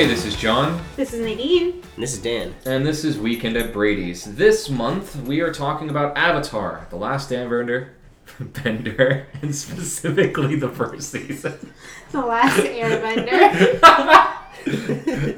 [0.00, 1.72] Hey, this is John, This is Nadine.
[1.72, 2.54] And this is Dan.
[2.64, 4.34] and this is Weekend at Brady's.
[4.34, 7.90] This month, we are talking about Avatar, The Last Airbender,
[8.40, 11.74] Bender, and specifically the first season.
[12.12, 13.78] The last airbender.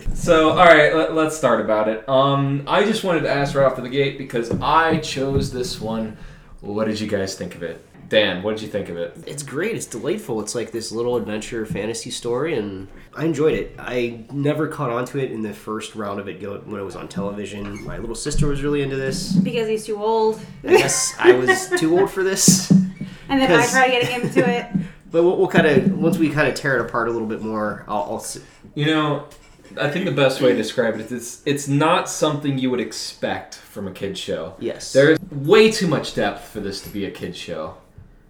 [0.14, 2.08] So, all right, let, let's start about it.
[2.08, 6.16] Um, I just wanted to ask right off the gate because I chose this one.
[6.60, 7.84] What did you guys think of it?
[8.12, 9.16] Dan, what did you think of it?
[9.26, 9.74] It's great.
[9.74, 10.42] It's delightful.
[10.42, 13.74] It's like this little adventure fantasy story, and I enjoyed it.
[13.78, 16.84] I never caught on to it in the first round of it go- when it
[16.84, 17.82] was on television.
[17.86, 19.32] My little sister was really into this.
[19.32, 20.38] because he's too old.
[20.62, 22.70] I guess I was too old for this.
[22.70, 24.66] And then I tried getting him into it.
[25.10, 27.40] But we'll, we'll kind of once we kind of tear it apart a little bit
[27.42, 27.84] more.
[27.88, 28.38] I'll, I'll s-
[28.74, 29.26] You know,
[29.78, 32.80] I think the best way to describe it is it's, it's not something you would
[32.80, 34.54] expect from a kid's show.
[34.58, 34.92] yes.
[34.94, 37.74] There's way too much depth for this to be a kid's show.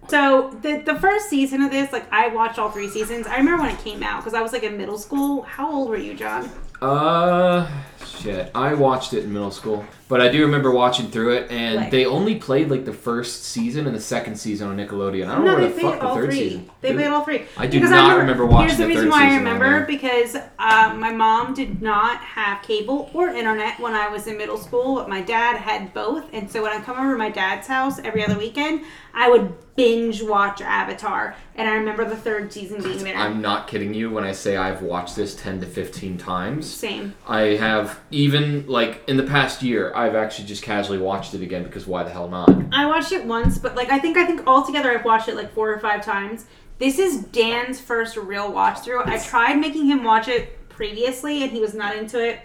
[0.07, 3.25] So the the first season of this, like I watched all three seasons.
[3.27, 5.43] I remember when it came out because I was like in middle school.
[5.43, 6.49] How old were you, John?
[6.81, 7.69] Uh,
[8.05, 8.51] shit.
[8.53, 11.89] I watched it in middle school, but I do remember watching through it, and Like-
[11.89, 15.27] they only played like the first season and the second season on Nickelodeon.
[15.27, 16.39] I don't know no, where they the fuck the third three.
[16.39, 16.69] season.
[16.81, 17.45] They played all three.
[17.57, 20.93] I do Because not remember watching Here's the the reason why I remember because uh,
[20.95, 25.09] my mom did not have cable or internet when I was in middle school, but
[25.09, 26.25] my dad had both.
[26.31, 28.81] And so when I come over to my dad's house every other weekend,
[29.15, 31.35] I would binge watch Avatar.
[31.55, 33.15] And I remember the third season being there.
[33.15, 36.71] I'm not kidding you when I say I've watched this 10 to 15 times.
[36.71, 37.13] Same.
[37.27, 41.63] I have even like in the past year, I've actually just casually watched it again
[41.63, 42.49] because why the hell not?
[42.73, 45.53] I watched it once, but like I think I think altogether I've watched it like
[45.53, 46.45] four or five times.
[46.77, 49.01] This is Dan's first real watch through.
[49.05, 52.41] I tried making him watch it previously, and he was not into it.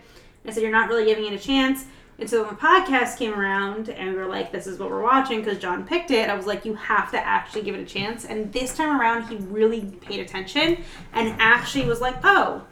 [0.47, 1.87] I said, "You're not really giving it a chance."
[2.21, 5.03] And so when the podcast came around, and we were like, "This is what we're
[5.03, 6.31] watching," because John picked it.
[6.31, 9.29] I was like, "You have to actually give it a chance." And this time around,
[9.29, 12.63] he really paid attention and actually was like, "Oh."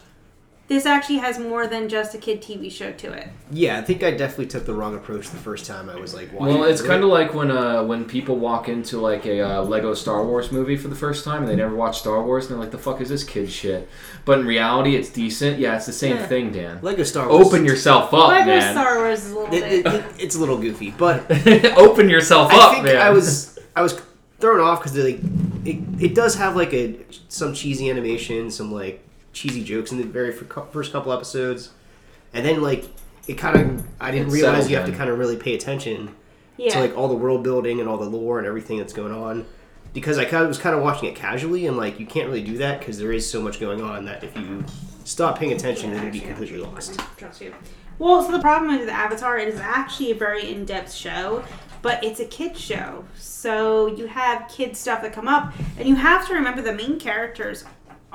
[0.69, 3.28] This actually has more than just a kid TV show to it.
[3.53, 6.32] yeah, I think I definitely took the wrong approach the first time I was like
[6.32, 6.59] watching.
[6.59, 9.94] Well, it's kind of like when uh, when people walk into like a uh, Lego
[9.94, 12.59] Star Wars movie for the first time and they never watch Star Wars and they're
[12.60, 13.88] like, "The fuck is this kid shit?"
[14.25, 15.60] But in reality, it's decent.
[15.60, 16.27] Yeah, it's the same Yeah.
[16.27, 16.81] thing, Dan.
[16.83, 17.47] Lego Star Wars.
[17.47, 18.72] Open yourself up, Lego man.
[18.75, 19.87] Star Wars is a little It, bit.
[19.87, 21.31] it, it, it's a little goofy, but
[21.78, 22.97] Open yourself I up, think man.
[22.97, 24.00] I was I was
[24.41, 25.21] thrown off because like
[25.65, 26.97] it, it does have like a
[27.28, 29.00] some cheesy animation, some like
[29.36, 31.70] cheesy jokes in the very first couple episodes,
[32.32, 32.86] and then like
[33.28, 35.54] it kind of I didn't It realize settles you have to kind of really pay
[35.54, 36.14] attention
[36.56, 36.72] yeah.
[36.72, 39.44] to like all the world building and all the lore and everything that's going on.
[39.92, 42.42] Because I kind of was kind of watching it casually, and like you can't really
[42.42, 44.64] do that because there is so much going on that if you
[45.04, 46.98] stop paying attention, then you'd be completely lost.
[47.16, 47.54] Trust you.
[47.98, 51.42] Well, so the problem with Avatar, it is actually a very in-depth show,
[51.80, 53.06] but it's a kid show.
[53.16, 56.98] So you have kid stuff that come up, and you have to remember the main
[57.00, 57.64] characters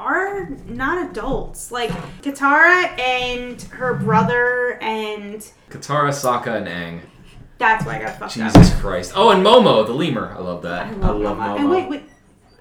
[0.02, 1.72] are not adults.
[1.72, 1.92] Like
[2.22, 5.40] Katara and her brother, and
[5.70, 7.02] Katara, Sokka, and Aang.
[7.58, 8.54] that's why I got fucked up.
[8.54, 9.14] Jesus Christ.
[9.16, 10.34] Oh, and Momo, the lemur.
[10.36, 10.88] I love that.
[10.88, 11.60] I love, Momo.
[11.60, 12.04] And wait, wait,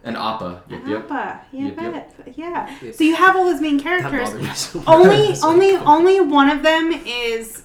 [0.04, 0.62] And Appa.
[0.68, 1.04] Yep, yep.
[1.10, 1.40] Appa.
[1.52, 1.92] Yeah, Yep, yep.
[2.26, 2.34] bet.
[2.36, 2.92] yeah.
[2.92, 4.28] So you have all those main characters.
[4.30, 4.88] bothered me so much.
[4.88, 7.64] only like- only only one of them is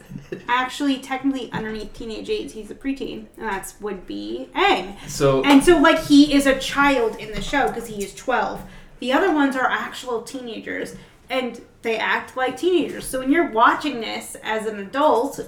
[0.50, 2.54] actually technically underneath teenage age.
[2.54, 4.96] He's a preteen, and that's would be Aang.
[5.08, 8.62] So And so like he is a child in the show because he is twelve.
[9.06, 10.96] The other ones are actual teenagers,
[11.30, 13.06] and they act like teenagers.
[13.06, 15.40] So when you're watching this as an adult.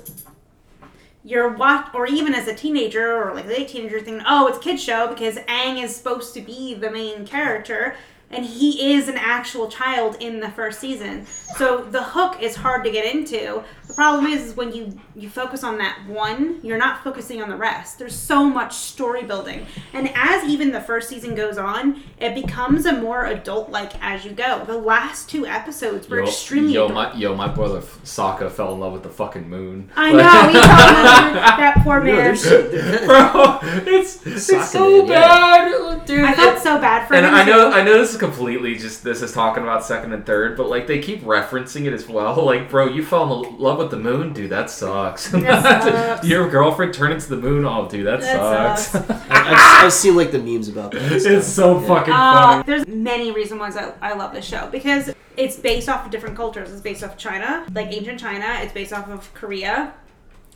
[1.24, 4.62] You're watch, or even as a teenager or like late teenager, thinking, "Oh, it's a
[4.62, 7.96] kid show because Aang is supposed to be the main character,
[8.30, 11.26] and he is an actual child in the first season.
[11.56, 13.64] So the hook is hard to get into.
[13.88, 17.50] The problem is, is when you you focus on that one, you're not focusing on
[17.50, 17.98] the rest.
[17.98, 22.86] There's so much story building, and as even the first season goes on, it becomes
[22.86, 24.64] a more adult like as you go.
[24.66, 27.14] The last two episodes were yo, extremely yo, adult.
[27.14, 29.90] my yo, my brother Sokka fell in love with the fucking moon.
[29.96, 30.18] I know
[30.50, 32.16] he's talking about that poor man.
[32.16, 32.44] there's,
[33.06, 35.22] Bro, it's it's Sokka so man, yeah.
[35.22, 36.26] bad, dude.
[36.26, 37.34] I felt so bad for and him.
[37.34, 37.78] I know, too.
[37.78, 40.88] I know this is completely just this is talking about second and third, but like
[40.88, 42.36] they keep referencing it as well.
[42.48, 44.50] Like, bro, you fell in love with the moon, dude.
[44.52, 45.30] That sucks.
[45.30, 45.64] That
[46.18, 46.28] sucks.
[46.28, 47.66] Your girlfriend turned into the moon.
[47.66, 48.96] Oh, dude, that, That sucks.
[49.30, 51.02] I, I've, I've seen like the memes about that.
[51.02, 51.44] and it's stuff.
[51.44, 51.88] so Yeah.
[51.88, 52.64] fucking Uh, funny.
[52.66, 56.36] there's many reasons why I, I love this show because it's based off of different
[56.36, 56.72] cultures.
[56.72, 58.58] It's based off of China, like ancient China.
[58.62, 59.94] It's based off of Korea,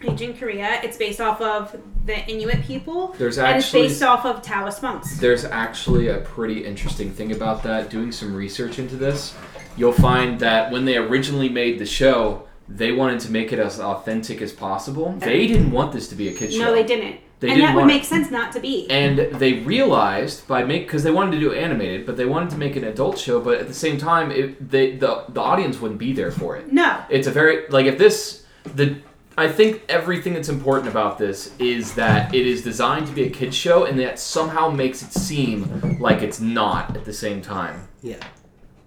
[0.03, 0.79] ancient Korea.
[0.83, 3.13] It's based off of the Inuit people.
[3.19, 5.17] There's and it's actually based off of Taoist monks.
[5.19, 7.89] There's actually a pretty interesting thing about that.
[7.91, 9.35] Doing some research into this,
[9.77, 13.79] you'll find that when they originally made the show, they wanted to make it as
[13.79, 15.13] authentic as possible.
[15.13, 16.59] They didn't want this to be a kid show.
[16.59, 17.19] No, they didn't.
[17.39, 18.87] They and didn't that would want make sense not to be.
[18.91, 22.57] and they realized by make because they wanted to do animated, but they wanted to
[22.57, 23.41] make an adult show.
[23.41, 26.71] But at the same time, it, they, the the audience wouldn't be there for it.
[26.71, 27.03] no.
[27.09, 29.01] It's a very like if this the
[29.37, 33.29] I think everything that's important about this is that it is designed to be a
[33.29, 37.87] kids show, and that somehow makes it seem like it's not at the same time.
[38.01, 38.17] Yeah.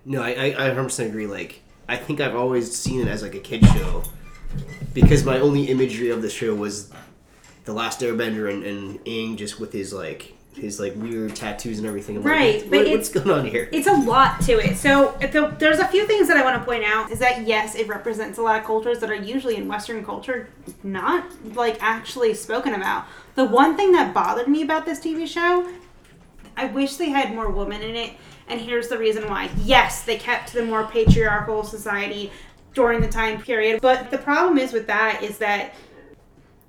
[0.05, 1.27] No, I, I, I 100% agree.
[1.27, 4.03] Like, I think I've always seen it as like a kid show
[4.95, 6.91] because my only imagery of the show was
[7.65, 11.87] the Last Airbender and, and Aang just with his like his like weird tattoos and
[11.87, 12.17] everything.
[12.17, 13.69] I'm like, Right, what- but what- it's- what's going on here?
[13.73, 14.77] It's a lot to it.
[14.77, 17.11] So the, there's a few things that I want to point out.
[17.11, 20.49] Is that yes, it represents a lot of cultures that are usually in Western culture
[20.85, 23.05] not like actually spoken about.
[23.35, 25.69] The one thing that bothered me about this TV show,
[26.57, 28.13] I wish they had more women in it.
[28.49, 29.51] And here's the reason why.
[29.65, 32.31] Yes, they kept the more patriarchal society
[32.75, 33.81] during the time period.
[33.81, 35.75] But the problem is with that is that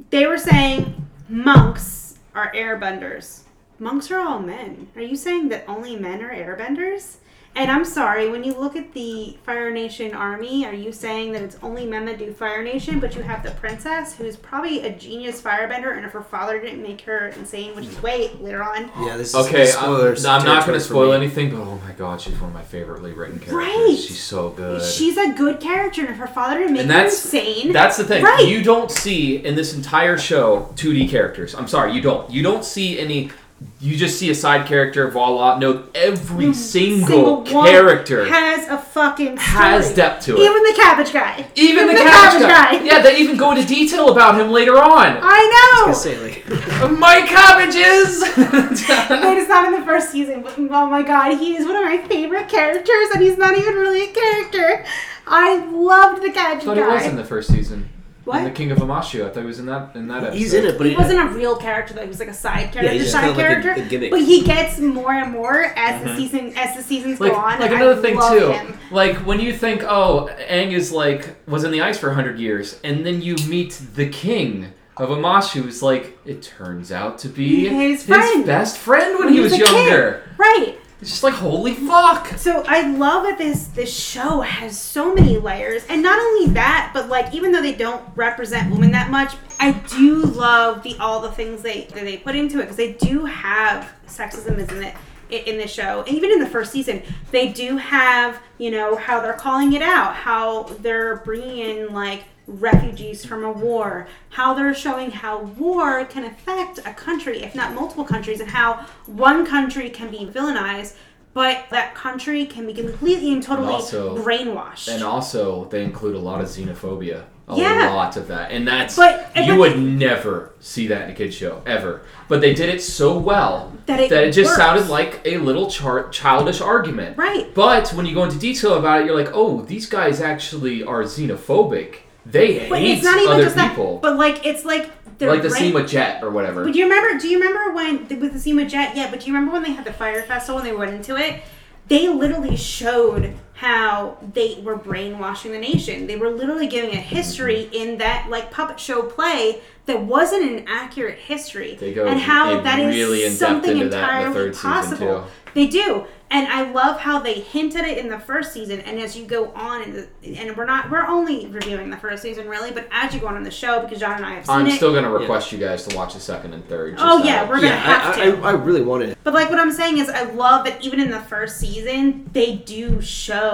[0.09, 3.41] they were saying monks are airbenders.
[3.79, 4.87] Monks are all men.
[4.95, 7.17] Are you saying that only men are airbenders?
[7.57, 11.41] And I'm sorry, when you look at the Fire Nation army, are you saying that
[11.41, 14.93] it's only men that do Fire Nation, but you have the princess, who's probably a
[14.93, 18.91] genius firebender, and if her father didn't make her insane, which is wait later on,
[19.05, 19.85] yeah, this is Okay, I'm.
[19.95, 23.13] I'm not going to spoil anything, but oh my god, she's one of my favorably
[23.13, 23.55] written characters.
[23.55, 23.97] Right.
[23.97, 24.81] She's so good.
[24.83, 28.03] she's a good character, and if her father didn't make and her insane, that's the
[28.03, 28.21] thing.
[28.23, 28.47] Right.
[28.47, 31.55] You don't see in this entire show 2D characters.
[31.55, 32.29] I'm sorry, you don't.
[32.29, 33.31] You don't see any.
[33.79, 35.09] You just see a side character.
[35.09, 35.57] Voila!
[35.59, 39.39] No, every single, one character has a fucking story.
[39.39, 40.39] has depth to it.
[40.39, 41.47] Even the cabbage guy.
[41.55, 42.77] Even the, the cabbage, cabbage guy.
[42.79, 42.83] guy.
[42.83, 45.17] Yeah, they even go into detail about him later on.
[45.21, 45.89] I I know.
[45.89, 46.45] was say like
[46.99, 48.23] My cabbages.
[48.35, 50.41] But it's not in the first season.
[50.41, 53.75] But oh my god, he is one of my favorite characters, and he's not even
[53.75, 54.85] really a character.
[55.27, 56.93] I loved the I cabbage thought he guy.
[56.95, 57.89] was in the first season.
[58.25, 58.39] What?
[58.39, 59.23] In the King of Omashu.
[59.23, 60.37] I thought he was in that in that episode.
[60.37, 62.01] he's in it, but he it, wasn't a real character though.
[62.01, 63.95] He was like a side character, he's just side kind of like a- character.
[64.05, 64.09] a.
[64.09, 66.17] But he gets more and more as the mm-hmm.
[66.17, 67.59] season as the seasons like, go on.
[67.59, 68.51] like I another thing love too.
[68.51, 68.79] him.
[68.89, 72.79] Like when you think, oh, Aang is like was in the ice for hundred years,
[72.83, 77.67] and then you meet the king of Omashu, who's like it turns out to be
[77.67, 78.45] His friend.
[78.45, 79.73] best friend when When he was was a kid.
[79.73, 80.23] younger.
[80.37, 80.77] Right.
[81.01, 82.27] It's just like holy fuck.
[82.37, 86.91] So I love that this this show has so many layers, and not only that,
[86.93, 91.19] but like even though they don't represent women that much, I do love the all
[91.19, 94.83] the things they that they put into it because they do have sexism is in
[94.83, 98.95] it in the show, and even in the first season, they do have you know
[98.95, 104.53] how they're calling it out, how they're bringing in like refugees from a war, how
[104.53, 109.45] they're showing how war can affect a country, if not multiple countries, and how one
[109.45, 110.95] country can be villainized,
[111.33, 114.87] but that country can be completely and totally also- brainwashed.
[114.93, 117.23] And also, they include a lot of xenophobia.
[117.47, 117.93] A Yeah.
[117.93, 118.49] lot of that.
[118.51, 118.95] And that's.
[118.95, 122.01] But- you but- would never see that in a kid's show, ever.
[122.27, 124.57] But they did it so well That it just works.
[124.57, 127.17] sounded like a little char- childish argument.
[127.19, 127.53] Right.
[127.53, 131.03] But when you go into detail about it, you're like, oh, these guys actually are
[131.03, 131.97] xenophobic.
[132.25, 133.93] They but hate it's not even other just people.
[133.93, 134.01] that.
[134.01, 136.63] But like it's like they're like the brain- scene with Jet or whatever.
[136.63, 137.19] But do you remember?
[137.19, 138.95] Do you remember when with the scene with Jet?
[138.95, 141.15] Yeah, but do you remember when they had the fire festival and they went into
[141.17, 141.41] it?
[141.87, 146.07] They literally showed how they were brainwashing the nation.
[146.07, 147.73] They were literally giving a history mm-hmm.
[147.73, 152.57] in that like puppet show play that wasn't an accurate history, They go and how
[152.57, 155.21] in that is really in-depth something into that in the entirely third season, possible.
[155.21, 155.27] too.
[155.53, 158.99] They do, and I love how they hint at it in the first season, and
[158.99, 162.49] as you go on, in the, and we're not we're only reviewing the first season
[162.49, 164.55] really, but as you go on in the show, because John and I have seen
[164.55, 164.75] I'm it.
[164.75, 166.97] still gonna request you guys to watch the second and third.
[166.97, 168.37] just Oh, yeah, out- we're gonna yeah, have I, to.
[168.41, 169.17] I, I really wanted it.
[169.23, 172.55] But like what I'm saying is I love that even in the first season they
[172.55, 173.44] do show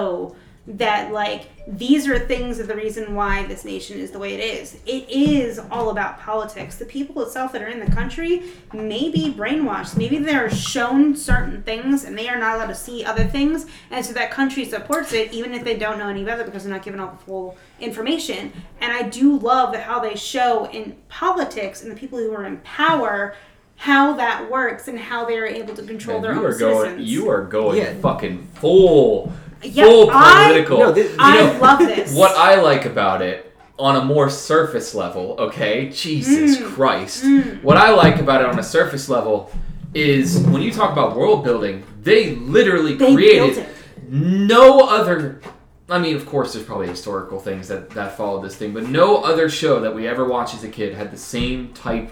[0.64, 4.40] that like these are things of the reason why this nation is the way it
[4.40, 4.78] is.
[4.86, 6.76] It is all about politics.
[6.76, 9.96] The people itself that are in the country may be brainwashed.
[9.96, 13.66] Maybe they're shown certain things and they are not allowed to see other things.
[13.90, 16.72] And so that country supports it even if they don't know any better because they're
[16.72, 18.52] not given all the full information.
[18.80, 22.58] And I do love how they show in politics and the people who are in
[22.58, 23.34] power
[23.76, 26.84] how that works and how they're able to control Man, their you own are going.
[26.84, 27.10] citizens.
[27.10, 27.94] You are going Yeah.
[28.00, 30.78] fucking full, Yeah, full I- political.
[30.78, 32.14] No, thi- I know, love this.
[32.16, 35.88] What I like about it on a more surface level, okay?
[35.88, 36.66] Jesus Mm.
[36.74, 37.24] Christ.
[37.62, 39.50] What I like about it on a surface level
[39.94, 43.74] is when you talk about world building, they literally They created built it.
[44.10, 45.40] no other.
[45.88, 49.16] I mean, of course, there's probably historical things that that followed this thing, but no
[49.18, 52.10] other show that we ever watched as a kid had the same type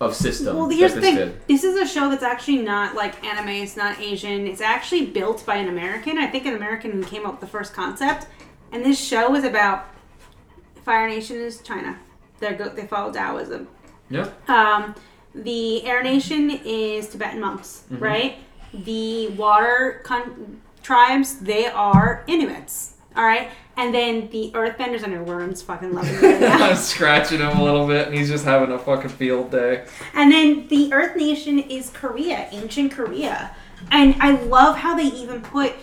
[0.00, 1.16] of system Well, here's the thing.
[1.16, 1.46] did.
[1.48, 3.48] This is a show that's actually not like anime.
[3.48, 4.46] It's not Asian.
[4.46, 6.18] It's actually built by an American.
[6.18, 8.26] I think an American came up with the first concept.
[8.72, 9.86] And this show is about
[10.84, 11.98] Fire Nation is China.
[12.38, 12.68] They go.
[12.68, 13.66] They follow Taoism.
[14.10, 14.28] Yeah.
[14.46, 14.94] Um,
[15.34, 18.02] the Air Nation is Tibetan monks, Mm-hmm.
[18.02, 18.36] right?
[18.72, 22.94] The water con- tribes, they are Inuits.
[23.18, 26.42] All right, and then the Earthbenders and their worms fucking love me right.
[26.44, 29.86] I'm scratching him a little bit, and he's just having a fucking field day.
[30.14, 33.54] And then the Earth Nation is Korea, ancient Korea.
[33.90, 35.74] And I love how they even put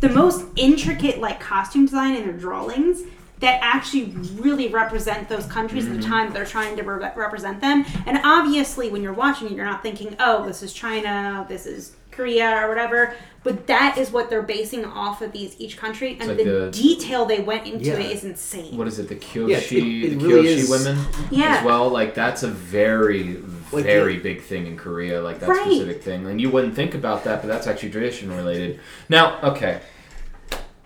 [0.00, 3.02] the most intricate like costume design in their drawings
[3.40, 6.10] that actually really represent those countries at the mm-hmm.
[6.10, 7.84] time that they're trying to re- represent them.
[8.06, 11.96] And obviously, when you're watching it, you're not thinking, "Oh, this is China, this is
[12.14, 16.28] Korea, or whatever." But that is what they're basing off of these each country, and
[16.28, 17.94] like the the- detail they went into Yeah.
[17.98, 18.74] it is insane.
[18.76, 19.08] What is it?
[19.08, 20.98] The Kyoshi, Yeah, it- it the really Kyoshi is- women
[21.30, 21.56] Yeah.
[21.58, 21.88] as well.
[21.90, 23.36] Like that's a very,
[23.70, 25.20] Like very the- big thing in Korea.
[25.20, 25.62] Like that Right.
[25.66, 28.80] specific thing, and you wouldn't think about that, but that's actually tradition related.
[29.10, 29.80] Now, okay.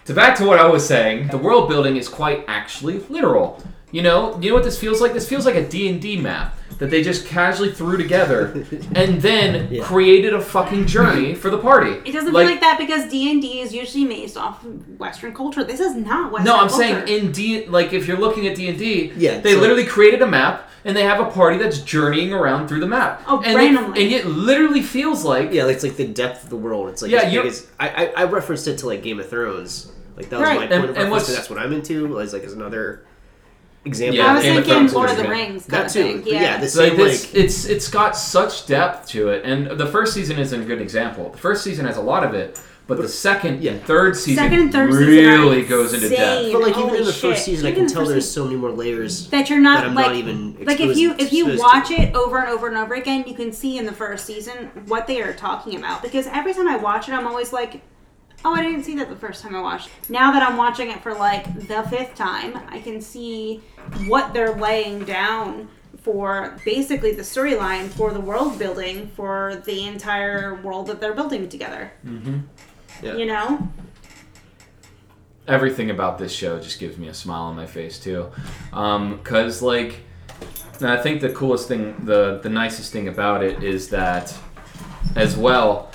[0.07, 3.63] To back to what I was saying, the world building is quite actually literal.
[3.91, 5.13] You know, you know what this feels like?
[5.15, 8.53] This feels like a D&D map that they just casually threw together
[8.95, 9.83] and then Yeah.
[9.83, 11.93] created a fucking journey for the party.
[12.05, 15.35] It doesn't feel like that because D and D is usually based off of Western
[15.35, 15.65] culture.
[15.65, 16.45] This is not Western.
[16.45, 16.85] No, I'm culture.
[17.07, 19.87] saying in D, like if you're looking at D and D, Yeah, they so- literally
[19.87, 23.23] created a map and they have a party that's journeying around through the map.
[23.27, 24.01] Oh, and randomly.
[24.01, 26.91] It, and it literally feels like Yeah, it's like the depth of the world.
[26.91, 29.19] It's like Yeah, as big you're- as I, I I referenced it to like Game
[29.19, 29.91] of Thrones.
[30.17, 30.57] Like that was Right.
[30.59, 31.11] my And- point of and reference.
[31.11, 32.21] what's- that's what I'm into.
[32.21, 33.03] As like as another
[33.85, 34.17] example.
[34.17, 35.31] Yeah, I was Game thinking Thrones Lord of the good.
[35.31, 36.23] Rings kind that of too.
[36.23, 36.27] thing.
[36.27, 36.41] Yeah.
[36.43, 39.79] yeah, the It's like same this, like it's it's got such depth to it, and
[39.79, 41.31] the first season isn't a good example.
[41.31, 43.73] The first season has a lot of it, but the second yeah.
[43.73, 46.53] and third season Second and third really are goes into depth.
[46.53, 47.21] But like even Holy in the shit.
[47.21, 49.89] first season, I can the tell there's so many more layers that you're not that
[49.89, 51.95] I'm like not even like if you if you watch to.
[51.95, 55.07] it over and over and over again, you can see in the first season what
[55.07, 56.03] they are talking about.
[56.03, 57.83] Because every time I watch it, I'm always like,
[58.45, 59.91] oh, I didn't see that the first time I watched.
[60.09, 63.63] Now that I'm watching it for like the fifth time, I can see
[64.07, 65.69] what they're laying down
[66.03, 71.49] for basically the storyline for the world building for the entire world that they're building
[71.49, 71.93] together.
[72.07, 72.39] Mm-hmm.
[73.03, 73.17] Yeah.
[73.17, 73.69] You know?
[75.49, 78.31] everything about this show just gives me a smile on my face too
[78.73, 80.01] um, because like
[80.83, 84.37] i think the coolest thing the the nicest thing about it is that
[85.17, 85.91] as well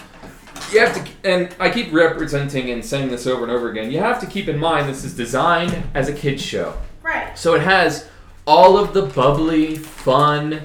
[0.74, 4.00] you have to and i keep representing and saying this over and over again you
[4.00, 7.38] have to keep in mind this is designed as a kids show Right.
[7.38, 8.10] so it has
[8.46, 10.62] all of the bubbly, fun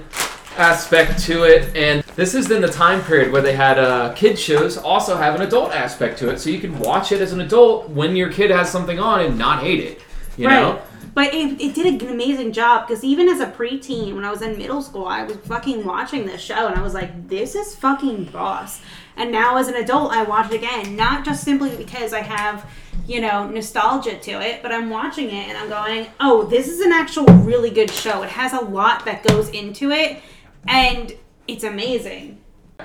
[0.57, 4.37] aspect to it, and this is in the time period where they had uh, kid
[4.37, 7.41] shows also have an adult aspect to it, so you can watch it as an
[7.41, 10.01] adult when your kid has something on and not hate it.
[10.37, 10.61] You right.
[10.61, 10.81] know?
[11.13, 14.41] But it, it did an amazing job because even as a preteen, when I was
[14.41, 17.75] in middle school, I was fucking watching this show and I was like, this is
[17.75, 18.81] fucking boss.
[19.19, 22.65] And now as an adult, I watch it again, not just simply because I have,
[23.05, 26.79] you know, nostalgia to it, but I'm watching it and I'm going, oh, this is
[26.79, 28.23] an actual really good show.
[28.23, 30.21] It has a lot that goes into it
[30.67, 31.13] and
[31.49, 32.39] it's amazing.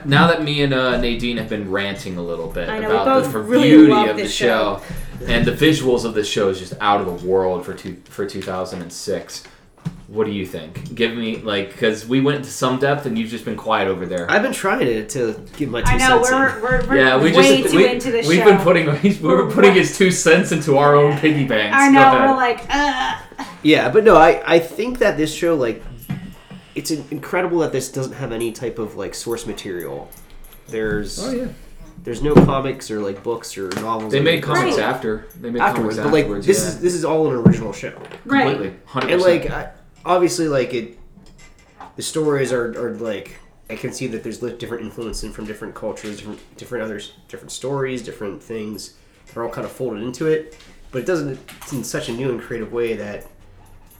[0.04, 3.38] Now that me and uh, Nadine have been ranting a little bit know, about the
[3.38, 4.82] really beauty of the this show,
[5.24, 8.26] and the visuals of the show is just out of the world for two, for
[8.26, 9.44] 2006.
[10.06, 10.94] What do you think?
[10.94, 14.04] Give me like because we went to some depth and you've just been quiet over
[14.04, 14.30] there.
[14.30, 16.38] I've been trying to, to give my two I know, cents in.
[16.38, 18.44] we're, we're, we're yeah, we way just too we, into this we've show.
[18.52, 21.74] been putting we were We're putting his two cents into our own piggy banks.
[21.78, 23.46] I know, we're like, ugh.
[23.62, 25.82] Yeah, but no, I, I think that this show like
[26.74, 30.10] it's incredible that this doesn't have any type of like source material.
[30.68, 31.48] There's oh yeah,
[32.02, 34.12] there's no comics or like books or novels.
[34.12, 34.84] they made anything comics Right.
[34.84, 35.28] after.
[35.40, 36.46] They made afterwards, comics but like afterwards.
[36.46, 36.68] this yeah.
[36.68, 37.96] is this is all an original show.
[38.26, 38.44] Right.
[38.50, 39.44] completely hundred And percent.
[39.44, 39.70] like I,
[40.04, 40.98] obviously like it
[41.96, 43.36] the stories are, are like
[43.70, 47.50] I can see that there's li- different influences from different cultures, different different others, different
[47.52, 48.94] stories, different things.
[49.32, 50.56] They're all kind of folded into it,
[50.90, 53.26] but it doesn't it's in such a new and creative way that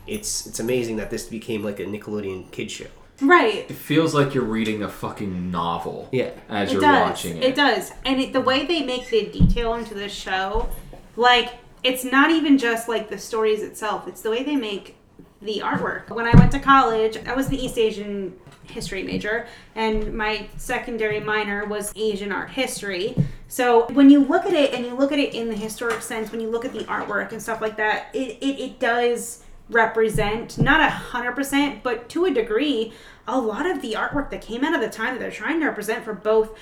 [0.07, 2.87] it's it's amazing that this became like a Nickelodeon kid show.
[3.23, 3.71] Right.
[3.71, 6.09] it feels like you're reading a fucking novel.
[6.11, 6.31] Yeah.
[6.49, 7.09] as It you're does.
[7.11, 7.45] watching it.
[7.45, 7.93] It does.
[8.05, 10.69] And it, the way they make the detail into this show,
[11.17, 11.53] like,
[11.85, 14.97] it's not even just like the stories itself, it's the way they make
[15.45, 16.11] the artwork.
[16.11, 21.21] When I went to college, I was the East Asian history major, and my secondary
[21.21, 23.15] minor was Asian art history.
[23.49, 26.33] So when you look at it and you look at it in the historic sense,
[26.33, 30.59] when you look at the artwork and stuff like that, it, it, it does represent
[30.59, 32.93] not a hundred percent but to a degree
[33.27, 35.67] a lot of the artwork that came out of the time that they're trying to
[35.67, 36.55] represent for both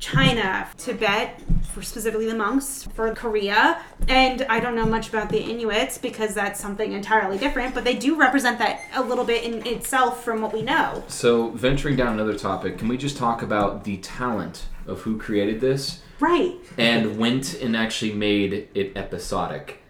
[0.00, 1.40] China, Tibet,
[1.72, 6.34] for specifically the monks, for Korea, and I don't know much about the Inuits because
[6.34, 10.40] that's something entirely different, but they do represent that a little bit in itself from
[10.40, 11.04] what we know.
[11.06, 15.60] So venturing down another topic, can we just talk about the talent of who created
[15.60, 16.00] this?
[16.18, 16.56] Right.
[16.76, 19.82] and went and actually made it episodic.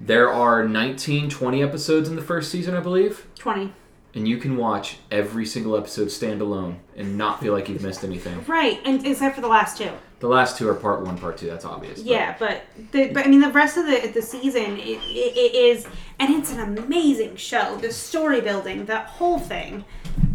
[0.00, 3.26] There are 19, 20 episodes in the first season, I believe.
[3.36, 3.72] 20.
[4.14, 8.44] And you can watch every single episode standalone and not feel like you've missed anything.
[8.48, 9.90] Right, and except for the last two.
[10.20, 11.46] The last two are part one, part two.
[11.46, 12.00] That's obvious.
[12.02, 12.62] Yeah, but
[12.92, 15.86] the but I mean the rest of the the season it, it, it is
[16.18, 17.76] and it's an amazing show.
[17.76, 19.84] The story building, that whole thing,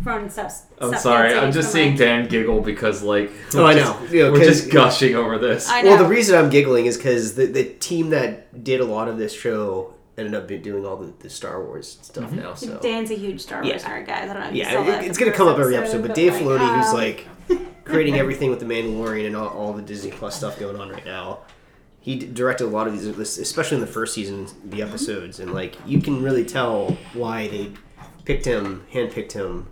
[0.02, 0.62] from stuff.
[0.80, 1.34] I'm sorry.
[1.34, 4.08] I'm just seeing like- Dan giggle because like Oh, we're I just- know.
[4.08, 5.68] You know, we're 'cause- just gushing over this.
[5.68, 9.18] Well, the reason I'm giggling is because the, the team that did a lot of
[9.18, 12.36] this show ended up doing all the, the Star Wars stuff Mm-hmm.
[12.40, 12.54] now.
[12.54, 13.90] So Dan's a huge Star Wars Yeah.
[13.90, 14.24] nerd guy.
[14.24, 14.48] I don't know.
[14.50, 16.02] If you saw yeah, that it, it's gonna come up every episode.
[16.02, 17.28] But but, Dave like, Filoni, who's um, like
[17.86, 21.06] creating everything with the Mandalorian and all, all the Disney Plus stuff going on right
[21.06, 21.40] now.
[22.00, 23.06] He directed a lot of these,
[23.38, 27.72] especially in the first season, the episodes, and like you can really tell why they
[28.26, 29.68] picked him, handpicked him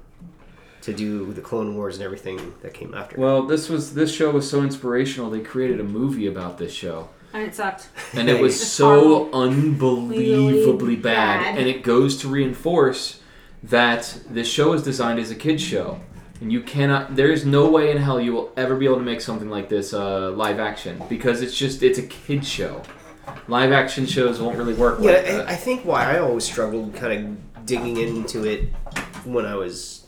[0.82, 3.20] to do the Clone Wars and everything that came after.
[3.20, 5.30] Well, this was this show was so inspirational.
[5.30, 7.90] They created a movie about this show, and it sucked.
[8.14, 11.40] and it was so unbelievably bad.
[11.44, 11.58] bad.
[11.58, 13.22] And it goes to reinforce
[13.64, 16.00] that this show is designed as a kids show,
[16.40, 17.16] and you cannot.
[17.16, 19.70] There is no way in hell you will ever be able to make something like
[19.70, 22.82] this uh, live action because it's just it's a kids show.
[23.48, 25.00] Live action shows won't really work.
[25.00, 25.48] Yeah, like I, that.
[25.50, 28.70] I think why I always struggled kind of digging into it
[29.24, 30.06] when I was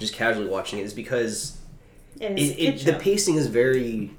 [0.00, 1.58] just casually watching it is because
[2.20, 4.10] It it, is it, the pacing is very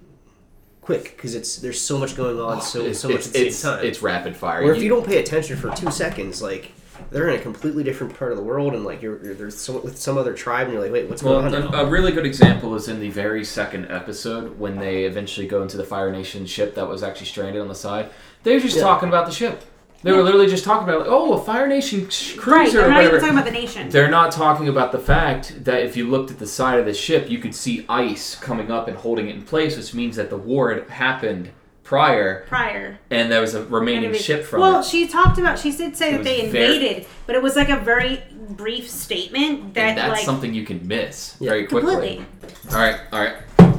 [0.86, 3.40] quick because it's there's so much going on so it's, so much it's, at the
[3.40, 3.86] same it's, time.
[3.86, 4.64] it's rapid fire.
[4.64, 6.72] Or if you don't pay attention for two seconds, like
[7.10, 9.84] they're in a completely different part of the world, and like you're, you're there's some,
[9.84, 11.72] with some other tribe, and you're like, wait, what's Well, going on?
[11.72, 11.82] now?
[11.82, 15.76] a really good example is in the very second episode when they eventually go into
[15.76, 18.10] the Fire Nation ship that was actually stranded on the side.
[18.44, 18.84] They're just Yeah.
[18.84, 19.64] talking about the ship.
[20.06, 22.90] They were literally just talking about, like, oh, a Fire Nation sh- cruiser Right, they're
[22.92, 23.90] not even talking about the nation.
[23.90, 26.94] They're not talking about the fact that if you looked at the side of the
[26.94, 30.30] ship, you could see ice coming up and holding it in place, which means that
[30.30, 31.50] the war had happened
[31.84, 33.00] prior, prior.
[33.10, 34.86] and there was a remaining Anyway, ship from well, it.
[34.86, 35.58] she talked about.
[35.58, 38.22] She did say It that was they very- invaded, but it was like a very
[38.50, 41.50] brief statement that and that's like something you can miss Yeah.
[41.50, 41.92] very quickly.
[41.96, 42.26] completely.
[42.72, 43.36] All right, all right,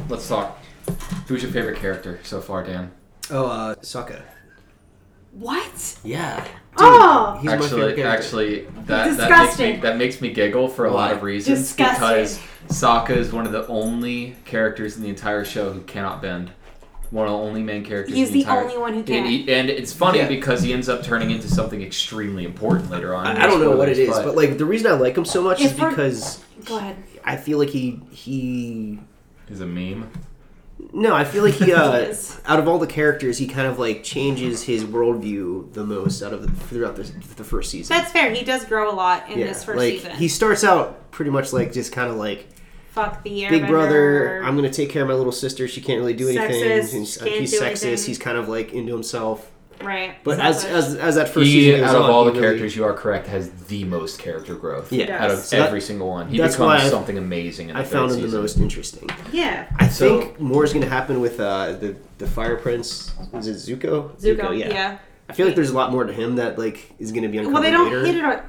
[0.09, 0.59] let's talk.
[1.29, 2.91] Who's your favorite character so far, Dan?
[3.31, 4.23] oh, uh, Sokka.
[5.39, 5.99] What?
[6.03, 6.47] Yeah.
[6.79, 7.39] Oh!
[7.41, 10.91] he's my favorite actually, actually, that that makes me that makes me giggle for a
[10.91, 11.95] lot of reasons Disgusting.
[11.95, 16.51] because Sokka is one of the only characters in the entire show who cannot bend.
[17.11, 18.15] One of the only main characters.
[18.17, 19.27] He's in the entire, only one who and, can.
[19.27, 20.29] he- and it's funny Yeah.
[20.29, 23.27] because he ends up turning into something extremely important later on.
[23.27, 25.25] I, I don't know what it is, Spoilers, but like the reason I like him
[25.25, 26.97] so much If is because Go ahead.
[27.25, 28.99] I feel like he he
[29.49, 30.11] is a meme.
[30.93, 34.03] No, I feel like he uh, out of all the characters, he kind of like
[34.03, 37.05] changes his worldview the most out of the, throughout the,
[37.37, 37.97] the first season.
[37.97, 38.33] That's fair.
[38.33, 40.13] He does grow a lot in yeah, this first like season.
[40.17, 42.49] he starts out pretty much like just kind of like
[42.91, 43.51] Fuck the airbender.
[43.51, 44.43] big brother.
[44.43, 45.69] I'm gonna take care of my little sister.
[45.69, 46.63] She can't really do anything.
[46.63, 47.87] Sexist, and he's, can't he's do sexist.
[47.87, 48.07] anything.
[48.07, 49.51] He's kind of like into himself.
[49.83, 50.15] Right.
[50.25, 52.41] But as, as as that first He, season goes out of on, all he the
[52.41, 54.93] really- characters, you are correct, has the most character growth.
[54.93, 55.17] Yeah.
[55.23, 55.49] Out of does.
[55.49, 57.69] So that- every single one, he that's becomes why I- something amazing.
[57.71, 59.09] In the I found third him the most interesting.
[59.33, 59.67] yeah.
[59.79, 63.13] I So- think more is gonna happen with uh, the the Fire Prince.
[63.35, 64.11] Is it Zuko?
[64.21, 64.59] Zuko.
[64.59, 64.99] yeah.
[65.29, 67.55] I feel like there's a lot more to him that like is gonna be uncovered
[67.55, 68.07] Well, they don't later.
[68.07, 68.41] hit it on.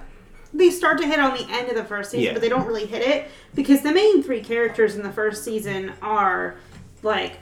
[0.53, 2.33] They start to hit on the end of the first season, Yeah.
[2.33, 5.91] but they don't really hit it because the main three characters in the first season
[6.01, 6.55] are
[7.03, 7.33] like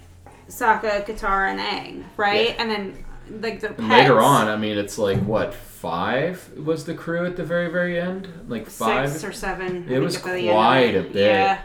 [0.50, 2.50] Sokka, Katara, and Aang, right?
[2.50, 2.56] Yeah.
[2.58, 6.94] And then like the And later on, I mean, it's like what five was the
[6.94, 8.28] crew at the very very end?
[8.48, 9.10] Like five.
[9.10, 9.88] six or seven.
[9.90, 11.16] It was at the end of quite a bit.
[11.16, 11.62] Yeah,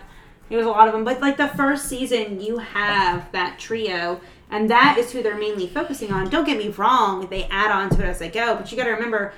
[0.51, 1.05] it was a lot of them.
[1.05, 4.21] But like the first season, you have that trio,
[4.51, 6.29] and that is who they're mainly focusing on.
[6.31, 8.85] Don't get me wrong; they add on to it as they go, but you got
[8.85, 9.33] to remember,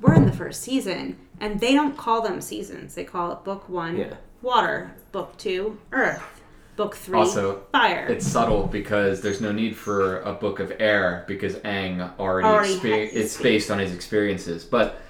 [0.00, 2.94] we're in the first season, and they don't call them seasons.
[2.94, 4.14] They call it book one, Yeah.
[4.42, 6.37] water, book two, earth,
[6.78, 8.06] book three, Also, fire.
[8.08, 12.76] It's subtle because there's no need for a book of air because Aang already, Already
[12.76, 14.64] exper- it's based on his experiences.
[14.64, 15.00] But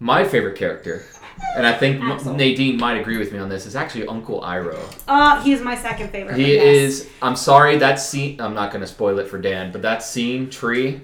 [0.00, 1.04] my favorite character,
[1.56, 2.34] and I think Axel.
[2.34, 4.82] Nadine might agree with me on this, is actually Uncle Iroh.
[5.06, 6.36] uh, is my second favorite.
[6.36, 6.64] He yes.
[6.64, 7.10] is.
[7.22, 8.40] I'm sorry that scene.
[8.40, 11.00] I'm not going to spoil it for Dan, but that scene tree.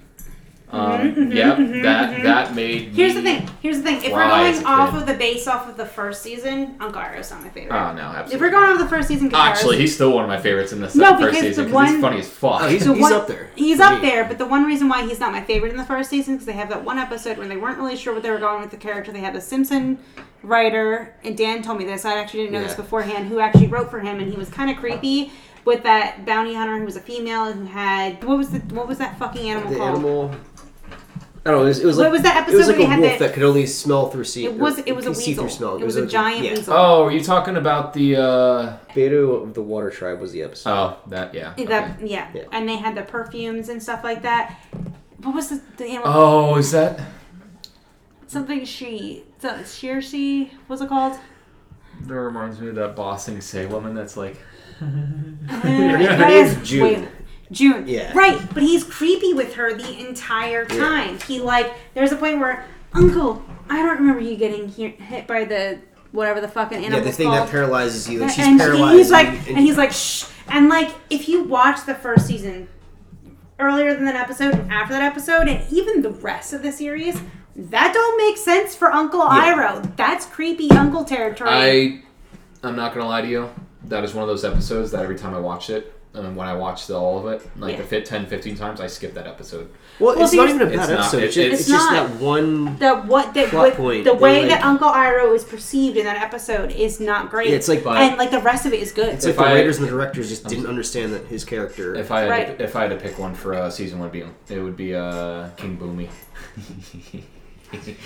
[0.70, 2.88] Um, yep, that that made.
[2.88, 3.48] Mm-hmm, Here's the thing.
[3.62, 3.96] Here's the thing.
[4.04, 5.00] If we're going off kid.
[5.00, 7.74] of the base off of the first season, Uncle Iroh's not my favorite.
[7.74, 8.34] Oh no, absolutely.
[8.34, 10.72] If we're going off the first season, Katara's- Actually, he's still one of my favorites
[10.72, 12.60] in the No, first because season the because he's one- funny as fuck.
[12.62, 13.48] Oh, he's, he's one- up there.
[13.56, 16.10] He's up there, but the one reason why he's not my favorite in the first
[16.10, 18.30] season is because they have that one episode when they weren't really sure what they
[18.30, 19.10] were going with the character.
[19.10, 19.98] They had the Simpson
[20.42, 22.04] writer, and Dan told me this.
[22.04, 23.28] I actually didn't know this beforehand.
[23.28, 25.32] Who actually wrote for him, and he was kind of creepy
[25.64, 28.98] with that bounty hunter who was a female who had what was the what was
[28.98, 29.94] that fucking animal The called?
[29.98, 30.34] animal.
[31.46, 31.64] I don't know.
[31.64, 33.24] It was, it was What like was that it episode was like a wolf the-
[33.24, 34.44] that could only smell through see.
[34.44, 35.44] It was it was a could see weasel.
[35.44, 35.76] through smell.
[35.76, 36.54] It was a giant yeah.
[36.54, 36.74] weasel.
[36.74, 38.16] Oh, are you talking about the?
[38.16, 40.70] uh Bato of the Water Tribe was the episode.
[40.70, 41.52] Oh, that yeah.
[41.52, 41.64] okay.
[41.66, 42.28] That yeah.
[42.34, 42.42] Yeah.
[42.52, 44.56] and they had the perfumes and stuff like that.
[45.22, 46.08] What was the, the animal?
[46.12, 47.00] Oh, is that?
[48.26, 51.18] Something she So Shirshu, what's it called?
[52.02, 54.36] That reminds me of that bossing say woman that's like,
[54.78, 54.86] Her
[55.48, 56.82] That name is is- June.
[56.82, 57.08] wait,
[57.50, 57.84] June.
[57.86, 58.12] Yeah.
[58.14, 60.76] Right, but he's creepy with her the entire Yeah.
[60.78, 61.18] time.
[61.26, 65.44] He like there's a point where Uncle, I don't remember you getting he- hit by
[65.44, 65.78] the
[66.12, 66.98] whatever the fucking animal.
[67.00, 68.20] Yeah, the thing that paralyzes you.
[68.20, 68.96] Like, she's and paralyzed.
[68.98, 70.24] he's like, and- and he's like, shh.
[70.48, 72.68] And like, if you watch the first season
[73.60, 77.20] earlier than that episode and after that episode, and even the rest of the series,
[77.56, 79.54] that don't make sense for Uncle Yeah.
[79.54, 79.96] Iroh.
[79.96, 81.50] That's creepy Uncle territory.
[81.50, 82.02] I,
[82.62, 83.50] I'm not gonna lie to you.
[83.84, 86.48] That is one of those episodes that every time I watch it, and then when
[86.48, 87.78] I watch the, all of it, like Yeah.
[87.82, 89.70] the fit 10, 15 times, I skip that episode.
[90.00, 91.18] well, Well, it's not even a it's bad not- episode.
[91.18, 92.08] it- It's, just, it's it's just not.
[92.08, 92.78] that one.
[92.78, 96.04] the what that Plot what, point, the way like- that Uncle Iroh is perceived in
[96.06, 97.50] that episode is not great.
[97.50, 99.08] Yeah, it's like But- and like the rest of it is good.
[99.10, 101.94] it's like If the I- writers and the directors just didn't understand that his character.
[101.94, 102.58] If I had Right.
[102.58, 104.76] to, if I had to pick one for uh, season one, it'd be it would
[104.76, 106.08] be uh, King Bumi.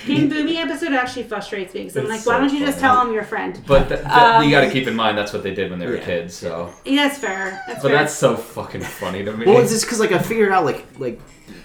[0.07, 2.79] King Bumi episode actually frustrates me because I'm It's like, so why don't you just
[2.79, 2.92] funny.
[2.94, 3.61] tell him you're a friend?
[3.66, 5.79] But th- th- Um, you got to keep in mind that's what they did when
[5.79, 6.05] they were Yeah.
[6.05, 6.35] kids.
[6.35, 7.62] So, Yeah, that's fair.
[7.66, 7.98] That's but fair.
[7.98, 9.46] that's so fucking funny to me.
[9.46, 11.20] well, it's just because like I figured out like like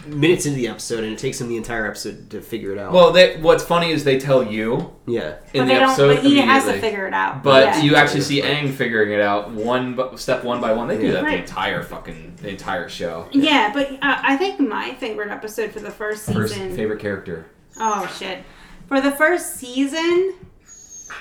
[0.05, 2.93] minutes into the episode, and it takes him the entire episode to figure it out.
[2.93, 5.83] well, they, what's funny is they tell you yeah, in but the they don't.
[5.89, 6.89] episode But he has to immediately.
[6.89, 7.43] figure it out.
[7.43, 7.81] But Yeah.
[7.81, 10.87] you actually see Aang figuring it out one bu- step one by one.
[10.87, 11.11] They do Yeah.
[11.13, 11.39] that the Right.
[11.39, 13.27] entire fucking the entire show.
[13.31, 16.75] Yeah, but uh, I think my favorite episode for the first First season.
[16.75, 17.47] favorite character.
[17.79, 18.43] Oh shit!
[18.87, 20.35] For the first season,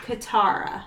[0.05, 0.85] Katara.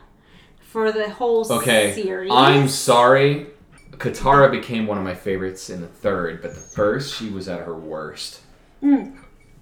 [0.61, 3.47] For the whole Okay, series, I'm sorry.
[3.91, 7.61] Katara became one of my favorites in the third, but the first she was at
[7.61, 8.41] her worst.
[8.81, 9.17] Hmm.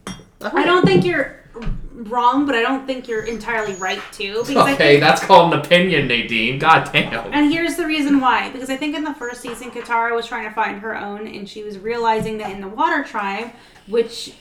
[0.08, 0.52] Oh.
[0.54, 1.39] I don't think you're
[1.93, 4.43] wrong, but I don't think you're entirely right too.
[4.46, 6.60] Because I Okay, think, that's called an opinion, Nadine.
[6.60, 7.34] God damn.
[7.34, 8.50] and here's the reason why.
[8.52, 11.50] Because I think in the first season, Katara was trying to find her own, and
[11.50, 13.52] she was realizing that in the Water Tribe,
[13.88, 14.34] which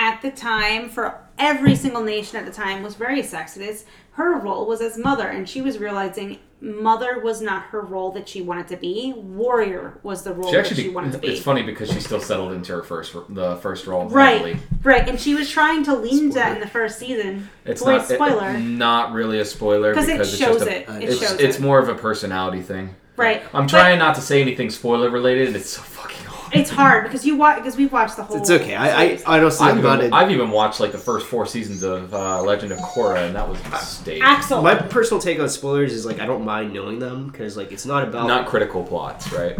[0.00, 4.66] at the time for every single nation at the time was very sexist, her role
[4.66, 8.66] was as mother, and she was realizing mother was not her role that she wanted
[8.68, 9.12] to be.
[9.16, 11.28] Warrior was the role She that she be- wanted to be.
[11.28, 14.08] it's funny because she still settled into her first, the first role.
[14.08, 14.58] Right, heavily.
[14.82, 17.48] right, and she was trying to lean to that in the first season.
[17.66, 18.58] It's Wait, not it- spoiler.
[18.58, 20.88] not really a spoiler because it it's shows a, it.
[21.02, 22.94] It it's, shows it's more of a personality thing.
[23.16, 23.42] Right.
[23.54, 26.26] I'm But- trying not to say anything spoiler related, it's so fucking.
[26.52, 28.36] It's hard because you watch because we've watched the whole.
[28.36, 28.74] it's okay.
[28.74, 29.24] I series.
[29.24, 30.16] I, I don't see I've about even, it.
[30.16, 33.48] I've even watched like the first four seasons of uh, Legend of Korra, and that
[33.48, 34.22] was a mistake.
[34.22, 34.62] Axel.
[34.62, 37.86] My personal take on spoilers is like I don't mind knowing them because like it's
[37.86, 39.58] not about Not critical plots, right?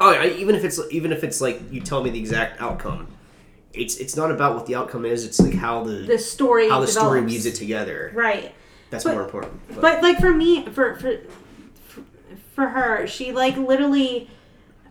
[0.00, 3.08] oh I, even if it's even if it's like you tell me the exact outcome,
[3.72, 5.24] it's it's not about what the outcome is.
[5.24, 6.68] It's like how the, the story.
[6.68, 7.32] how the story develops.
[7.32, 8.12] weaves it together.
[8.14, 8.54] Right.
[8.90, 9.60] That's But- more important.
[9.68, 11.18] But, But like for me, for for
[12.54, 14.28] for her, she like literally.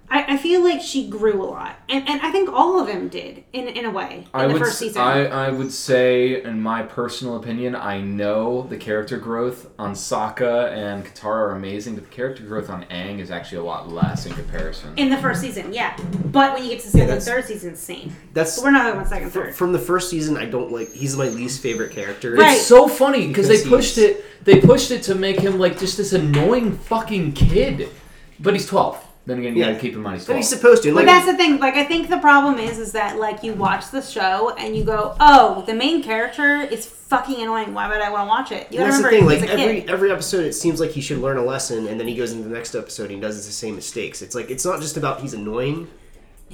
[0.09, 3.09] I, I feel like she grew a lot, and, and I think all of them
[3.09, 5.01] did in in a way in I the would first season.
[5.01, 10.71] I, I would say, in my personal opinion, I know the character growth on Sokka
[10.71, 14.25] and Katara are amazing, but the character growth on Aang is actually a lot less
[14.25, 14.93] in comparison.
[14.97, 15.97] in the first season, yeah,
[16.31, 18.15] but when you get to second, that's- third season, it's insane.
[18.33, 19.55] that's But we're not talking about second, fr- third.
[19.55, 20.37] from the first season.
[20.37, 20.91] I don't like.
[20.93, 22.31] He's my least favorite character.
[22.35, 22.53] Right.
[22.57, 24.23] It's so funny because they pushed it.
[24.45, 27.89] They pushed it to make him like just this annoying fucking kid,
[28.39, 29.03] but he's twelve.
[29.27, 29.67] Then again, you Yeah.
[29.73, 30.37] gotta keep in mind he's But twelve.
[30.39, 30.89] he's supposed to.
[30.93, 31.59] But Like that's the thing.
[31.59, 34.83] Like, I think the problem is, is that like you watch the show and you
[34.85, 37.73] go, "Oh, the main character is fucking annoying.
[37.73, 39.39] Why would I want to watch it?" You gotta that's the remember, thing.
[39.41, 39.89] he's Like a every kid.
[39.89, 42.47] every episode, it seems like he should learn a lesson, and then he goes into
[42.47, 44.21] the next episode and he does the same mistakes.
[44.21, 45.89] It's like it's not just about he's annoying.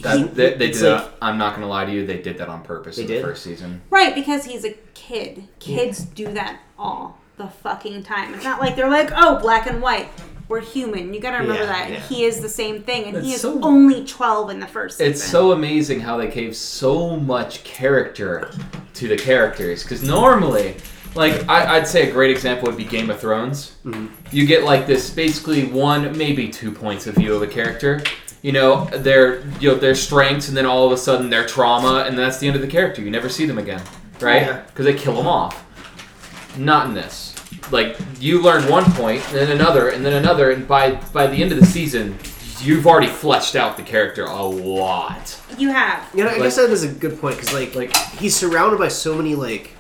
[0.01, 1.12] That- He- they, they it's did like- that.
[1.21, 2.07] I'm not gonna lie to you.
[2.07, 3.19] They did that on purpose They in did?
[3.23, 3.81] the first season.
[3.91, 5.43] Right, because he's a kid.
[5.59, 8.33] Kids do that all the fucking time.
[8.33, 10.07] It's not like they're like, "Oh, black and white."
[10.54, 11.16] We're human.
[11.16, 11.89] You gotta remember Yeah, that.
[11.89, 12.00] Yeah.
[12.02, 15.12] he is the same thing, and he is so- only twelve in the first season.
[15.12, 18.52] It's so amazing how they gave so much character
[18.94, 19.82] to the characters.
[19.82, 20.76] Because normally,
[21.16, 23.78] like I, I'd say a great example would be Game of Thrones.
[23.84, 24.06] Mm-hmm.
[24.32, 28.04] You get like this basically one, maybe two points of view of a character.
[28.44, 32.04] You know their you know their strengths, and then all of a sudden their trauma,
[32.06, 33.02] and that's the end of the character.
[33.02, 33.82] You never see them again,
[34.20, 34.44] right?
[34.44, 34.62] Yeah.
[34.68, 35.66] Because they kill them off.
[36.60, 37.33] Not in this.
[37.73, 41.41] Like you learn one point, and then another, and then another, and by by the
[41.41, 42.17] end of the season,
[42.62, 45.39] you've already fleshed out the character a lot.
[45.57, 46.07] you have.
[46.13, 48.89] Yeah, I Like- guess that is a good point because like Like- he's surrounded by
[48.89, 49.71] so many like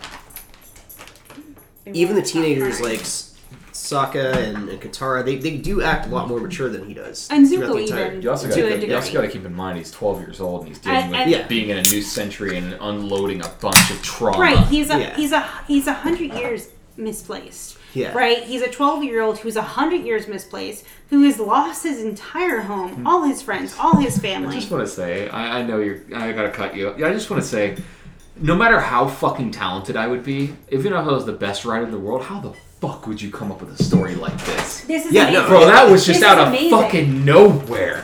[1.85, 3.35] even the teenagers like S-
[3.73, 7.27] Sokka and, and Katara they, they do act a lot more mature than he does.
[7.29, 8.21] And Zuko the entire- even.
[8.23, 10.19] You also To got a to you also got to keep in mind he's 12
[10.21, 11.47] years old and he's dealing And- with and- Yeah.
[11.47, 14.39] being in a new century and unloading a bunch of trauma.
[14.39, 15.15] Right, he's a Yeah.
[15.15, 17.77] he's a he's a hundred years misplaced.
[17.93, 18.13] Yeah.
[18.13, 22.01] Right, he's a twelve year old who's a hundred years misplaced, who has lost his
[22.01, 23.07] entire home, hmm.
[23.07, 24.55] all his friends, all his family.
[24.55, 26.01] I just want to say, I, I know you're.
[26.15, 26.95] I gotta cut you.
[26.97, 27.77] Yeah, I just want to say,
[28.37, 31.91] no matter how fucking talented I would be, if I was the best writer in
[31.91, 34.81] the world, how the fuck would you come up with a story like this?
[34.81, 35.47] This is Yeah, no, amazing.
[35.47, 36.69] Bro, that was just This out of amazing.
[36.69, 38.03] fucking nowhere.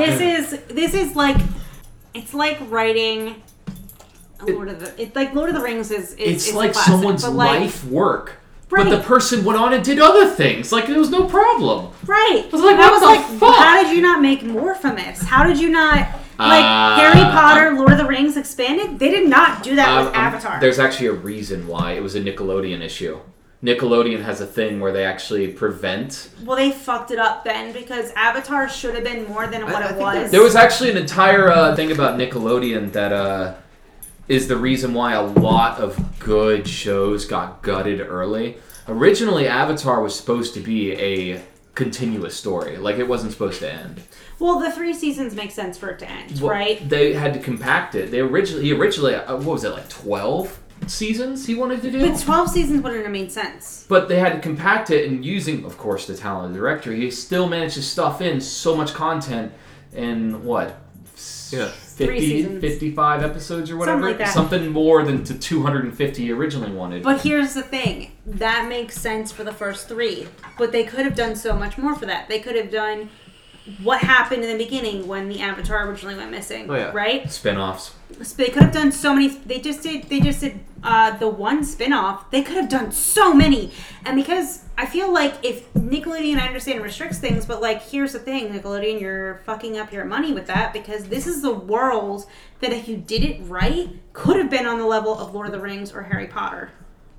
[0.00, 1.36] This is this is like
[2.14, 3.42] it's like writing
[4.46, 7.24] Lord of the it's like Lord of the Rings is, is it's is like someone's
[7.24, 8.39] but like, life work.
[8.70, 8.84] Right.
[8.88, 10.70] But the person went on and did other things.
[10.72, 11.92] Like, it was no problem.
[12.06, 12.46] Right.
[12.52, 13.56] was like, And I what was the like, fuck?
[13.58, 15.22] how did you not make more from this?
[15.22, 15.96] How did you not
[16.38, 18.98] like Uh, Harry Potter, Lord of the Rings expanded?
[18.98, 20.60] They did not do that Um, with um, Avatar.
[20.60, 23.18] There's actually a reason why it was a Nickelodeon issue.
[23.62, 26.30] Nickelodeon has a thing where they actually prevent.
[26.46, 29.90] well, they fucked it up then because Avatar should have been more than what I
[29.90, 30.30] it was.
[30.30, 33.54] There was actually an entire uh, thing about Nickelodeon that uh,
[34.30, 38.56] is the reason why a lot of good shows got gutted early.
[38.86, 41.42] Originally, Avatar was supposed to be a
[41.74, 42.76] continuous story.
[42.76, 44.00] Like, it wasn't supposed to end.
[44.38, 46.88] well, the three seasons make sense for it to end, Well, right?
[46.88, 48.12] They had to compact it.
[48.12, 52.08] They originally, he originally, uh, what was it, like 12 seasons he wanted to do?
[52.08, 53.84] But twelve seasons wouldn't have made sense.
[53.88, 57.48] But they had to compact it, and using, of course, the talented director, he still
[57.48, 59.52] managed to stuff in so much content
[59.92, 60.80] in what?
[61.52, 61.68] Yeah.
[61.68, 62.60] 50, seasons.
[62.60, 63.98] 55 episodes or whatever?
[63.98, 64.34] Something like that.
[64.34, 67.02] Something more than the 250 originally wanted.
[67.02, 71.14] But here's the thing that makes sense for the first three, but they could have
[71.14, 72.28] done so much more for that.
[72.28, 73.10] They could have done
[73.82, 76.90] what happened in the beginning when the Avatar originally went missing, Oh, yeah.
[76.92, 77.30] right?
[77.30, 77.94] Spin offs.
[78.22, 79.28] So they could have done so many.
[79.28, 80.04] They just did.
[80.04, 82.30] They just did uh, the one spin-off.
[82.30, 83.70] They could have done so many.
[84.04, 88.18] And because I feel like if Nickelodeon, I understand restricts things, but like here's the
[88.18, 92.26] thing, Nickelodeon, you're fucking up your money with that because this is the world
[92.60, 95.52] that if you did it right, could have been on the level of Lord of
[95.52, 96.70] the Rings or Harry Potter.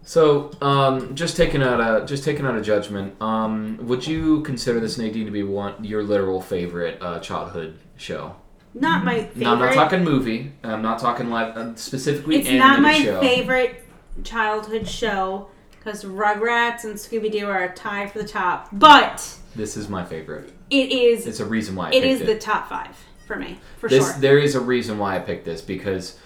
[0.04, 3.22] So, um, just taking out a just taking out a judgment.
[3.22, 8.36] Um, would you consider this Nadine to be one your literal favorite uh, childhood show?
[8.74, 9.38] Not my favorite.
[9.38, 10.54] No, I'm not talking movie.
[10.64, 11.56] I'm not talking live.
[11.56, 13.20] Uh, specifically, It's not my show.
[13.22, 13.84] favorite
[14.24, 18.70] childhood show because Rugrats and Scooby Doo are a tie for the top.
[18.72, 20.52] But This is my favorite.
[20.70, 22.26] it is It's a reason why I it picked is it.
[22.28, 22.96] the top five
[23.28, 24.20] for me for this sure.
[24.22, 26.18] there is a reason why I picked this because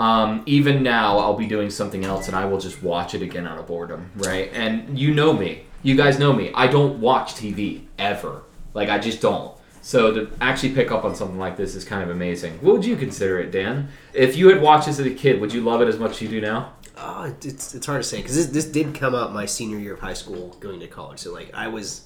[0.00, 3.46] um, even now I'll be doing something else and I will just watch it again
[3.46, 4.50] out of boredom, right?
[4.52, 6.50] And you know me, you guys know me.
[6.54, 8.42] I don't watch TV ever.
[8.74, 9.54] Like I just don't.
[9.82, 12.54] So to actually pick up on something like this is kind of amazing.
[12.60, 13.88] What would you consider it, Dan?
[14.12, 16.22] If you had watched this as a kid, would you love it as much as
[16.22, 16.72] you do now?
[16.96, 19.94] Oh, it's it's hard to say because this this did come out my senior year
[19.94, 21.18] of high school, going to college.
[21.18, 22.02] So like I was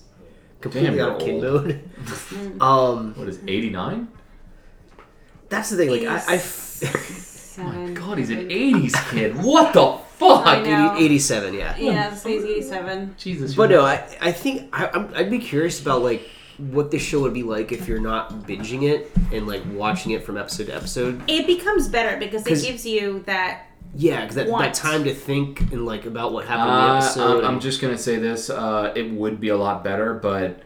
[0.61, 2.61] completely Damn, out of you're kid mode.
[2.61, 4.09] um, What is eighty nine?
[5.49, 5.91] that's the thing.
[5.91, 6.39] Like I, I
[7.55, 7.95] Seven.
[7.95, 9.37] God, he's an eighties kid.
[9.43, 10.65] What the fuck?
[10.65, 10.95] Know.
[10.97, 11.77] 80, 87, yeah.
[11.77, 13.15] Yeah, it's eighty-seven.
[13.19, 13.55] Jesus.
[13.55, 17.21] But no, I, I think I, I'm, I'd be curious about like what this show
[17.23, 20.75] would be like if you're not binging it and like watching it from episode to
[20.75, 21.23] episode.
[21.29, 23.67] It becomes better because it gives you that.
[23.97, 24.75] Yeah, because that, that What?
[24.75, 27.45] time to think and like about what happened in the Uh, episode.
[27.45, 28.51] I'm, I'm just gonna say this.
[28.51, 30.61] Uh, it would be a lot better, but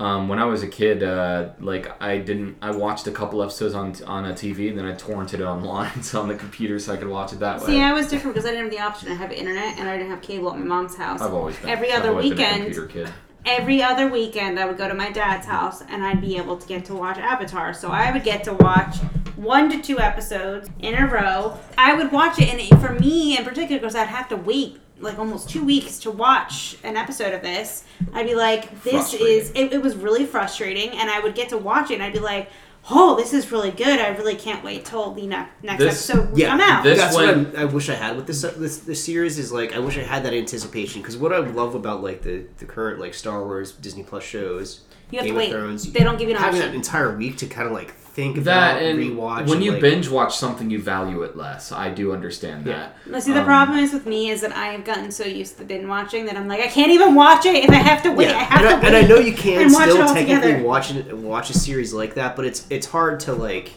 [0.00, 2.56] um, when I was a kid, uh, like I didn't.
[2.62, 6.02] I watched a couple episodes on on a TV, and then I torrented it online
[6.10, 7.66] so on the computer so I could watch it that way.
[7.66, 9.96] See, I was different because I didn't have the option to have internet and I
[9.96, 11.20] didn't have cable at my mom's house.
[11.20, 13.08] I've always been Every other been a weekend- computer kid.
[13.44, 16.66] every other weekend I would go to my dad's house and I'd be able to
[16.66, 17.72] get to watch Avatar.
[17.74, 18.96] So I would get to watch
[19.36, 21.58] one to two episodes in a row.
[21.78, 24.78] I would watch it, and it- for me in particular, because I'd have to wait
[25.00, 27.84] like almost two weeks to watch an episode of this.
[28.12, 31.58] I'd be like, this is, it, it was really frustrating, and I would get to
[31.58, 32.50] watch it, and I'd be like,
[32.90, 34.00] oh, this is really good.
[34.00, 36.82] I really can't wait till the ne- next This- episode yeah, come out.
[36.84, 39.52] this- That's when- what I'm, I wish I had with this this this series is
[39.52, 42.64] like I wish I had that anticipation because what I love about like the the
[42.64, 45.50] current like Star Wars Disney Plus shows, you have Game to of wait.
[45.52, 46.72] Thrones, they don't give you an having option.
[46.72, 49.46] that entire week to kind of like think That about, and rewatch.
[49.46, 51.70] when and, you like, binge watch something, you value it less.
[51.70, 52.96] I do understand that.
[53.06, 55.58] Now, see, the Um, problem is with me is that I have gotten so used
[55.58, 58.10] to binge watching that I'm like, I can't even watch it if I have to
[58.12, 58.28] wait.
[58.28, 58.84] Yeah, I have and, to I, wait.
[58.86, 60.64] and I know you can and watch it still all technically together.
[60.64, 63.70] watch it, watch a series like that, but it's it's hard to like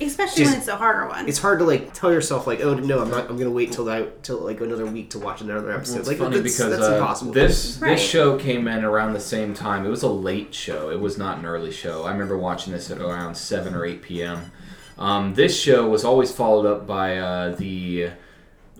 [0.00, 1.28] especially just- when it's a harder one.
[1.28, 3.88] it's hard to like tell yourself like oh no I'm not I'm gonna wait till
[3.88, 5.92] I till like another week to watch another episode.
[5.92, 7.32] Well, it's like funny that's, because that's uh, impossible.
[7.32, 7.90] this Right.
[7.96, 9.86] this show came in around the same time.
[9.86, 10.90] It was a late show.
[10.90, 12.04] It was not an early show.
[12.04, 14.52] I remember watching this at around seven or eight p.m.
[14.98, 18.10] Um, this show was always followed up by uh, the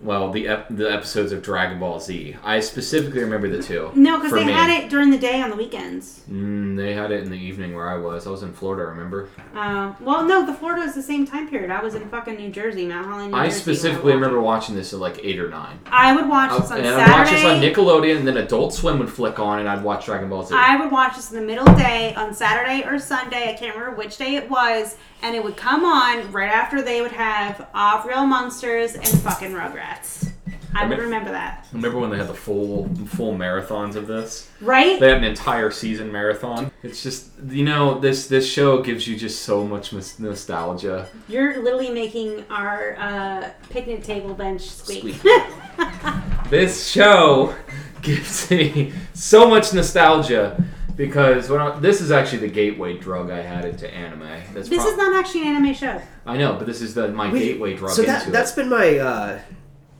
[0.02, 2.36] well, the ep- the episodes of Dragon Ball Z.
[2.44, 3.90] I specifically remember the two.
[3.94, 4.52] No, because they me.
[4.52, 6.22] had it during the day on the weekends.
[6.30, 8.26] Mm, they had it in the evening where I was.
[8.26, 8.86] I was in Florida.
[8.86, 9.28] Remember?
[9.54, 11.70] Uh, well, no, the Florida was the same time period.
[11.70, 13.60] I was in fucking New Jersey, Mount Holly, New I Jersey.
[13.60, 15.78] specifically I remember watching this at like eight or nine.
[15.86, 18.74] I would watch I, this on and I'd watch this on Nickelodeon, and then Adult
[18.74, 20.54] Swim would flick on, and I'd watch Dragon Ball Z.
[20.56, 23.50] I would watch this in the middle of the day on Saturday or Sunday.
[23.50, 27.00] I can't remember which day it was, and it would come on right after they
[27.00, 30.30] would have Off Real Monsters and fucking Rugrats.
[30.74, 34.50] I would Remember- that, Remember when they had the full full marathons of this?
[34.60, 35.00] right?
[35.00, 36.70] They had an entire season marathon.
[36.82, 41.08] It's just you know this this show gives you just so much nos- nostalgia.
[41.28, 45.14] You're literally making our uh, picnic table bench squeak.
[45.16, 45.42] Squeak.
[46.50, 47.54] This show
[48.02, 50.62] gives me so much nostalgia
[50.96, 54.20] because when I, this is actually the gateway drug I had into anime.
[54.54, 56.00] That's this prob- is not actually an anime show.
[56.24, 58.32] I know, but this is the my Wait, gateway drug so into that it.
[58.32, 59.40] that's been my uh,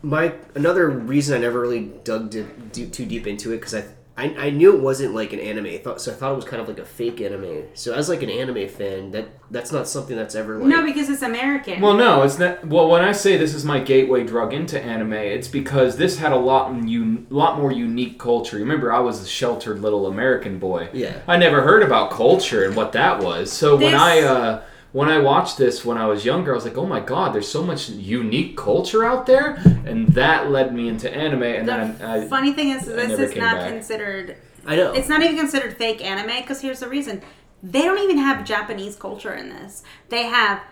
[0.02, 3.84] my another reason I never really dug di- do, too deep into it because I,
[4.18, 5.66] I I knew it wasn't like an anime.
[5.66, 6.12] I thought so.
[6.12, 7.64] I thought it was kind of like a fake anime.
[7.74, 10.68] So as like an anime fan, that that's not something that's ever like.
[10.68, 11.82] No, because it's American.
[11.82, 12.66] Well, no, it's not.
[12.66, 16.32] Well, when I say this is my gateway drug into anime, it's because this had
[16.32, 18.56] a lot, un, lot more unique culture.
[18.56, 20.88] Remember, I was a sheltered little American boy.
[20.92, 21.20] Yeah.
[21.28, 23.52] I never heard about culture and what that was.
[23.52, 24.62] So when I uh,
[24.96, 27.46] when I watched this when I was younger, I was like, oh my god, there's
[27.46, 31.42] so much unique culture out there, and that led me into anime.
[31.42, 33.68] And the then I, I funny thing is, I this is not back.
[33.68, 34.38] considered.
[34.64, 34.94] I know.
[34.94, 37.20] It's not even considered fake anime because here's the reason:
[37.62, 39.82] they don't even have Japanese culture in this.
[40.08, 40.62] They have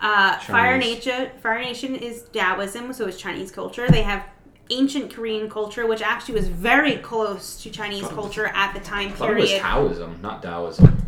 [0.00, 1.06] uh, Fire Chinese.
[1.06, 1.30] Nation.
[1.40, 3.88] Fire Nation is Taoism, so it's Chinese culture.
[3.88, 4.24] They have
[4.70, 9.12] ancient Korean culture, which actually was very close to Chinese culture at the time I
[9.12, 9.52] thought it was.
[9.52, 11.00] Taoism, not Taoism.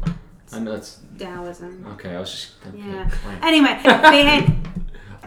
[0.52, 1.86] I know that's Taoism.
[1.92, 2.14] okay.
[2.16, 3.10] I was just okay, Yeah.
[3.42, 4.54] Anyway, they had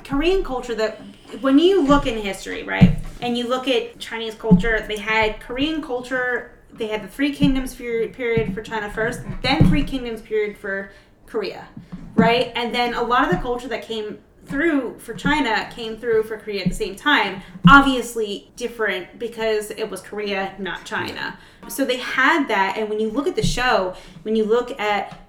[0.03, 1.01] Korean culture that
[1.41, 5.81] when you look in history, right, and you look at Chinese culture, they had Korean
[5.81, 6.51] culture.
[6.71, 10.91] They had the Three Kingdoms period, period for China first, then Three Kingdoms period for
[11.25, 11.67] Korea,
[12.15, 16.23] right, and then a lot of the culture that came through for China came through
[16.23, 17.41] for Korea at the same time.
[17.67, 21.39] Obviously different because it was Korea, not China.
[21.67, 25.24] So they had that, and when you look at the show, when you look at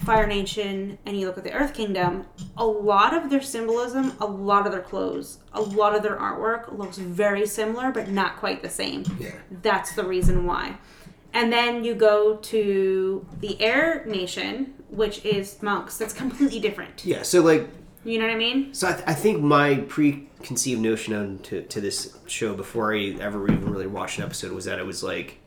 [0.00, 4.26] Fire Nation and you look at the Earth Kingdom, a lot of their symbolism, a
[4.26, 8.62] lot of their clothes, a lot of their artwork looks very similar, but not quite
[8.62, 9.04] the same.
[9.18, 9.32] Yeah.
[9.62, 10.78] That's the reason why.
[11.34, 15.98] And then you go to the Air Nation, which is monks.
[15.98, 17.04] That's completely different.
[17.04, 17.22] yeah.
[17.22, 17.68] So like
[18.04, 18.72] You know what I mean?
[18.72, 23.16] So I, th- I think my preconceived notion on to, to this show before I
[23.20, 25.38] ever even really watched an episode was that it was like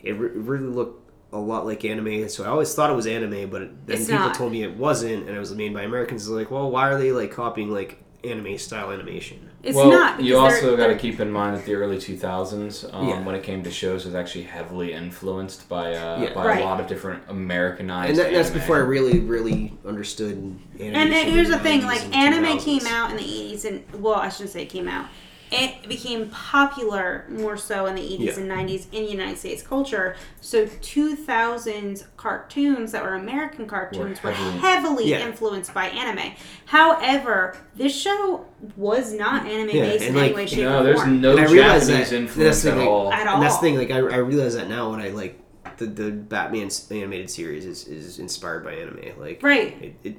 [0.00, 2.28] it re- really looked a lot like anime.
[2.28, 4.34] So I always thought it was anime, but then It's people not.
[4.34, 6.28] told me it wasn't, and it was made by Americans.
[6.28, 9.44] Like, well, why are they like copying like anime style animation?
[9.62, 10.22] It's well, not.
[10.22, 13.22] you also got to keep in mind that the early 2000s, um, Yeah.
[13.24, 16.32] when it came to shows, was actually heavily influenced by uh, Yeah.
[16.32, 16.62] by Right.
[16.62, 18.10] a lot of different Americanized.
[18.10, 20.36] And that, that's before I really, really understood
[20.76, 20.94] animation.
[20.94, 22.64] And then here's the thing: like anime 2000s.
[22.64, 25.06] came out in the '80s, and well, I shouldn't say it came out.
[25.50, 28.40] It became popular more so in the '80s Yeah.
[28.40, 30.14] and '90s in United States culture.
[30.40, 35.26] So 2000s cartoons that were American cartoons were heavily- heavily, Yeah.
[35.26, 36.32] influenced by anime.
[36.66, 38.44] However, this show
[38.76, 41.20] was not anime Yeah, based and, in any way, shape, No, or there's form.
[41.20, 42.88] no And I realize Japanese that- influence that's the at thing.
[42.88, 43.12] all.
[43.12, 43.76] At And that's the thing.
[43.78, 45.40] Like I, I realize that now when I like
[45.78, 49.18] the the Batman animated series is, is inspired by anime.
[49.18, 49.76] Like Right.
[49.80, 50.16] It, it,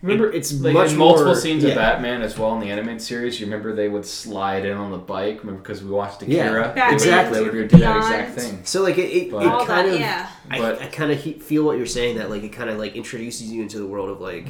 [0.00, 1.70] Remember, it's like, much in multiple more- scenes yeah.
[1.70, 3.40] of Batman as well in the animated series.
[3.40, 5.40] You remember they would slide in on the bike.
[5.40, 6.72] Remember because we watched Yeah, Akira.
[6.74, 7.38] They would- exactly.
[7.44, 8.60] They would do that exact thing.
[8.64, 10.28] So like it, it, But- it kind that, of yeah.
[10.50, 12.78] I, But- I kind of he, feel what you're saying that like it kind of
[12.78, 14.46] like introduces you into the world of like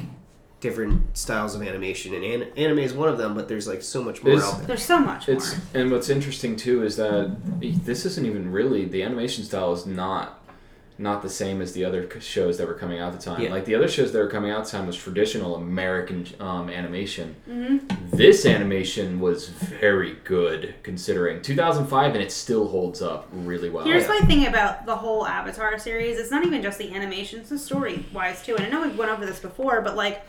[0.59, 4.03] different styles of animation and an, anime is one of them but there's like so
[4.03, 4.67] much more Is- out there.
[4.67, 5.39] There's so much more.
[5.73, 10.38] And what's interesting too is that this isn't even really the animation style is not
[10.99, 13.41] not the same as the other shows that were coming out at the time.
[13.41, 13.51] Yeah.
[13.51, 16.69] Like the other shows that were coming out at the time was traditional American um,
[16.69, 17.37] animation.
[17.49, 18.15] Mm-hmm.
[18.15, 23.85] This animation was very good considering 2005, and it still holds up really well.
[23.85, 26.19] Here's my thing about the whole Avatar series.
[26.19, 28.57] It's not even just the animation; it's the story wise too.
[28.57, 30.21] And I know we've went over this before, but like,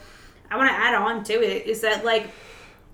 [0.51, 2.31] I want to add on to it is that like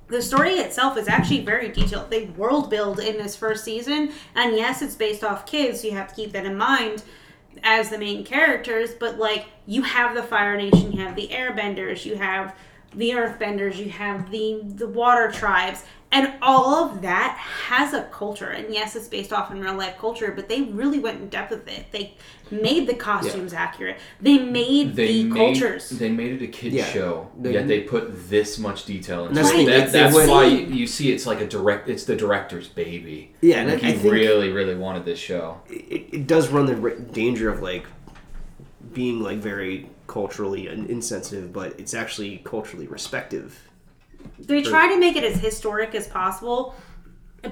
[0.09, 2.11] the story itself is actually very detailed.
[2.11, 5.83] They world build in this first season, and yes, it's based off kids.
[5.83, 7.03] So you have to keep that in mind
[7.63, 8.95] as the main characters.
[8.95, 12.55] But like, you have the Fire Nation, you have the Airbenders, you have
[12.95, 18.49] the earthbenders, you have the the water tribes, and all of that has a culture.
[18.51, 21.51] And yes, it's based off in real life culture, but they really went in depth
[21.51, 21.87] with it.
[21.93, 22.15] They
[22.51, 23.99] made the costumes accurate.
[24.21, 25.91] They made They the made cultures.
[25.91, 26.85] they made it a kid Yeah.
[26.85, 29.51] show, They- yet they put this much detail into that's it.
[29.51, 30.31] the thing, That, it's that's insane.
[30.31, 31.89] why you, you see it's like a direct.
[31.89, 33.33] It's the director's baby.
[33.41, 35.61] Yeah, and like I- I he think- really, really wanted this show.
[35.69, 37.85] it, it does run the danger of like
[38.93, 43.59] being like very culturally insensitive, but it's actually culturally respective.
[44.39, 46.75] They try to make it as historic as possible,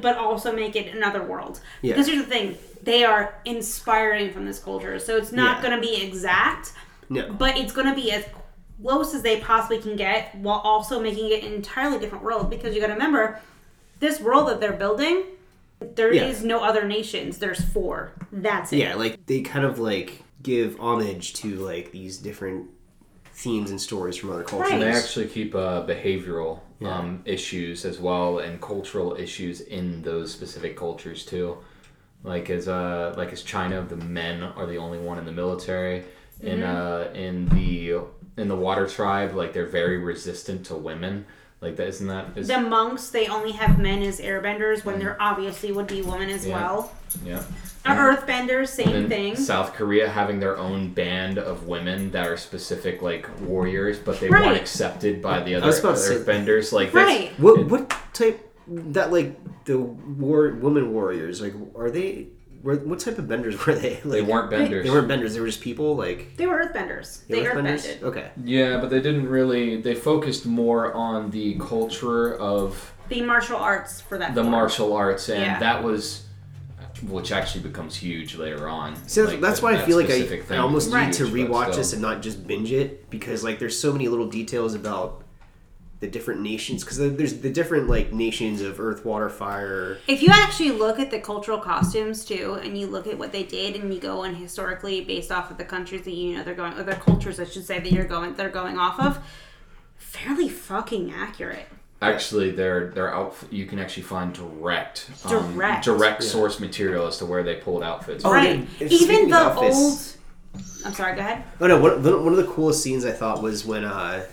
[0.01, 1.61] but also make it another world.
[1.83, 1.93] Yeah.
[1.93, 5.69] Because here's the thing: they are inspiring from this culture, so it's not Yeah.
[5.69, 6.73] going to be exact,
[7.09, 8.25] No, but it's going to be as
[8.83, 12.51] close as they possibly can get, while also making it an entirely different world.
[12.51, 13.41] Because you got to remember,
[14.01, 15.23] this world that they're building,
[15.95, 16.49] there is Yeah.
[16.49, 17.39] no other nations.
[17.39, 18.13] There's four.
[18.33, 18.79] That's it.
[18.79, 22.69] yeah, like they kind of like give homage to like these different
[23.33, 24.73] themes and stories from other cultures.
[24.73, 24.81] Right.
[24.81, 30.77] They actually keep uh, behavioral um, issues as well and cultural issues in those specific
[30.77, 31.59] cultures too.
[32.23, 36.05] Like as uh, like as China, the men are the only one in the military.
[36.41, 38.03] In uh, in the
[38.37, 41.27] in the water tribe, like they're very resistant to women.
[41.61, 45.17] Like that isn't that is The monks, they only have men as airbenders when there
[45.21, 46.55] obviously would be women as Yeah.
[46.55, 46.93] well.
[47.25, 47.43] yeah.
[47.87, 49.37] Our earthbenders, same thing.
[49.37, 54.29] South Korea having their own band of women that are specific like warriors, but they
[54.29, 54.47] Right.
[54.47, 56.73] weren't accepted by the other was about to say- earthbenders.
[56.73, 57.33] Like that's- Right.
[57.39, 62.29] What it- what type that like the war women warriors like are they?
[62.63, 64.01] Were, what type of benders were they?
[64.05, 64.85] Like, They weren't benders.
[64.87, 65.35] They weren't benders.
[65.35, 65.97] They were just people.
[65.97, 67.27] Like They were earthbenders.
[67.29, 67.87] they They were benders.
[67.87, 68.03] earthbended.
[68.05, 68.31] Okay.
[68.43, 69.83] Yeah, but they didn't really.
[69.83, 74.35] They focused more on the culture of The martial arts for that.
[74.35, 74.51] the form.
[74.53, 75.59] martial arts, and Yeah.
[75.61, 76.24] that was,
[77.09, 78.97] which actually becomes huge later on.
[79.09, 81.13] See, that's, Like, that's that- why I feel like I, specific I almost need Right.
[81.15, 84.09] to huge, but rewatch this and not just binge it because like there's so many
[84.09, 85.21] little details about
[86.01, 89.99] the different nations because there's the different like nations of earth, water, fire.
[90.07, 93.43] If you actually look at the cultural costumes too, and you look at what they
[93.43, 96.55] did, and you go on historically based off of the countries that you know they're
[96.55, 99.19] going, or the cultures, I should say, that you're going, they're going off of,
[99.97, 101.69] fairly fucking accurate.
[102.03, 105.85] Actually, their their outfit you can actually find direct, um, Direct.
[105.85, 106.29] direct Yeah.
[106.29, 108.25] source material as to where they pulled outfits.
[108.27, 108.67] Oh, right.
[108.79, 110.11] yeah, Even the of outfits- old.
[110.87, 111.15] I'm sorry.
[111.15, 111.45] Go ahead.
[111.61, 111.79] Oh no!
[111.81, 114.25] One, one of the coolest scenes I thought was when uh,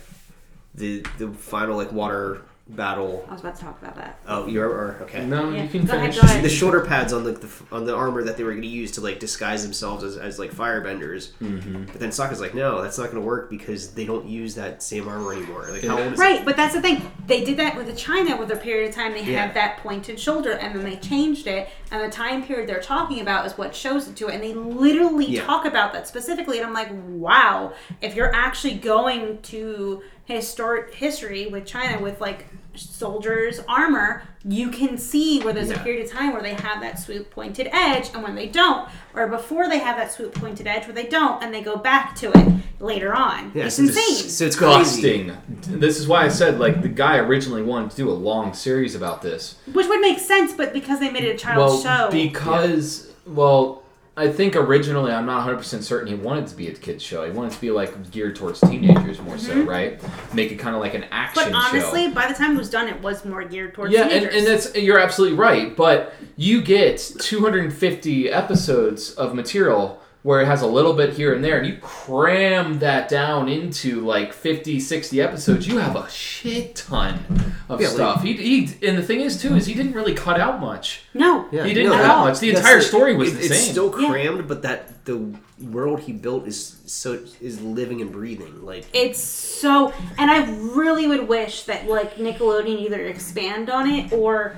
[0.74, 2.42] the the final like water
[2.76, 3.24] battle.
[3.28, 4.18] I was about to talk about that.
[4.26, 5.24] Oh, you're okay.
[5.26, 5.62] No, Yeah.
[5.64, 6.20] you can Go ahead, finish.
[6.20, 6.44] go ahead.
[6.44, 8.92] The shoulder pads on the, the on the armor that they were going to use
[8.92, 11.30] to like disguise themselves as, as like firebenders.
[11.42, 11.84] Mm-hmm.
[11.84, 14.82] But then Sokka's like, no, that's not going to work because they don't use that
[14.82, 15.66] same armor anymore.
[15.70, 16.22] Like, how old is it?
[16.22, 17.02] Right, but that's the thing.
[17.26, 19.46] They did that with the China with a period of time they Yeah.
[19.46, 23.20] had that pointed shoulder and then they changed it and the time period they're talking
[23.20, 25.44] about is what shows it to it and they literally Yeah.
[25.44, 31.46] talk about that specifically and I'm like, wow, if you're actually going to historic history
[31.46, 36.32] with China with like soldiers armor, you can see where there's a period of time
[36.32, 39.96] where they have that swoop pointed edge and when they don't, or before they have
[39.96, 43.52] that swoop pointed edge where they don't and they go back to it later on.
[43.54, 44.26] Yeah, it's so insane.
[44.26, 45.24] It's, so it's crazy.
[45.24, 45.78] Disgusting.
[45.80, 48.94] This is why I said like the guy originally wanted to do a long series
[48.94, 49.56] about this.
[49.72, 52.10] Which would make sense, but because they made it a child's well, show.
[52.10, 53.81] because well,
[54.14, 57.24] I think originally I'm not 100 percent certain he wanted to be a kids show.
[57.24, 59.98] He wanted to be like geared towards teenagers more so, right?
[60.34, 61.52] Make it kind of like an action Mm-hmm.
[61.52, 62.14] but honestly, show.
[62.14, 64.74] by the time it was done, it was more geared towards Yeah, and, and that's
[64.74, 65.74] you're absolutely right.
[65.74, 71.42] But you get 250 episodes of material where it has a little bit here and
[71.44, 76.76] there, and you cram that down into like 50, 60 episodes, you have a shit
[76.76, 77.18] ton
[77.68, 78.22] of Yeah, like- stuff.
[78.22, 81.02] he, he, and the thing is too is he didn't really cut out much.
[81.12, 82.38] no, Yeah, He didn't no, cut out much.
[82.40, 83.72] The That's entire story was it- the it's same.
[83.72, 84.08] still Yeah.
[84.10, 85.20] crammed, but that the
[85.60, 88.64] world he built is so is living and breathing.
[88.64, 89.92] Like it's so.
[90.18, 90.44] And I
[90.74, 94.56] really would wish that like Nickelodeon either expand on it or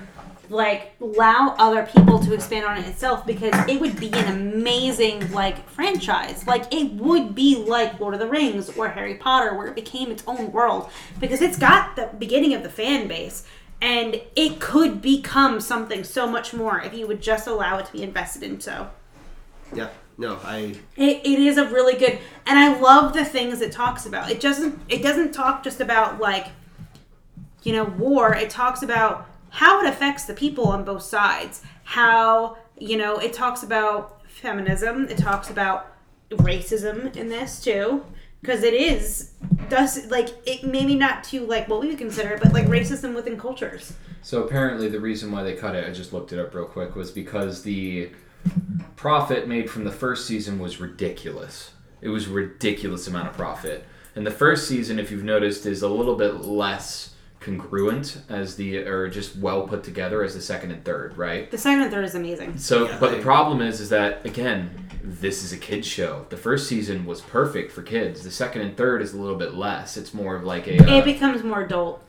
[0.50, 5.30] like allow other people to expand on it itself because it would be an amazing
[5.32, 6.46] like franchise.
[6.46, 10.10] Like it would be like Lord of the Rings or Harry Potter where it became
[10.10, 10.90] its own world
[11.20, 13.44] because it's got the beginning of the fan base
[13.80, 17.92] and it could become something so much more if you would just allow it to
[17.92, 18.90] be invested in so.
[19.74, 23.72] yeah, no, I It, it is a really good, and I love the things it
[23.72, 24.30] talks about.
[24.30, 26.48] It doesn't it doesn't talk just about like,
[27.62, 28.34] you know, war.
[28.34, 31.62] It talks about how it affects the people on both sides.
[31.84, 35.08] How you know it talks about feminism.
[35.08, 35.92] It talks about
[36.30, 38.04] racism in this too,
[38.40, 39.30] because it is
[39.68, 43.38] does like it maybe not to like what we would consider, but like racism within
[43.38, 43.94] cultures.
[44.22, 46.96] So apparently, the reason why they cut it, I just looked it up real quick,
[46.96, 48.10] was because the
[48.96, 51.72] profit made from the first season was ridiculous.
[52.00, 53.84] It was ridiculous amount of profit.
[54.16, 57.13] And the first season, if you've noticed, is a little bit less
[57.44, 61.50] congruent as the or just well put together as the second and third, right?
[61.50, 62.58] The second and third is amazing.
[62.58, 64.70] So, Yeah, but I- the problem is, is that again,
[65.02, 66.26] this is a kids show.
[66.30, 68.22] The first season was perfect for kids.
[68.24, 69.96] The second and third is a little bit less.
[69.96, 70.78] It's more of like a.
[70.78, 72.00] uh, It becomes more adult.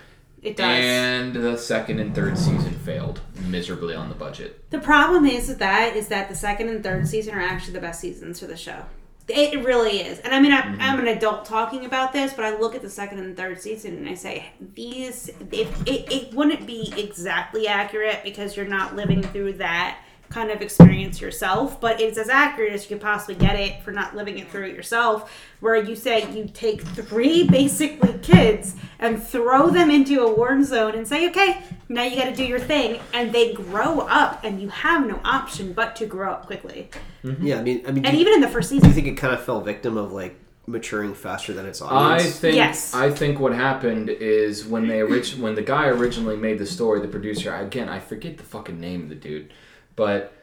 [0.42, 0.68] It does.
[0.68, 4.70] and the second and third season failed miserably on the budget.
[4.70, 7.80] The problem is with that is that the second and third season are actually the
[7.82, 8.84] best seasons for the show.
[9.28, 10.20] It really is.
[10.20, 12.90] And I mean, I'm, I'm an adult talking about this, but I look at the
[12.90, 14.46] second and third season and I say,
[14.76, 20.00] these, if, it, it wouldn't be exactly accurate because you're not living through that
[20.30, 23.92] kind of experience yourself, but it's as accurate as you could possibly get it for
[23.92, 25.32] not living it through it yourself.
[25.60, 30.96] Where you say you take three basically kids and throw them into a war zone
[30.96, 34.62] and say, okay, now you got to do your thing, and they grow up, and
[34.62, 36.90] you have no option but to grow up quickly.
[37.24, 37.46] Mm-hmm.
[37.46, 39.08] Yeah, I mean, I mean, do, And you- even in the first do you think
[39.08, 42.24] it kind of fell victim of like maturing faster than its audience.
[42.24, 42.96] I think Yes.
[42.96, 47.00] I think what happened is when they orig- when the guy originally made the story,
[47.02, 49.54] the producer again I forget the fucking name of the dude,
[49.96, 50.34] but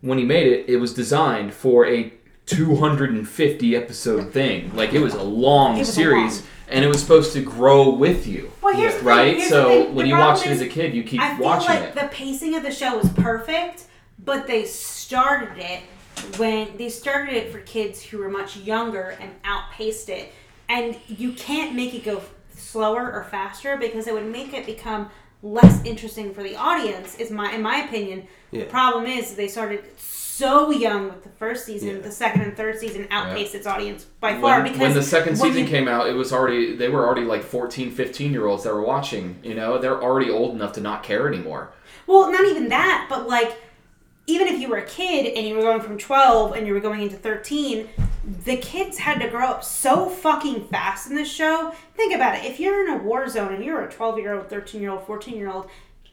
[0.00, 2.12] when he made it, it was designed for a
[2.46, 4.74] 250 episode thing.
[4.74, 6.48] Like it was a long was a series, long.
[6.68, 9.36] and it was supposed to grow with you, well, here's the thing, right?
[9.36, 11.68] here's so when the you watch it as a kid, you keep I feel watching
[11.68, 11.94] like it.
[11.94, 13.84] the pacing of the show was perfect,
[14.24, 15.80] but they started it
[16.36, 20.32] when they started it for kids who were much younger and outpaced it.
[20.68, 22.22] And you can't make it go
[22.54, 25.10] slower or faster because it would make it become
[25.42, 27.16] less interesting for the audience.
[27.18, 28.26] Is my in my opinion.
[28.50, 28.60] Yeah.
[28.64, 31.96] The problem is they started so young with the first season.
[31.96, 31.98] Yeah.
[32.02, 35.38] The second and third season outpaced its audience by far when, because when the second
[35.38, 38.46] when season you- came out it was already they were already like 14 15 year
[38.46, 41.72] olds that were watching you know they're already old enough to not care anymore
[42.06, 43.56] Well, not even that, but like,
[44.30, 46.80] even if you were a kid and you were going from 12 and you were
[46.80, 47.88] going into 13,
[48.44, 51.74] the kids had to grow up so fucking fast in this show.
[51.94, 52.44] Think about it.
[52.44, 55.06] If you're in a war zone and you're a 12 year old, 13 year old,
[55.06, 55.68] 14 year old,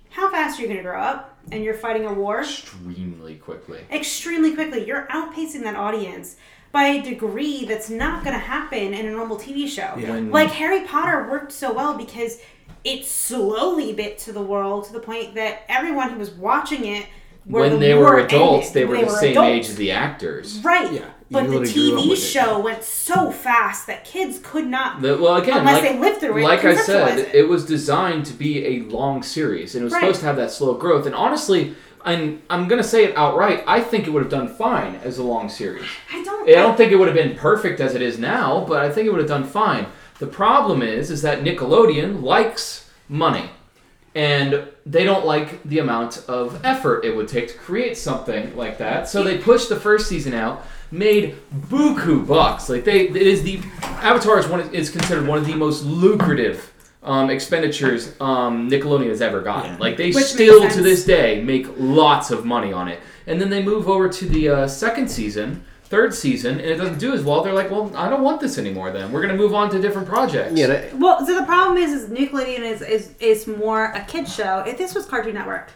[0.09, 1.37] how fast are you going to grow up?
[1.51, 2.39] And you're fighting a war?
[2.41, 4.85] extremely quickly Extremely quickly.
[4.85, 6.37] You're outpacing that audience
[6.71, 9.93] by a degree that's not going to happen in a normal TV show.
[9.95, 12.39] When- Like Harry Potter worked so well because
[12.83, 17.05] it slowly bit to the world to the point that everyone who was watching it
[17.47, 19.47] where when the they were adults ended, they were the same adults.
[19.49, 20.91] age as the actors Right.
[20.91, 22.21] Yeah, But the literally grew up TV with it.
[22.21, 26.19] show went so fast that kids could not The- well, again, Unless like, they lived
[26.19, 27.29] through it, like I said, it.
[27.35, 27.47] it.
[27.49, 30.01] was designed to be a long series, and it was Right.
[30.01, 31.05] supposed to have that slow growth.
[31.05, 31.75] And honestly,
[32.05, 33.63] I'm I'm gonna say it outright.
[33.67, 35.83] I think it would have done fine as a long series.
[36.13, 38.79] I don't I don't think it would have been perfect as it is now, but
[38.81, 39.87] I think it would have done fine.
[40.19, 43.49] The problem is, is that Nickelodeon likes money,
[44.17, 48.79] and they don't like the amount of effort it would take to create something like
[48.79, 49.07] that.
[49.07, 51.35] So they pushed the first season out, made
[51.69, 52.67] buku bucks.
[52.67, 56.73] Like they, it is the Avatar is one is considered one of the most lucrative.
[57.03, 59.73] Um, expenditures um, Nickelodeon has ever gotten.
[59.73, 59.77] Yeah.
[59.77, 62.99] Like they Which still to this day make lots of money on it.
[63.27, 66.99] And then they move over to the uh, second season, third season, and it doesn't
[66.99, 67.43] do as well.
[67.43, 68.91] They're like, well, I don't want this anymore.
[68.91, 70.53] Then we're gonna move on to different projects.
[70.53, 74.27] Yeah, that- Well, so the problem is, is Nickelodeon is, is is more a kid
[74.27, 74.63] show.
[74.67, 75.71] If this was Cartoon Network,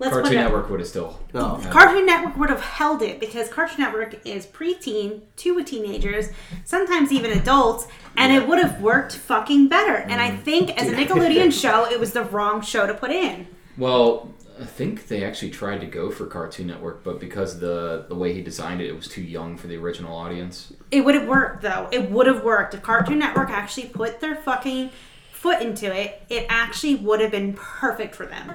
[0.00, 1.20] let's put Cartoon it Network would have still.
[1.34, 6.30] oh, Cartoon Network would have held it because Cartoon Network is preteen to teenagers,
[6.64, 7.86] sometimes even adults,
[8.16, 9.96] and it would have worked fucking better.
[9.96, 10.42] And I mm.
[10.42, 13.46] think as a Nickelodeon show, it was the wrong show to put in.
[13.76, 18.14] Well, I think they actually tried to go for Cartoon Network, but because the the
[18.14, 20.72] way he designed it, it was too young for the original audience.
[20.90, 21.88] It would have worked though.
[21.90, 24.90] It would have worked if Cartoon Network actually put their fucking
[25.32, 26.22] foot into it.
[26.28, 28.54] It actually would have been perfect for them.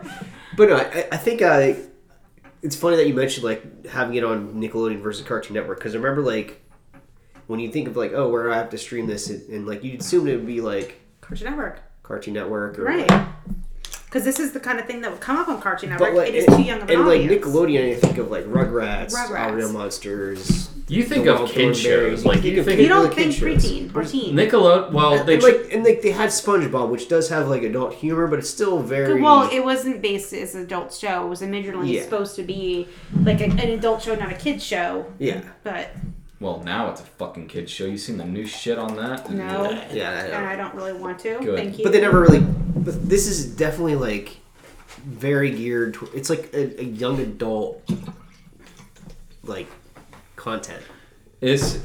[0.56, 1.74] But no, I, I think uh,
[2.62, 5.97] it's funny that you mentioned like having it on Nickelodeon versus Cartoon Network because I
[5.97, 6.62] remember like
[7.47, 9.84] when you think of like oh where I have to stream this and, and like
[9.84, 13.10] you'd assume it would be like Cartoon Network, Cartoon Network or right?
[13.10, 13.28] like,
[14.10, 16.16] Because this is the kind of thing that would come up on Cartoon Network.
[16.16, 17.22] like it is and, too young of an and like.
[17.22, 19.55] Nickelodeon I think of like Rugrats, Rugrats.
[19.55, 20.72] Real Monsters.
[20.88, 23.62] You think of Wild kid shows, like you of think You don't really think kid
[23.62, 23.64] shows.
[23.64, 24.36] preteen or teen.
[24.36, 24.91] Nickelodeon.
[24.93, 27.93] Well, they and, tr- like and like they had SpongeBob, which does have like adult
[27.93, 31.28] humor, but it's still very Well, it wasn't based as an adult show.
[31.28, 32.01] It was originally Yeah.
[32.03, 32.88] supposed to be
[33.24, 35.05] like a, an adult show, not a kids show.
[35.20, 35.91] yeah But
[36.39, 37.85] well now it's a fucking kid show.
[37.85, 39.29] You seen the new shit on that?
[39.29, 40.11] no, yeah.
[40.11, 40.33] I know.
[40.33, 41.39] and I don't really want to.
[41.39, 41.57] Good.
[41.57, 41.83] Thank you.
[41.83, 42.39] But they never really.
[42.39, 44.37] But this is definitely like
[45.05, 45.95] very geared.
[45.95, 47.87] To, it's like a, a young adult
[49.43, 49.67] like
[50.35, 50.83] content.
[51.41, 51.79] It's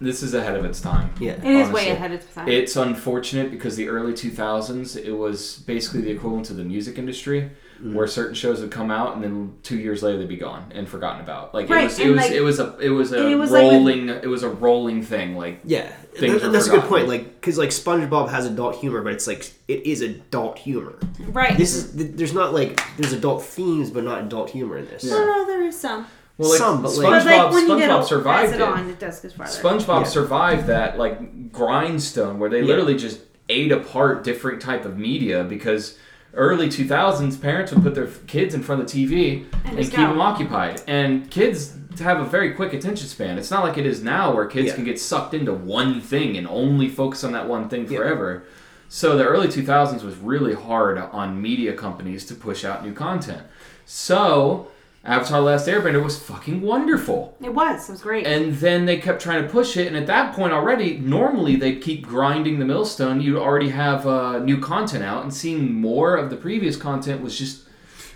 [0.00, 1.14] this is ahead of its time.
[1.20, 1.32] Yeah.
[1.32, 2.48] It is way ahead of its time.
[2.48, 7.50] It's unfortunate because the early 2000s, it was basically the equivalent to the music industry.
[7.82, 7.92] Mm.
[7.94, 10.88] where certain shows would come out and then two years later they'd be gone and
[10.88, 11.52] forgotten about.
[11.54, 13.50] Like Right, it was, it was, like- it was a, it was a it was
[13.50, 15.36] like with- rolling, it was a rolling thing.
[15.36, 17.08] Like Yeah, Things That- are that's a good point.
[17.08, 20.94] Like, because like SpongeBob has adult humor, but it's like it is adult humor.
[21.20, 21.58] Right.
[21.58, 25.02] This is there's not like there's adult themes, but not adult humor in this.
[25.04, 26.06] no, no, there is some.
[26.38, 28.56] well, like Some, but, like- SpongeBob, like when you get survived it.
[28.56, 29.52] it on, it does farther.
[29.52, 30.04] SpongeBob Yeah.
[30.04, 32.66] survived that like grindstone where they Yeah.
[32.66, 35.98] literally just ate apart different type of media because
[36.36, 39.96] early 2000s parents would put their kids in front of the TV And and, keep
[39.96, 40.08] go.
[40.08, 44.02] them occupied and kids have a very quick attention span it's not like it is
[44.02, 44.74] now where kids Yeah.
[44.74, 47.98] can get sucked into one thing and only focus on that one thing Yeah.
[47.98, 48.44] forever
[48.88, 53.42] so the early 2000s was really hard on media companies to push out new content
[53.86, 54.68] so
[55.06, 57.88] Avatar: Last Airbender was fucking wonderful It was.
[57.88, 58.26] It was great.
[58.26, 61.82] and then they kept trying to push it and at that point already normally they'd
[61.82, 66.30] keep grinding the millstone you'd already have uh, new content out and seeing more of
[66.30, 67.64] the previous content was just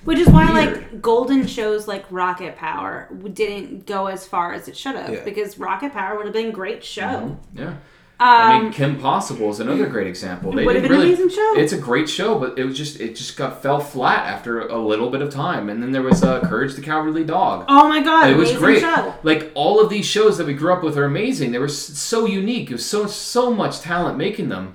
[0.05, 0.77] Which is why, Weird.
[0.81, 5.25] like, golden shows like Rocket Power didn't go as far as it should have Yeah.
[5.25, 7.37] because Rocket Power would have been a great show.
[7.55, 7.75] yeah
[8.21, 10.51] Um, I mean, Kim Possible is another great example.
[10.51, 11.13] They would have been an really.
[11.13, 11.53] amazing show.
[11.57, 14.79] It's a great show, but it was just it just got fell flat after a
[14.79, 15.69] little bit of time.
[15.69, 17.67] And then there was uh, Courage the Cowardly Dog.
[17.69, 18.81] oh my god, it was great.
[18.81, 19.15] show.
[19.23, 21.53] Like all of these shows that we grew up with are amazing.
[21.53, 22.71] They were so unique.
[22.71, 24.75] It was so so much talent making them,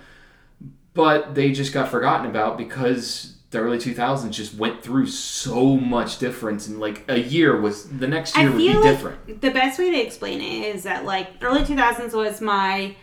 [0.94, 6.18] but they just got forgotten about because the early 2000s just went through so much
[6.18, 9.42] difference and like a year was the next year I would be like different.
[9.42, 12.96] the best way to explain it is that like early 2000s was my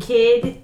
[0.00, 0.62] kid,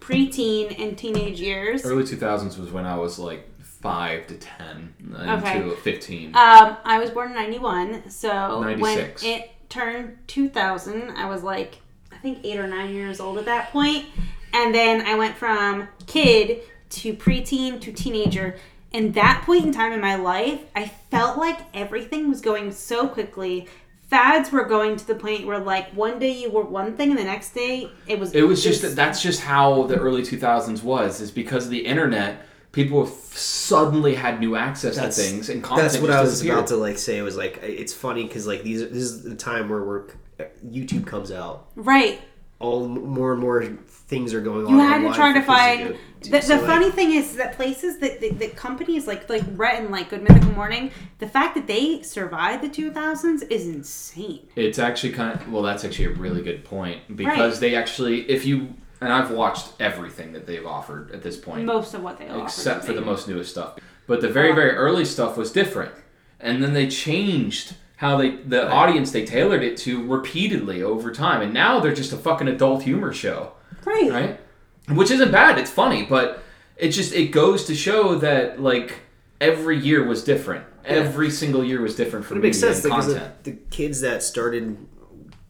[0.00, 1.84] preteen, and teenage years.
[1.84, 4.94] Early 2000s was when I was like 5 to 10
[5.28, 5.56] Okay.
[5.62, 6.28] into 15.
[6.28, 9.22] Um, I was born in 91, so 96.
[9.22, 11.78] when it turned 2000, I was like,
[12.12, 14.06] I think eight or nine years old at that point.
[14.52, 18.56] And then I went from kid to preteen to teenager.
[18.94, 23.08] And that point in time in my life, I felt like everything was going so
[23.08, 23.66] quickly.
[24.12, 27.18] Fads were going to the point where, like, one day you were one thing, and
[27.18, 28.34] the next day it was.
[28.34, 31.22] It was just that that's just how the early 2000s was.
[31.22, 35.90] Is because of the internet, people suddenly had new access That's- to things and content.
[35.92, 36.58] That's what just I was disappeared.
[36.58, 37.16] about to like say.
[37.16, 40.02] It was like it's funny because like these this is the time where we're
[40.38, 41.68] uh, YouTube comes out.
[41.74, 42.20] Right.
[42.62, 44.72] All more and more things are going on.
[44.72, 45.98] You had to try to find.
[46.22, 46.30] to.
[46.30, 49.42] The, So, the like, funny thing is that places that the, the companies like like
[49.56, 54.46] Rhett and like Good Mythical Morning, the fact that they survived the 2000s is insane.
[54.54, 55.62] It's actually kind of well.
[55.62, 57.60] That's actually a really good point because Right.
[57.60, 61.92] they actually, if you and I've watched everything that they've offered at this point, Most
[61.94, 62.44] of what they offer.
[62.44, 63.76] except is for the most newest stuff.
[64.06, 65.92] But the very very early stuff was different,
[66.38, 71.40] and then they changed how they the audience they tailored it to repeatedly over time,
[71.40, 73.52] and now they're just a fucking adult humor show.
[73.84, 74.10] right.
[74.10, 74.40] right?
[74.88, 75.56] Which isn't bad.
[75.58, 76.42] It's funny, but
[76.76, 78.98] it just it goes to show that like
[79.40, 80.66] every year was different.
[80.84, 83.44] Every single year was different for But it makes media sense and because the, content.
[83.44, 84.76] the kids that started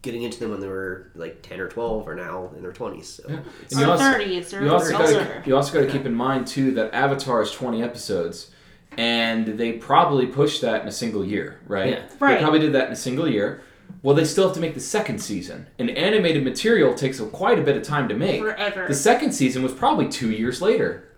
[0.03, 3.07] getting into them when they were like ten or twelve are now in their twenties.
[3.09, 3.35] So Yeah.
[3.39, 5.25] it's- And you also, 30s or you also older.
[5.37, 8.51] got you also got to keep in mind too that Avatar is twenty episodes,
[8.97, 11.89] and they probably pushed that in a single year, right?
[11.91, 12.03] Yeah.
[12.19, 12.35] Right.
[12.35, 13.61] They probably did that in a single year.
[14.01, 17.57] Well, they still have to make the second season, and animated material takes a, quite
[17.59, 18.41] a bit of time to make.
[18.41, 18.87] Forever.
[18.87, 21.09] The second season was probably two years later.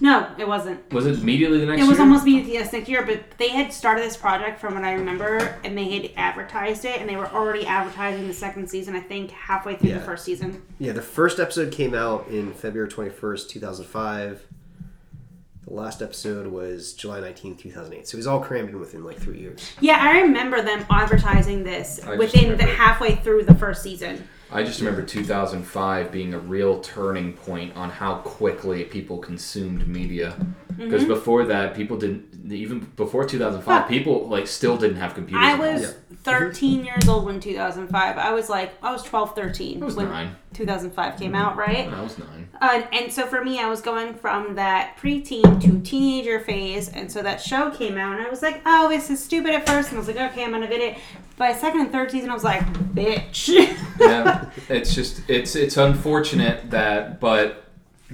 [0.00, 0.92] No, it wasn't.
[0.92, 1.86] Was it immediately the next year?
[1.86, 2.06] It was year?
[2.06, 5.56] almost be yes next year, but they had started this project from what I remember,
[5.62, 8.96] and they had advertised it, and they were already advertising the second season.
[8.96, 9.98] I think halfway through Yeah.
[9.98, 10.62] the first season.
[10.78, 14.44] yeah, the first episode came out in February twenty first, two thousand five.
[15.66, 18.06] The last episode was July nineteenth, two thousand eight.
[18.08, 19.72] So it was all crammed in within like three years.
[19.80, 23.82] Yeah, I remember them advertising this I just within the remember- halfway through the first
[23.82, 24.28] season.
[24.50, 30.36] I just remember 2005 being a real turning point on how quickly people consumed media.
[30.76, 31.08] Because Mm-hmm.
[31.12, 32.34] before that, people didn't.
[32.52, 33.88] Even before 2005, Fuck.
[33.88, 35.44] people like still didn't have computers.
[35.44, 35.74] I at home.
[35.74, 38.18] was 13 years old when 2005.
[38.18, 40.36] I was like, I was 12, 13 I was when nine.
[40.52, 41.88] 2005 came out, right?
[41.88, 42.48] I was nine.
[42.60, 47.10] Uh, and so for me, I was going from that preteen to teenager phase, and
[47.10, 49.88] so that show came out, and I was like, "Oh, this is stupid" at first,
[49.88, 50.98] and I was like, "Okay, I'm gonna get it."
[51.36, 52.62] By second and third season, I was like,
[52.94, 53.48] "Bitch."
[54.00, 54.35] yeah,
[54.68, 57.62] it's just it's it's unfortunate that, but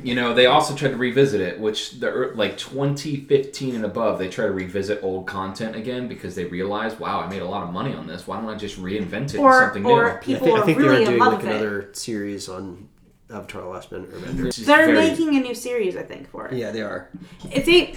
[0.02, 4.18] you know they also tried to revisit it, which the ear- like 2015 and above,
[4.18, 7.62] they try to revisit old content again because they realize, wow, I made a lot
[7.62, 8.26] of money on this.
[8.26, 10.10] Why don't I just reinvent it in or something or new?
[10.10, 11.56] I people think, I think really they are doing love like with it.
[11.56, 12.88] another series on
[13.30, 14.44] Avatar: Last Airbender.
[14.44, 16.54] Which is They're very- making a new series, I think, for it.
[16.56, 17.10] Yeah, they are.
[17.50, 17.94] It's a.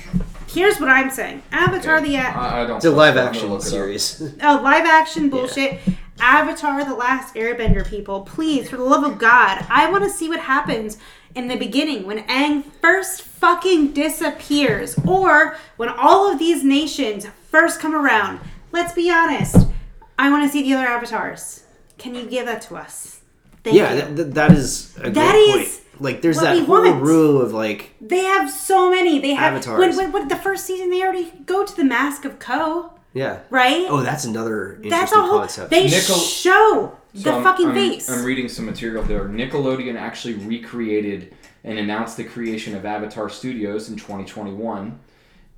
[0.47, 2.77] Here's what I'm saying: Avatar the I, I don't.
[2.77, 3.69] It's a live action look it up.
[3.69, 4.21] series.
[4.43, 5.79] oh, live action bullshit.
[6.19, 8.21] Avatar The Last Airbender, people.
[8.21, 10.97] Please, for the love of God, I want to see what happens
[11.35, 17.79] in the beginning when Aang first fucking disappears or when all of these nations first
[17.79, 18.39] come around.
[18.71, 19.67] Let's be honest.
[20.17, 21.63] I want to see the other avatars.
[21.97, 23.21] Can you give that to us?
[23.63, 24.15] Thank yeah, you.
[24.15, 26.01] that, that, is a That great is point.
[26.01, 27.01] Like, there's what that whole want.
[27.01, 29.19] room of like, They have so many.
[29.19, 29.79] They have Avatars.
[29.79, 33.39] When, when, when the first season, they already go to the Mask of Koh, yeah.
[33.49, 33.87] right?
[33.89, 35.39] Oh, that's another interesting That's a whole.
[35.39, 35.71] concept.
[35.71, 38.09] They Nickel- show the So I'm- fucking I'm, face.
[38.09, 39.25] I'm reading some material there.
[39.27, 44.99] Nickelodeon actually recreated and announced the creation of Avatar Studios in 2021.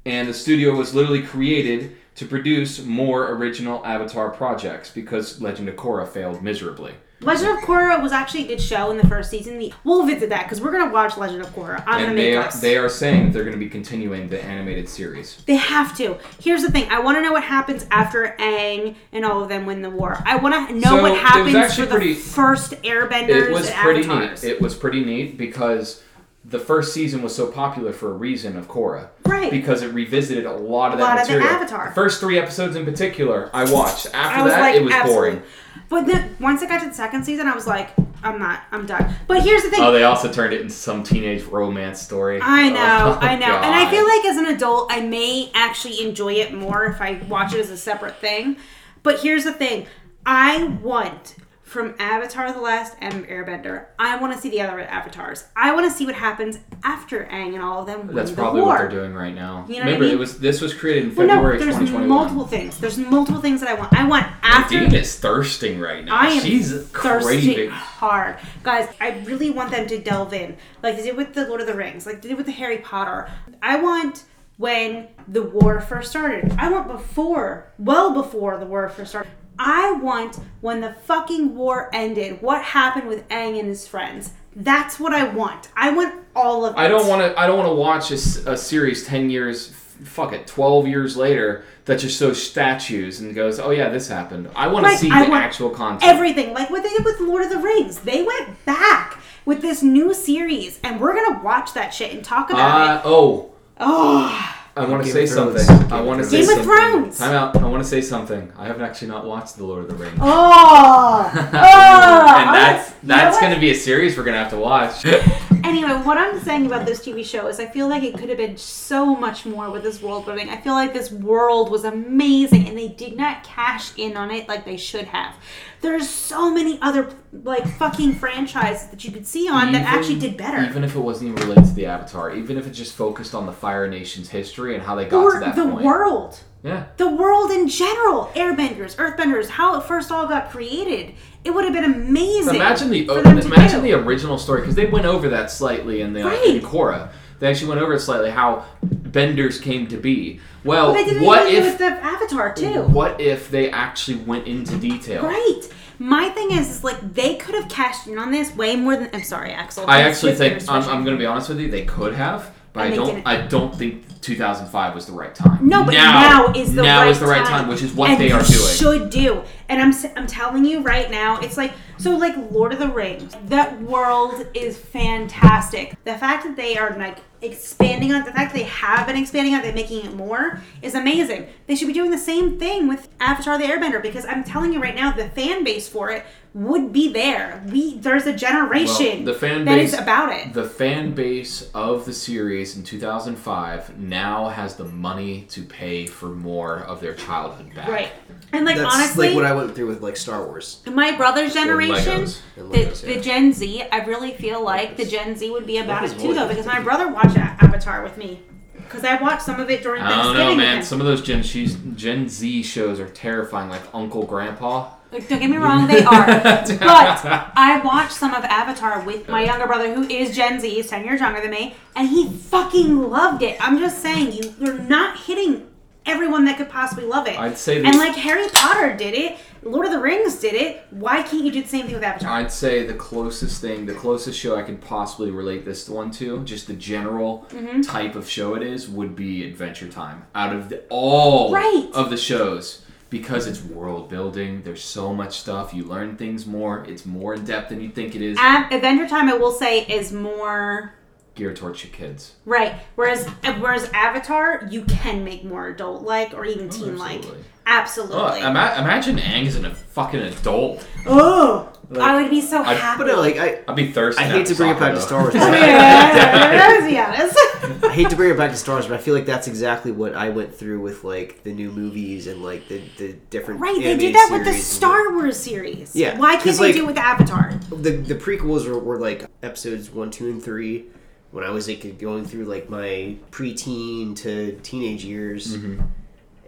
[0.05, 5.75] And the studio was literally created to produce more original Avatar projects because Legend of
[5.75, 6.93] Korra failed miserably.
[7.21, 9.57] Legend of Korra was actually a good show in the first season.
[9.57, 11.79] The, we'll visit that because we're gonna watch Legend of Korra.
[11.87, 12.61] I'm gonna and make they are, us.
[12.61, 15.41] they are saying that they're going to be continuing the animated series.
[15.47, 16.17] They have to.
[16.39, 16.87] Here's the thing.
[16.91, 20.21] I want to know what happens after Aang and all of them win the war.
[20.25, 24.01] I want to know So, what happens for the pretty- first Airbenders It was pretty
[24.07, 24.43] Avatars.
[24.43, 24.51] neat.
[24.51, 26.03] It was pretty neat because
[26.45, 29.07] the first season was so popular for a reason of Korra.
[29.25, 29.49] Right.
[29.51, 31.43] Because it revisited a lot of A lot that of the.
[31.43, 31.89] Avatar.
[31.89, 34.05] The first three episodes in particular, I watched.
[34.13, 35.29] After I that, like, it was absolutely.
[35.31, 35.43] boring.
[35.89, 37.91] But then once I got to the second season, I was like,
[38.23, 38.63] I'm not.
[38.71, 39.13] I'm done.
[39.27, 39.81] But here's the thing.
[39.81, 42.39] Oh, they also turned it into some teenage romance story.
[42.41, 43.45] I oh, know, Oh, I know.
[43.45, 47.21] And I feel like as an adult, I may actually enjoy it more if I
[47.27, 48.57] watch it as a separate thing.
[49.03, 49.87] But here's the thing
[50.25, 51.35] I want
[51.67, 55.43] from Avatar The Last Airbender, I want to see the other avatars.
[55.53, 58.61] I want to see what happens after Aang and all of them That's the probably
[58.61, 58.69] war.
[58.69, 59.65] what they're doing right now.
[59.67, 60.13] You know what I Remember, mean?
[60.13, 62.07] it was this was created in February Well, no, there's 2021.
[62.07, 62.77] multiple things.
[62.79, 63.91] There's multiple things that I want.
[63.93, 64.79] I want after.
[64.79, 66.15] Nadine is thirsting right now.
[66.15, 67.69] I am She's thirsty craving.
[67.69, 68.87] hard, guys.
[69.01, 71.73] I really want them to delve in, like they did with the Lord of the
[71.75, 73.29] Rings, like they did with the Harry Potter.
[73.61, 74.23] I want
[74.55, 76.55] when the war first started.
[76.57, 79.31] I want before, well before the war first started.
[79.59, 82.41] I want when the fucking war ended.
[82.41, 84.33] What happened with Aang and his friends?
[84.55, 85.69] That's what I want.
[85.75, 86.79] I want all of it.
[86.79, 87.39] I don't want to.
[87.39, 89.69] I don't want to watch a series ten years.
[90.03, 94.49] Fuck it, twelve years later that just shows statues and goes, "Oh yeah, this happened."
[94.55, 96.03] I want to see I the actual content.
[96.11, 97.99] everything like what they did with Lord of the Rings.
[97.99, 102.49] They went back with this new series, and we're gonna watch that shit and talk
[102.49, 103.01] about uh, it.
[103.05, 105.65] oh, Oh, I want to say something.
[105.65, 106.29] Game I of want to Thrones.
[106.29, 106.65] say Game of something.
[106.65, 107.17] Thrones.
[107.17, 107.55] Time out.
[107.57, 108.51] I want to say something.
[108.57, 110.17] I haven't actually not watched The Lord of the Rings.
[110.21, 112.35] oh, oh.
[112.37, 114.57] and that's You know that's going to be a series we're going to have to
[114.57, 115.05] watch.
[115.63, 118.37] Anyway, what I'm saying about this TV show is I feel like it could have
[118.37, 120.49] been so much more with this world building.
[120.49, 124.47] I feel like this world was amazing and they did not cash in on it
[124.47, 125.35] like they should have.
[125.81, 127.13] There's so many other
[127.43, 130.63] like fucking franchises that you could see on that actually did better.
[130.63, 133.45] Even if it wasn't even related to the Avatar, even if it just focused on
[133.45, 135.85] the Fire Nation's history and how they got or to that the point.
[135.85, 136.39] world.
[136.63, 136.85] Yeah.
[136.97, 141.13] the world in general, airbenders, earthbenders, how it first all got created.
[141.45, 142.55] It would have been amazing.
[142.55, 146.01] Imagine the for them to imagine the original story because they went over that slightly
[146.01, 146.45] in the uh, Right.
[146.45, 147.09] in Korra.
[147.39, 150.39] They actually went over it slightly how benders came to be.
[150.63, 152.81] Well, But did it what if the Avatar too.
[152.83, 155.23] what if they actually went into detail?
[155.23, 155.61] Right.
[155.99, 159.09] My thing is, is like they could have cashed in on this way more than.
[159.13, 159.85] I'm sorry, Axel.
[159.87, 160.83] I actually think I'm.
[160.83, 161.69] I'm going to be honest with you.
[161.71, 163.05] They could have, but And I don't.
[163.07, 163.27] didn't.
[163.27, 165.67] I don't think 2005 was the right time.
[165.67, 168.09] No, but now, is the now right is the right time, time, which is what
[168.09, 168.75] and they are doing.
[168.75, 172.73] Should do, and I'm s- I'm telling you right now, it's like so like Lord
[172.73, 173.35] of the Rings.
[173.45, 175.95] That world is fantastic.
[176.03, 179.53] The fact that they are like expanding on the fact that they have been expanding
[179.53, 181.47] on, it, they're making it more is amazing.
[181.67, 184.81] They should be doing the same thing with Avatar: The Airbender because I'm telling you
[184.81, 186.25] right now, the fan base for it
[186.57, 187.63] would be there.
[187.71, 190.53] We there's a generation Well, the fan that base is about it.
[190.53, 196.29] The fan base of the series in 2005 now has the money to pay for
[196.29, 197.87] more of their childhood back.
[197.87, 198.11] Right.
[198.51, 200.81] And like That's honestly, like what I went through with like Star Wars.
[200.87, 202.41] my brother's generation, Legos.
[202.55, 203.21] And the, Legos, the.
[203.21, 206.33] Gen Z, I really feel like the Gen Z would be about Legos it too,
[206.33, 208.39] though, because my brother watched Avatar with me.
[208.73, 210.43] Because I watched some of it during I don't Thanksgiving.
[210.43, 210.81] know, with man.
[210.83, 214.91] Some of those Gen, Z's, Gen Z shows are terrifying, like Uncle Grandpa.
[215.11, 216.25] Like, don't get me wrong, they are.
[216.25, 220.89] but I watched some of Avatar with my younger brother, who is Gen Z, he's
[220.89, 223.57] 10 years younger than me, and he fucking loved it.
[223.65, 225.67] I'm just saying, you, you're not hitting
[226.05, 227.37] everyone that could possibly love it.
[227.37, 231.21] I'd say and like Harry Potter did it, Lord of the Rings did it, why
[231.21, 232.31] can't you do the same thing with Avatar?
[232.31, 236.43] I'd say the closest thing, the closest show I could possibly relate this one to,
[236.45, 237.81] just the general Mm-hmm.
[237.81, 240.25] type of show it is, would be Adventure Time.
[240.35, 241.89] Out of the, all Right.
[241.93, 245.73] of the shows, because it's world building, there's so much stuff.
[245.73, 246.83] You learn things more.
[246.85, 248.37] It's more in depth than you think it is.
[248.39, 250.93] Ad- Adventure Time, I will say, is more
[251.35, 252.33] geared towards your kids.
[252.45, 252.75] Right.
[252.95, 253.27] Whereas
[253.59, 257.17] whereas Avatar, you can make more adult like or even oh, teen like.
[257.17, 257.43] absolutely.
[257.69, 258.15] Absolutely.
[258.17, 260.87] Oh, ima- imagine Aang is a fucking adult.
[261.05, 262.99] oh, Like, I would be so I- happy.
[263.03, 264.23] But no, like I, I'd be thirsty.
[264.23, 265.33] I hate to bring it back to Star Wars.
[265.35, 267.87] yeah, let's be.
[267.87, 269.91] I hate to bring it back to Star Wars, but I feel like that's exactly
[269.91, 273.59] what I went through with like the new movies and like the, the different.
[273.59, 275.95] Right, they did that with the Star Wars series.
[275.95, 277.53] Yeah, Why can't they like- do it with Avatar?
[277.69, 280.85] the the prequels were, were like episodes one, two, and three.
[281.31, 285.81] When I was like going through like my preteen to teenage years, Mm-hmm.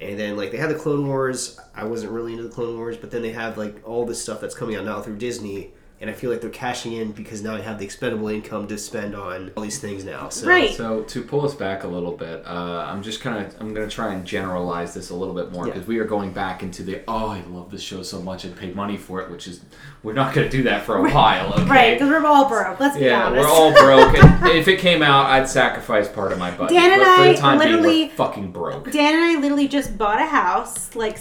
[0.02, 1.60] And then like they had the Clone Wars.
[1.76, 4.41] I wasn't really into the Clone Wars, but then they have like all this stuff
[4.41, 7.56] that's coming out now through Disney, and I feel like they're cashing in because now
[7.56, 10.30] I have the expendable income to spend on all these things now.
[10.30, 10.74] So Right.
[10.74, 13.89] So to pull us back a little bit, uh, I'm just kind of I'm gonna
[13.89, 15.74] try and generalize this a little bit more Yeah.
[15.74, 18.56] because we are going back into the oh I love this show so much and
[18.56, 19.62] paid money for it, which is
[20.02, 21.54] we're not gonna do that for a while.
[21.54, 21.64] Okay?
[21.66, 22.80] Right, because we're all broke.
[22.80, 24.18] Let's be Yeah, we're all broke.
[24.18, 26.78] and if it came out, I'd sacrifice part of my budget.
[26.78, 28.91] Dan and but for I the time being, literally- we're fucking broke.
[28.91, 31.18] Dan and I literally just bought a house like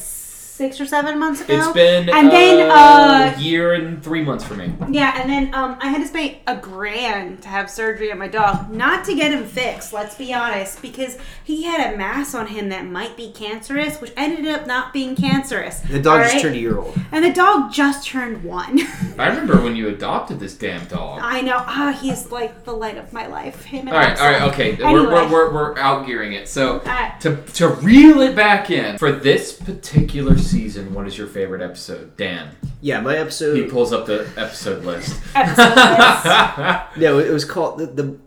[0.59, 1.57] six or seven months ago.
[1.57, 4.75] It's been and then uh, uh, a year and three months for me.
[4.91, 8.27] yeah, and then um, I had to spend a grand to have surgery on my
[8.27, 9.93] dog, not to get him fixed.
[9.93, 14.13] Let's be honest, because he had a mass on him that might be cancerous, which
[14.17, 15.79] ended up not being cancerous.
[15.81, 16.43] the dog just Alright?
[16.43, 16.99] turned a year old.
[17.13, 18.81] and the dog just turned one.
[19.19, 21.21] I remember when you adopted this damn dog.
[21.23, 21.63] I know.
[21.67, 23.63] Ah, he's like the light of my life.
[23.65, 24.23] Him and All right, Elsa.
[24.25, 24.75] all right, okay.
[24.75, 25.05] We're, Anyway.
[25.13, 26.49] we're, we're, we're outgearing it.
[26.49, 27.21] So Alright.
[27.21, 32.17] to to reel it back in for this particular season, what is your favorite episode,
[32.17, 32.55] Dan?
[32.81, 33.57] Yeah, my episode.
[33.57, 35.21] He pulls up the episode list.
[35.35, 36.97] Episode list.
[36.97, 38.19] No, it was called the the,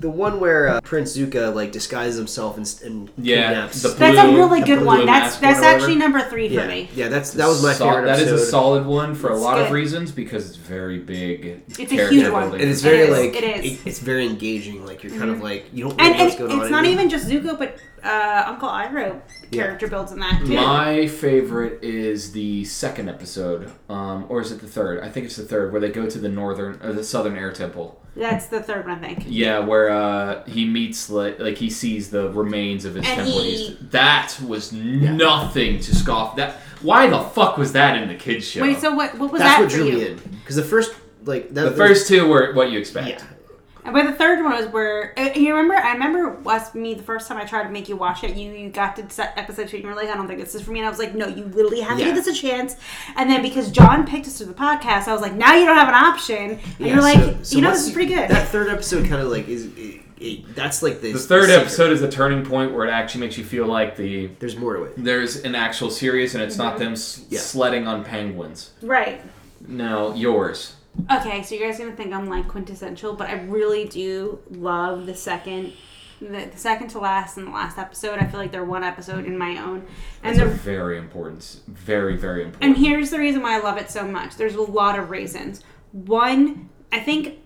[0.00, 3.82] the one where uh, Prince Zuko like disguises himself and, and Yeah, kidnaps.
[3.82, 5.06] the That's a really good one.
[5.06, 6.88] That's that's actually number three for yeah, me.
[6.94, 8.42] yeah, that's that was my Sol- favorite That is episode.
[8.42, 11.62] a solid one for a It's lot of reasons because it's very big.
[11.68, 12.52] It's a character huge one.
[12.52, 13.72] and it's very is, like it is.
[13.78, 13.88] Mm-hmm.
[13.88, 14.84] it's very engaging.
[14.86, 16.60] Like you're kind of like you don't know And, and what's going on.
[16.62, 16.94] it's not in it.
[16.94, 19.20] even just Zuko, but uh, Uncle Iroh
[19.52, 20.54] character builds in that too.
[20.54, 25.00] My favorite is the second episode, um, or is it the third?
[25.04, 27.52] I think it's the third, where they go to the northern or the southern air
[27.52, 27.99] temple.
[28.16, 29.24] That's the third one, I think.
[29.28, 33.40] Yeah, where uh, he meets like like he sees the remains of his And temple.
[33.42, 36.36] he- That was nothing to scoff.
[36.36, 38.62] That why the fuck was that in the kids show?
[38.62, 39.16] Wait, so what?
[39.18, 39.92] What was That's that what for drew you?
[39.98, 40.92] me in because the first
[41.24, 43.08] like that, the first two were what you expect.
[43.08, 43.39] yeah And
[43.92, 45.74] but the third one was where uh, you remember.
[45.74, 48.34] I remember was me the first time I tried to make you watch it.
[48.36, 50.54] You you got to set episode two and you were like, I don't think this
[50.54, 50.80] is for me.
[50.80, 52.12] And I was like, No, you literally have to Yeah.
[52.14, 52.76] give this a chance.
[53.16, 55.76] And then because John picked us to the podcast, I was like, Now you don't
[55.76, 56.50] have an option.
[56.52, 58.30] And Yeah, you're like, so- so You know, this is pretty good.
[58.30, 61.60] That third episode kind of like is it, it, that's like the The third secret.
[61.62, 64.74] episode is the turning point where it actually makes you feel like the There's more
[64.76, 64.92] to it.
[64.98, 67.40] there's an actual series and it's not them s- Yeah.
[67.40, 68.70] sledding on penguins.
[68.82, 69.20] right.
[69.68, 70.74] No, yours.
[71.10, 75.06] Okay, so you guys are gonna think I'm like quintessential, but I really do love
[75.06, 75.72] the second,
[76.20, 78.18] the, the second to last and the last episode.
[78.18, 79.86] I feel like they're one episode in my own,
[80.22, 82.64] and That's a the very important, very very important.
[82.64, 84.36] and here's the reason why I love it so much.
[84.36, 85.62] There's a lot of reasons.
[85.92, 87.38] One, I think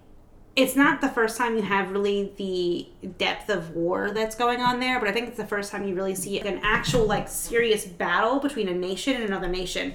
[0.56, 2.88] it's not the first time you have really the
[3.18, 5.94] depth of war that's going on there, but I think it's the first time you
[5.94, 9.94] really see an actual like serious battle between a nation and another nation.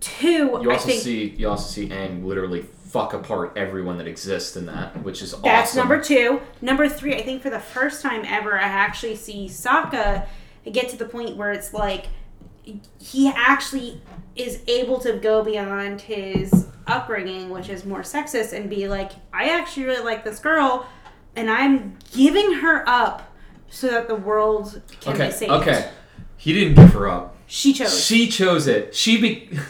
[0.00, 4.56] Two, you also think see you also see Aang literally fuck apart everyone that exists
[4.56, 5.42] in that, which is awesome.
[5.44, 5.78] That's awesome.
[5.88, 6.40] number two.
[6.62, 10.26] Number three, I think for the first time ever, I actually see Sokka
[10.72, 12.06] get to the point where it's like
[13.00, 14.00] he actually
[14.36, 19.48] is able to go beyond his upbringing, which is more sexist, and be like, I
[19.50, 20.86] actually really like this girl,
[21.36, 23.34] and I'm giving her up
[23.70, 25.52] so that the world can Okay, be saved.
[25.52, 25.90] okay.
[26.36, 27.36] He didn't give her up.
[27.46, 28.04] She chose.
[28.04, 28.94] She chose it.
[28.94, 29.50] She be.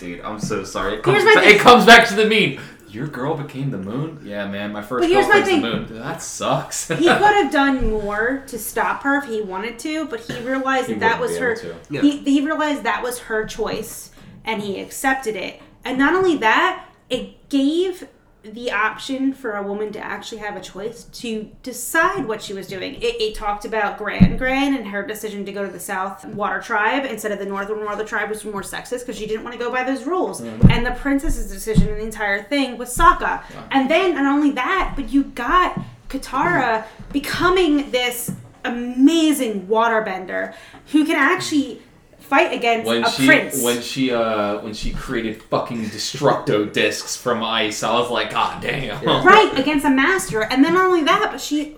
[0.00, 0.94] Dude, I'm so sorry.
[0.94, 1.56] It Here's comes, my ba- thing.
[1.56, 2.64] it comes back to the meme.
[2.88, 4.20] Your girl became the moon.
[4.24, 4.72] Yeah, man.
[4.72, 5.86] My first But here's my girlfriend's the moon.
[5.86, 6.88] Dude, that sucks.
[6.88, 10.88] he could have done more to stop her if he wanted to, but he realized
[10.88, 11.70] He that that wouldn't was be her.
[11.70, 11.94] able to.
[11.94, 12.00] Yeah.
[12.00, 14.10] He, he realized that was her choice,
[14.44, 15.60] and he accepted it.
[15.84, 18.08] And not only that, it gave
[18.42, 22.66] the option for a woman to actually have a choice to decide what she was
[22.66, 22.94] doing.
[22.94, 26.60] It, it talked about Gran Gran and her decision to go to the South Water
[26.60, 29.52] Tribe instead of the Northern Water Tribe, which was more sexist because she didn't want
[29.52, 30.40] to go by those rules.
[30.40, 33.42] And the princess's decision in the entire thing was Sokka.
[33.70, 35.78] And then not only that, but you got
[36.08, 38.32] Katara becoming this
[38.64, 40.54] amazing waterbender
[40.92, 41.82] who can actually
[42.30, 43.62] fight against when a she prince.
[43.62, 48.62] when she uh when she created fucking destructo discs from ice, I was like, God
[48.62, 49.04] damn.
[49.26, 51.76] right against a master and then not only that but she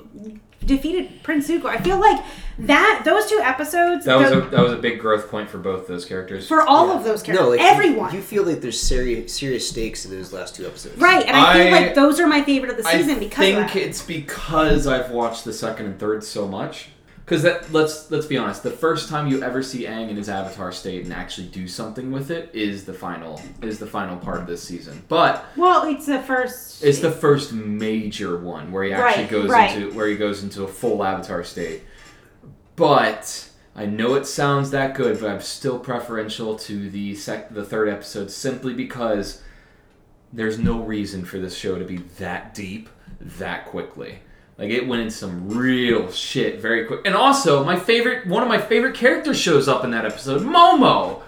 [0.64, 1.64] defeated Prince Zuko.
[1.66, 2.22] I feel like
[2.60, 5.58] that those two episodes That was the- a that was a big growth point for
[5.58, 6.46] both those characters.
[6.46, 6.98] for all Yeah.
[6.98, 8.10] of those characters, No, like everyone.
[8.12, 10.98] You, you feel like there's serious serious stakes in those last two episodes.
[10.98, 13.58] right, and I, feel like those are my favorite of the season I because think
[13.58, 13.76] of that.
[13.76, 16.90] it's because I've watched the second and third so much.
[17.32, 20.28] Because that let's let's be honest, the first time you ever see Aang in his
[20.28, 24.40] avatar state and actually do something with it is the final is the final part
[24.40, 25.02] of this season.
[25.08, 26.84] But well, it's the first.
[26.84, 29.74] it's the first major one where he actually Right, goes right.
[29.74, 31.84] into where he goes into a full avatar state.
[32.76, 37.64] But I know it sounds that good, but I'm still preferential to the sec- the
[37.64, 39.40] third episode simply because
[40.34, 44.18] there's no reason for this show to be that deep that quickly.
[44.58, 47.00] Like it went into some real shit very quick.
[47.04, 51.22] And also, my favorite one of my favorite characters shows up in that episode, Momo.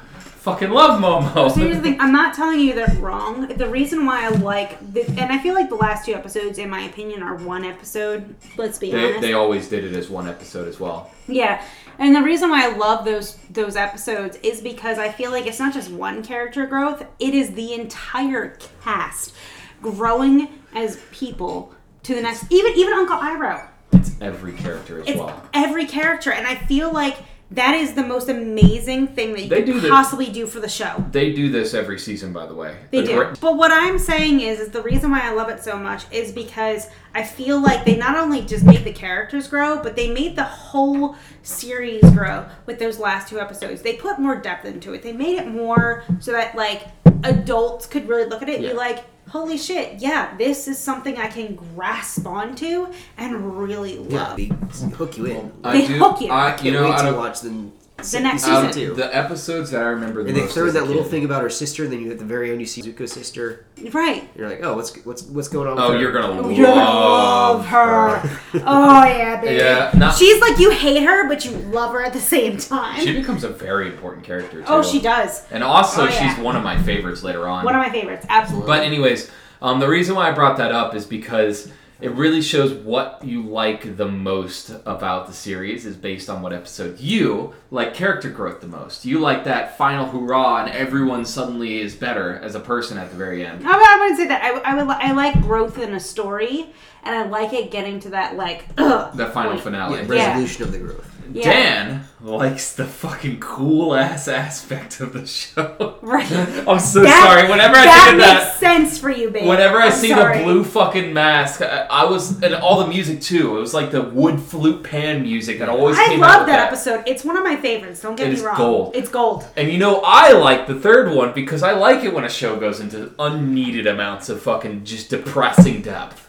[0.44, 1.50] Fucking love Momo.
[1.50, 1.96] So here's the thing.
[2.00, 3.48] I'm not telling you they're wrong.
[3.48, 6.68] The reason why I like, the, and I feel like the last two episodes, in
[6.68, 8.34] my opinion, are one episode.
[8.58, 9.20] Let's be They, honest.
[9.22, 11.10] they always did it as one episode as well.
[11.26, 11.64] Yeah,
[11.98, 15.58] and the reason why I love those those episodes is because I feel like it's
[15.58, 19.32] not just one character growth; it is the entire cast
[19.80, 22.44] growing as people to the next.
[22.50, 25.42] Even even Uncle Iroh, It's every character as it's well.
[25.52, 27.16] every character, and I feel like
[27.50, 30.68] that is the most amazing thing that you They could the- possibly do for the
[30.68, 31.04] show.
[31.12, 32.76] They do this every season, by the way.
[32.90, 33.14] They The do.
[33.16, 36.04] gr- But what I'm saying is, is the reason why I love it so much
[36.10, 40.10] is because I feel like they not only just made the characters grow, but they
[40.12, 43.82] made the whole series grow with those last two episodes.
[43.82, 45.02] They put more depth into it.
[45.02, 46.88] They made it more so that like
[47.22, 48.70] adults could really look at it and Yeah.
[48.72, 50.00] be like, "Holy shit!
[50.00, 54.50] Yeah, this is something I can grasp onto and really Yeah, love." they
[54.96, 55.52] hook you in.
[55.62, 55.94] I They do.
[55.98, 56.30] hook you.
[56.32, 57.72] I, Can't you know, wait out to watch them.
[58.12, 58.90] The next out season.
[58.92, 61.02] of the episodes that I remember the And they throw as in a that little
[61.02, 63.12] kid- thing about her sister, and then you at the very end you see Zuko's
[63.12, 63.64] sister.
[63.92, 64.28] Right.
[64.36, 65.78] You're like, oh, what's what's what's going on?
[65.78, 65.98] Oh, her?
[65.98, 68.20] you're gonna love, You're love her.
[68.66, 69.56] oh yeah, baby.
[69.56, 73.00] Yeah, not- She's like you hate her, but you love her at the same time.
[73.00, 74.58] She becomes a very important character.
[74.60, 74.64] Too.
[74.68, 75.44] oh, she does.
[75.50, 76.34] And also, Oh, yeah.
[76.34, 77.64] she's one of my favorites later on.
[77.64, 78.66] One of my favorites, absolutely.
[78.66, 79.30] But anyways,
[79.62, 81.70] um, the reason why I brought that up is because
[82.04, 86.52] it really shows what you like the most about the series is based on what
[86.52, 89.04] episode you like character growth the most.
[89.04, 93.16] You like that final hurrah and everyone suddenly is better as a person at the
[93.16, 93.66] very end.
[93.66, 94.42] I, would- I wouldn't say that.
[94.44, 94.88] I, I would.
[94.90, 96.66] I like growth in a story,
[97.04, 99.16] and I like it getting to that like ugh.
[99.16, 99.62] The final point.
[99.64, 100.00] finale.
[100.16, 101.10] Yeah, resolution of the growth.
[101.32, 101.42] Yeah.
[101.42, 105.98] Dan likes the fucking cool ass aspect of the show.
[106.04, 106.30] Right.
[106.68, 107.50] I'm so That- sorry.
[107.50, 109.46] Whenever I that think of makes sense for you, babe.
[109.48, 110.38] Whenever I I'm see sorry.
[110.38, 113.56] the blue fucking mask, I, I was and all the music too.
[113.56, 116.48] It was like the wood flute pan music that always I came out love with
[116.48, 117.02] that, episode.
[117.06, 118.02] It's one of my favorites.
[118.02, 118.56] Don't get It me is wrong.
[118.58, 118.94] gold.
[118.94, 119.46] It's gold.
[119.56, 122.56] And you know, I like the third one because I like it when a show
[122.60, 126.23] goes into unneeded amounts of fucking just depressing depth.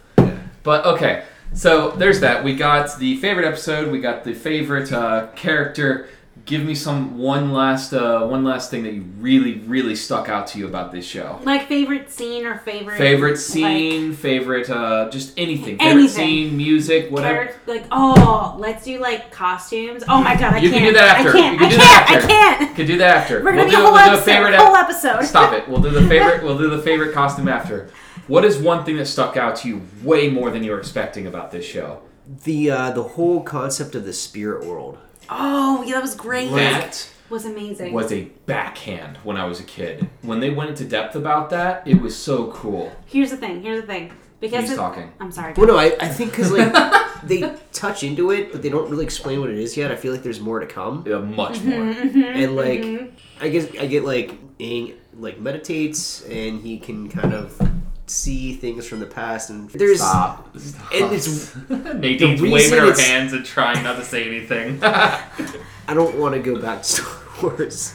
[0.66, 2.44] But okay, so there's that.
[2.44, 3.90] We got the favorite episode.
[3.92, 6.10] We got the favorite uh, character.
[6.46, 10.46] Give me some one last uh, one last thing that you really really stuck out
[10.48, 11.40] to you about this show.
[11.44, 15.78] Like favorite scene or favorite Favorite like, scene, favorite uh, just anything.
[15.80, 16.08] Favorite Anything.
[16.50, 17.46] scene, music, whatever.
[17.46, 20.04] character- like oh, let's do like costumes.
[20.08, 20.82] Oh my god, I You can't.
[20.84, 21.30] You can do that after.
[21.30, 21.54] I can't.
[21.54, 21.80] You can I do can't.
[21.80, 22.28] that I after.
[22.28, 22.76] can't.
[22.76, 23.44] Could do that after.
[23.44, 25.24] We're gonna we'll do, a whole we'll do a favorite whole episode.
[25.24, 25.68] Stop it.
[25.68, 26.44] We'll do the favorite.
[26.44, 27.90] We'll do the favorite costume after.
[28.28, 31.28] What is one thing that stuck out to you way more than you were expecting
[31.28, 32.02] about this show?
[32.44, 34.98] The uh, the whole concept of the spirit world.
[35.30, 36.50] Oh yeah, that was great.
[36.52, 37.94] That was amazing.
[37.94, 40.10] was a backhand when I was a kid.
[40.22, 42.92] When they went into depth about that, it was so cool.
[43.06, 43.62] Here's the thing.
[43.62, 44.12] Here's the thing.
[44.40, 45.12] Because He's it- talking.
[45.20, 45.54] I'm sorry.
[45.56, 46.74] Well, no, I, I think because like
[47.24, 49.92] they touch into it, but they don't really explain what it is yet.
[49.92, 52.20] I feel like there's more to come, Yeah, much Mm-hmm.
[52.20, 52.32] more.
[52.32, 57.60] and like I guess I get like Aang like meditates and he can kind of
[58.08, 60.56] see things from the past, and there's Stop.
[60.58, 60.92] Stop.
[60.94, 64.80] And it's- Nadine's the waving her it's- hands and trying not to say anything.
[64.84, 67.94] I don't want to go back to Star Wars,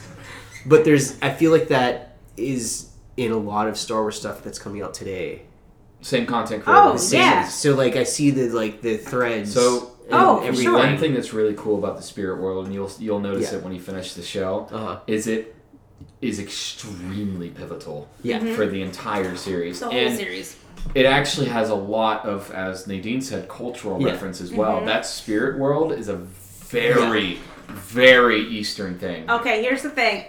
[0.67, 4.59] but there's I feel like that is in a lot of Star Wars stuff that's
[4.59, 5.43] coming out today.
[6.03, 6.81] Same content creator.
[6.83, 7.17] Oh, creator.
[7.17, 7.49] yeah.
[7.49, 9.53] So like I see the like the threads.
[9.55, 10.65] So- and Oh, for everything.
[10.65, 10.75] sure.
[10.77, 13.59] One thing that's really cool about the spirit world, and you'll you'll notice Yeah.
[13.59, 14.99] it when you finish the show, Uh-huh.
[15.07, 15.55] is it
[16.21, 18.41] is extremely pivotal Yeah.
[18.55, 20.57] for the entire series, the whole and series.
[20.95, 24.13] it actually has a lot of, as Nadine said, cultural Yeah.
[24.13, 24.81] reference as well.
[24.81, 24.87] Mhm.
[24.87, 27.39] That spirit world is a very,
[27.69, 29.31] very Eastern thing.
[29.31, 30.25] Okay, here's the thing.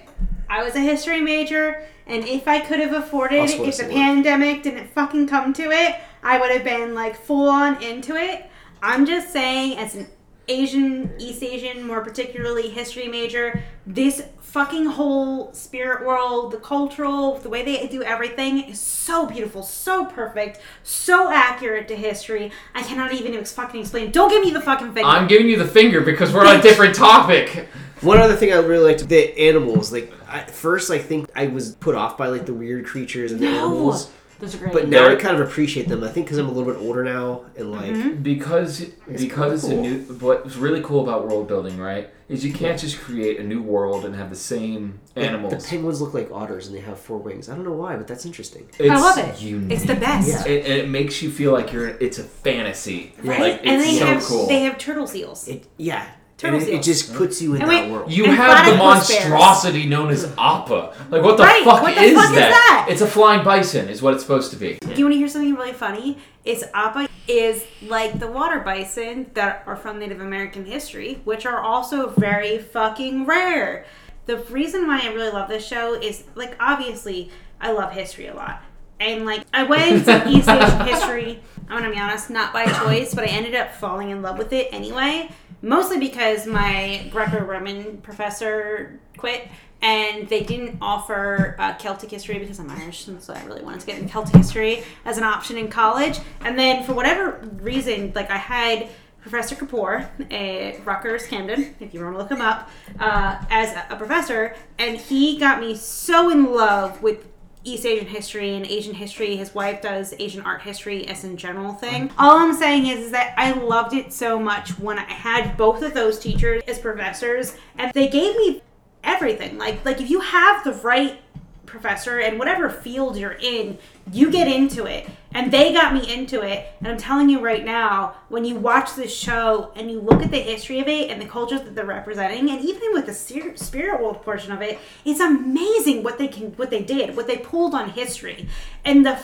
[0.49, 3.84] I was a history major, and if I could have afforded, Also want if the
[3.86, 8.15] say pandemic didn't fucking come to it, I would have been like full on into
[8.15, 8.45] it.
[8.84, 10.07] I'm just saying, as an
[10.47, 17.47] Asian, East Asian, more particularly history major, this fucking whole spirit world, the cultural, the
[17.47, 22.51] way they do everything is so beautiful, so perfect, so accurate to history.
[22.75, 24.11] I cannot even ex- fucking explain.
[24.11, 25.07] Don't give me the fucking finger.
[25.07, 27.69] I'm giving you the finger because we're on a different topic.
[28.01, 29.91] One other thing I really liked the animals.
[29.91, 33.39] Like at first, I think I was put off by like the weird creatures and
[33.39, 34.11] the no, animals,
[34.41, 34.73] those are great.
[34.73, 36.03] but now I kind of appreciate them.
[36.03, 38.21] I think because I'm a little bit older now and like Mm-hmm.
[38.23, 39.81] because because it's a cool.
[39.81, 43.61] new what's really cool about world building right is you can't just create a new
[43.61, 46.97] world and have the same like, animals the penguins look like otters and they have
[46.99, 47.49] four wings.
[47.49, 48.69] I don't know why, but that's interesting.
[48.79, 49.41] it's I love it.
[49.41, 49.71] unique.
[49.71, 50.29] It's the best.
[50.47, 50.51] Yeah.
[50.53, 53.39] it, it makes you feel like you're it's a fantasy Right?
[53.39, 55.47] like it's and they so have cool they have turtle seals.
[55.47, 56.09] It yeah,
[56.41, 58.11] Turtle and it, it just puts you in And that wait, world.
[58.11, 59.29] you and have the platypus bears.
[59.29, 62.49] monstrosity known as appa like what the Right, fuck, what the is, fuck is that?
[62.49, 62.87] that?
[62.89, 65.27] it's a flying bison is what it's supposed to be Do you want to hear
[65.27, 66.17] something really funny?
[66.43, 71.59] Is Appa is like the water bison that are from Native American history, which are
[71.61, 73.85] also very fucking rare.
[74.25, 77.29] The reason why I really love this show is like obviously
[77.61, 78.63] I love history a lot.
[78.99, 83.13] And like I went into East Asian history, I'm gonna be honest, not by choice,
[83.13, 85.29] but I ended up falling in love with it anyway.
[85.62, 89.47] Mostly because my Greco-Roman professor quit
[89.82, 93.80] and they didn't offer uh, Celtic history because I'm Irish, and so I really wanted
[93.82, 96.20] to get in Celtic history as an option in college.
[96.41, 98.89] And then for whatever reason, like I had
[99.22, 103.86] Professor Kapoor at Rutgers Camden, if you want to look him up, uh, as a-
[103.91, 107.26] a professor, and he got me so in love with
[107.64, 109.36] East Asian history and Asian history.
[109.36, 112.09] His wife does Asian art history as in general thing.
[112.09, 112.20] Mm-hmm.
[112.20, 115.84] All I'm saying is, is that I loved it so much when I had both
[115.84, 118.62] of those teachers as professors, and they gave me
[119.03, 119.57] everything.
[119.57, 121.22] Like like if you have the right
[121.66, 123.78] professor and whatever field you're in,
[124.12, 125.09] you get into it.
[125.34, 126.67] And they got me into it.
[126.79, 130.29] And I'm telling you right now, when you watch this show and you look at
[130.32, 134.01] the history of it and the cultures that they're representing, and even with the spirit
[134.01, 137.73] world portion of it, it's amazing what they can, what they did, what they pulled
[137.73, 138.47] on history,
[138.84, 139.17] and the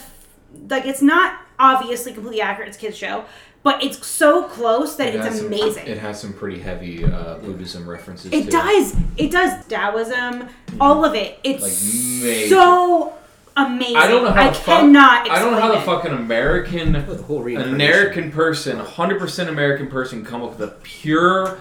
[0.69, 0.85] like.
[0.85, 2.69] It's not obviously completely accurate.
[2.69, 3.25] It's a kids show.
[3.63, 5.87] But it's so close that It it's some- amazing.
[5.87, 8.51] it has some pretty heavy uh, Buddhism references It too.
[8.51, 8.95] does.
[9.17, 9.65] It does.
[9.65, 10.47] Taoism,
[10.79, 11.37] all of it.
[11.43, 11.71] It's Like,
[12.49, 13.13] so
[13.57, 13.95] amazing.
[13.97, 14.79] I don't know how I the fuck.
[14.81, 15.29] cannot.
[15.29, 17.61] I don't know how the explain fucking American, an.
[17.73, 21.57] American person, hundred percent American person, come up with a pure,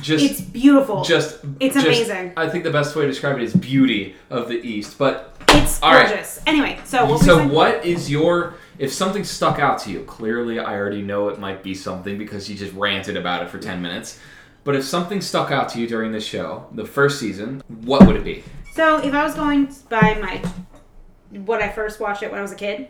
[0.00, 1.02] just, It's beautiful.
[1.02, 2.32] just, It's just- amazing.
[2.36, 4.98] I think the best way to describe it is beauty of the East.
[4.98, 6.06] But it's all right.
[6.08, 6.40] gorgeous.
[6.46, 8.54] Anyway, so what so we what is your?
[8.78, 12.50] If something stuck out to you, clearly I already know it might be something because
[12.50, 14.18] you just ranted about it for ten minutes.
[14.64, 18.16] But if something stuck out to you during the show, the first season, what would
[18.16, 18.42] it be?
[18.74, 20.42] So if I was going by my
[21.34, 22.88] what I first watched it when I was a kid,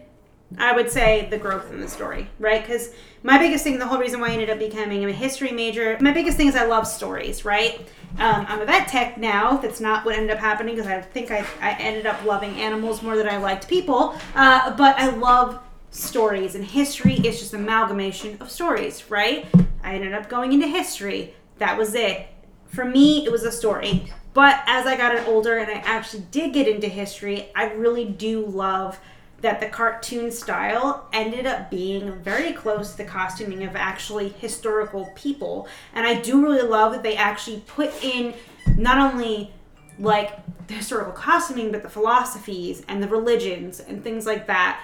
[0.59, 2.63] I would say the growth in the story, right?
[2.63, 2.91] Because
[3.23, 6.13] my biggest thing, the whole reason why I ended up becoming a history major, my
[6.13, 7.81] biggest thing is I love stories, right?
[8.19, 9.57] Um, I'm a vet tech now.
[9.57, 13.03] That's not what ended up happening because I think I, I ended up loving animals
[13.03, 14.15] more than I liked people.
[14.37, 15.59] Uh, but I love
[15.91, 19.47] stories, and history is just amalgamation of stories, right?
[19.83, 21.35] I ended up going into history.
[21.59, 22.29] That was it.
[22.69, 24.13] For me, it was a story.
[24.35, 28.45] But as I got older and I actually did get into history, I really do
[28.45, 28.99] love
[29.41, 35.13] that the cartoon style ended up being very close to the costuming of actually historical
[35.15, 35.69] people.
[35.93, 38.35] And I do really love that they actually put in
[38.77, 39.53] not only
[39.99, 44.81] like the historical costuming, but the philosophies and the religions and things like that.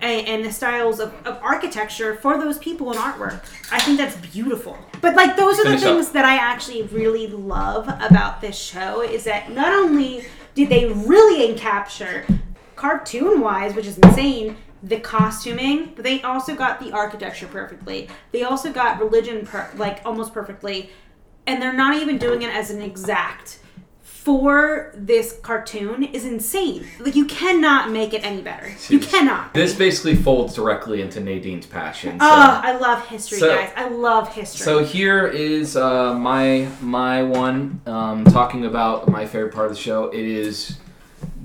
[0.00, 3.42] And, and the styles of, of architecture for those people in artwork.
[3.72, 4.76] I think that's beautiful.
[5.00, 5.96] But like those are the Finish up.
[5.96, 10.86] things that I actually really love about this show is that not only did they
[10.86, 12.26] really capture
[12.76, 18.08] cartoon wise, which is insane, the costuming, but they also got the architecture perfectly.
[18.32, 20.90] They also got religion per- like almost perfectly,
[21.46, 23.58] and they're not even doing it as an exact.
[24.30, 26.84] For this cartoon is insane.
[26.98, 28.68] Like you cannot make it any better.
[28.88, 29.54] You cannot.
[29.54, 32.18] This basically folds directly into Nadine's passion.
[32.18, 33.70] so- Oh, I love history, So- guys.
[33.76, 34.64] I love history.
[34.64, 39.80] So here is uh, my my one um, talking about my favorite part of the
[39.80, 40.08] show.
[40.08, 40.76] It is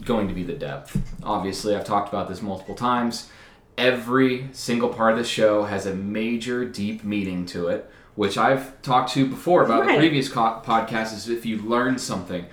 [0.04, 0.98] going to be the depth.
[1.22, 3.30] Obviously, I've talked about this multiple times.
[3.78, 8.82] Every single part of the show has a major, deep meaning to it, which I've
[8.82, 11.14] talked to before about the previous co- podcast.
[11.14, 12.48] Is if you learn something,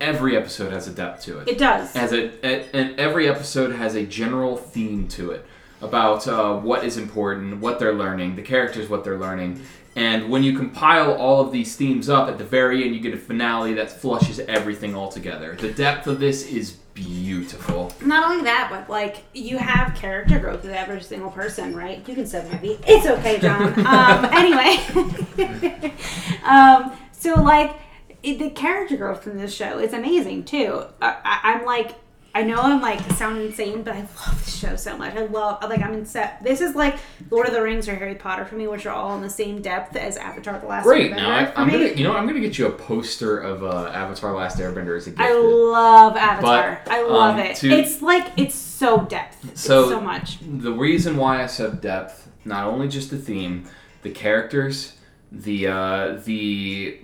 [0.00, 1.94] every episode has a depth to it it does.
[1.96, 5.44] as a, a- and every episode has a general theme to it
[5.80, 9.60] about uh, what is important, what they're learning, the characters, what they're learning,
[9.96, 13.14] and when you compile all of these themes up at the very end, you get
[13.14, 15.56] a finale that flushes everything all together.
[15.60, 17.92] The depth of this is beautiful.
[18.04, 22.06] Not only that, but like you have character growth with every single person, right?
[22.08, 22.80] You can sub beat.
[22.86, 23.72] It's okay, John.
[23.86, 25.92] um, anyway,
[26.44, 27.76] um, so like
[28.24, 30.84] it, the character growth in this show is amazing too.
[31.00, 31.96] I, I, I'm like.
[32.36, 35.14] I know I'm like sound insane, but I love this show so much.
[35.14, 36.42] I love like I'm in set.
[36.42, 36.96] This is like
[37.30, 39.62] Lord of the Rings or Harry Potter for me, which are all in the same
[39.62, 41.12] depth as Avatar: The Last Great.
[41.12, 41.72] Airbender Now I, I'm me.
[41.74, 45.06] gonna, you know, I'm gonna get you a poster of uh, Avatar: Last Airbender as
[45.06, 45.20] a gift.
[45.22, 46.82] I love Avatar.
[46.84, 47.54] But, I love um, it.
[47.58, 49.56] to- it's like it's so depth.
[49.56, 50.38] So- it's so much.
[50.42, 53.68] the reason why I said depth, not only just the theme,
[54.02, 54.94] the characters,
[55.42, 56.98] the uh, the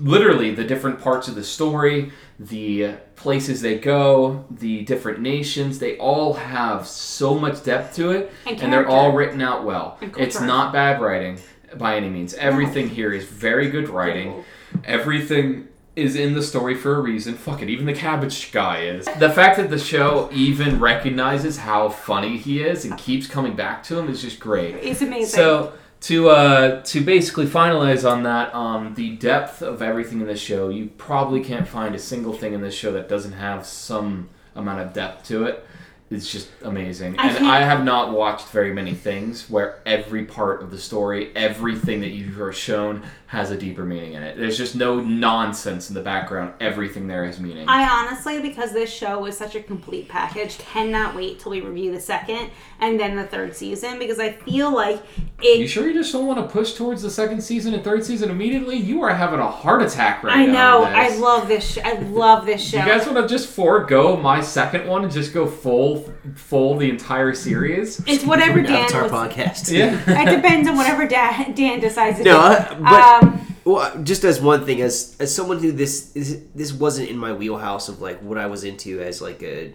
[0.00, 5.96] literally the different parts of the story, the places they go, the different nations, they
[5.98, 9.98] all have so much depth to it, And and, they're all written out well.
[10.18, 11.38] It's not bad writing
[11.76, 12.34] by any means.
[12.34, 14.44] Everything here is very good writing.
[14.84, 17.34] Everything is in the story for a reason.
[17.34, 19.06] Fuck it, even the cabbage guy is.
[19.18, 23.82] The fact that the show even recognizes how funny he is and keeps coming back
[23.84, 24.74] to him is just great.
[24.76, 25.26] It's amazing.
[25.26, 25.72] So
[26.06, 30.68] to uh, to basically finalize on that, um, the depth of everything in this show,
[30.68, 34.80] you probably can't find a single thing in this show that doesn't have some amount
[34.80, 35.66] of depth to it.
[36.08, 40.24] It's just amazing, I and can't- I have not watched very many things where every
[40.24, 44.36] part of the story, everything that you are shown, has a deeper meaning in it.
[44.38, 46.54] There's just no nonsense in the background.
[46.60, 47.68] Everything there has meaning.
[47.68, 51.92] I honestly, because this show is such a complete package, cannot wait till we review
[51.92, 55.02] the second and then the third season because I feel like
[55.42, 55.58] it.
[55.58, 58.30] you sure you just don't want to push towards the second season and third season
[58.30, 58.76] immediately?
[58.76, 60.84] You are having a heart attack right I now.
[60.84, 61.10] I know.
[61.10, 61.72] with I love this.
[61.72, 62.78] Sh- I love this show.
[62.78, 66.88] You guys want to just forego my second one and just go full, full the
[66.88, 68.00] entire series?
[68.06, 68.84] it's whatever Dan.
[68.84, 69.72] Avatar Was, podcast.
[69.72, 69.96] Yeah.
[70.22, 72.38] it depends on whatever Dan, Dan decides to No, do.
[72.38, 76.72] uh, but um, well, just as one thing, as as someone who this is, this
[76.72, 79.72] wasn't in my wheelhouse of like what I was into as like a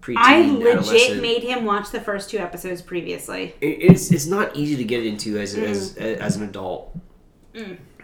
[0.00, 3.54] preteen I legit made him watch the first two episodes previously.
[3.60, 5.62] It's it's not easy to get into as Mm.
[5.70, 6.96] as as an adult.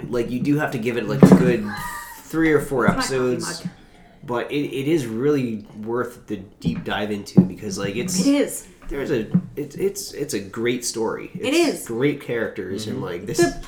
[0.09, 1.67] Like you do have to give it like a good
[2.23, 3.67] three or four It's my coffee episodes,
[4.25, 8.67] but it, it is really worth the deep dive into because like it's It is.
[8.89, 9.27] there's a
[9.57, 11.31] it's it's it's a great story.
[11.35, 11.87] It's is.
[11.87, 13.39] great characters and like this.
[13.39, 13.63] The-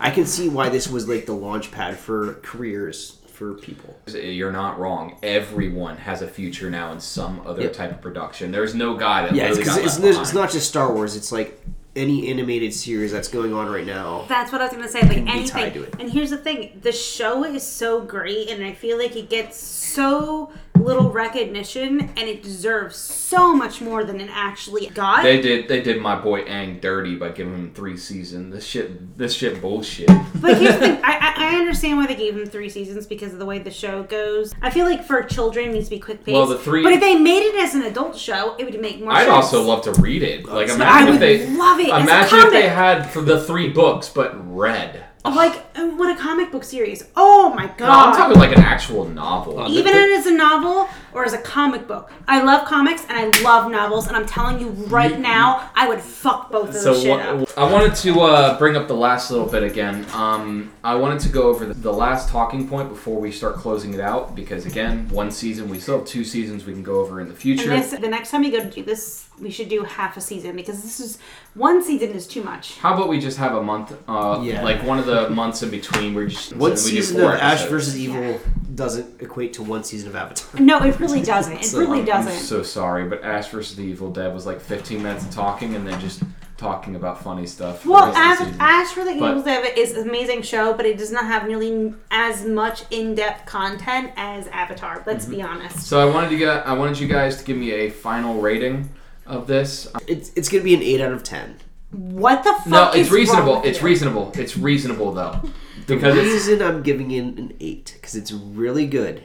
[0.00, 3.96] I can see why this was like the launch pad for careers for people.
[4.06, 5.18] You're not wrong.
[5.22, 7.72] Everyone has a future now in some other Yep.
[7.72, 8.50] type of production.
[8.50, 11.16] There's no guy that Yeah, it's, got it's, left it's, not just Star Wars.
[11.16, 11.60] It's like
[11.96, 14.24] any animated series that's going on right now.
[14.28, 15.00] That's what I was gonna say.
[15.02, 15.46] Like anything.
[15.46, 15.94] tied to it.
[15.98, 19.58] And here's the thing: the show is so great, and I feel like it gets
[19.58, 25.22] so little recognition, and it deserves so much more than it actually got.
[25.22, 25.68] They did.
[25.68, 28.52] They did my boy Aang dirty by giving him three seasons.
[28.54, 29.16] This shit.
[29.18, 30.08] This shit bullshit.
[30.36, 33.32] But here's the thing: I, I, I understand why they gave him three seasons because
[33.32, 34.54] of the way the show goes.
[34.62, 36.34] I feel like for children, it needs to be quick paced.
[36.34, 39.00] Well, the three- But if they made it as an adult show, it would make
[39.00, 39.30] more I'd sense.
[39.30, 40.46] also love to read it.
[40.46, 43.68] Like I imagine would if they love it Imagine if they had for the three
[43.68, 45.04] books, but read.
[45.24, 47.06] Like uh, what a comic book series.
[47.16, 47.80] Oh my god!
[47.80, 49.66] No, I'm talking like an actual novel.
[49.70, 52.10] Even as a novel or as a comic book.
[52.28, 56.00] I love comics and I love novels, and I'm telling you right now, I would
[56.00, 57.58] fuck both of So those shit what, up.
[57.58, 60.06] I wanted to uh, bring up the last little bit again.
[60.14, 63.92] Um, I wanted to go over the, the last talking point before we start closing
[63.94, 67.20] it out because again, one season we still have two seasons we can go over
[67.20, 67.70] in the future.
[67.72, 70.20] And this, the next time you go to do this, we should do half a
[70.20, 71.18] season because this is
[71.54, 72.78] one season is too much.
[72.78, 74.62] How about we just have a month, uh, Yeah.
[74.62, 77.34] like one of the months in between where you just One we do season four
[77.34, 77.70] of Ash episodes.
[77.70, 78.40] versus Evil
[78.74, 80.60] doesn't equate to one season of Avatar.
[80.60, 81.58] No, it really doesn't.
[81.58, 82.32] It So, really I'm doesn't.
[82.44, 85.86] so sorry, but Ash versus the Evil Dead was like 15 minutes of talking and
[85.86, 86.22] then just
[86.56, 87.86] talking about funny stuff.
[87.86, 88.54] well, rest Ash.
[88.60, 91.46] Ash for the But- Evil Dead is an amazing show, but it does not have
[91.48, 95.02] nearly as much in-depth content as Avatar.
[95.06, 95.46] Let's be Mm-hmm.
[95.46, 95.80] honest.
[95.86, 98.90] So I wanted to get, I wanted you guys to give me a final rating
[99.26, 99.88] of this.
[100.06, 101.56] It's it's gonna be an eight out of ten.
[101.90, 102.66] What the fuck?
[102.66, 103.52] No, is it's reasonable.
[103.54, 103.86] wrong with It's you?
[103.86, 104.32] reasonable.
[104.36, 105.40] It's reasonable though,
[105.86, 109.22] The because it's reason I'm giving it an eight because it's really good.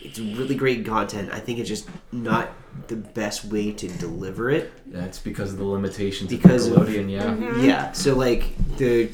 [0.00, 1.30] It's really great content.
[1.32, 2.50] I think it's just not
[2.88, 4.70] the best way to deliver it.
[4.92, 7.10] that's because of the limitations Because of of- Nickelodeon.
[7.10, 7.24] Yeah.
[7.24, 7.64] Mm-hmm.
[7.64, 7.92] Yeah.
[7.92, 9.10] So like the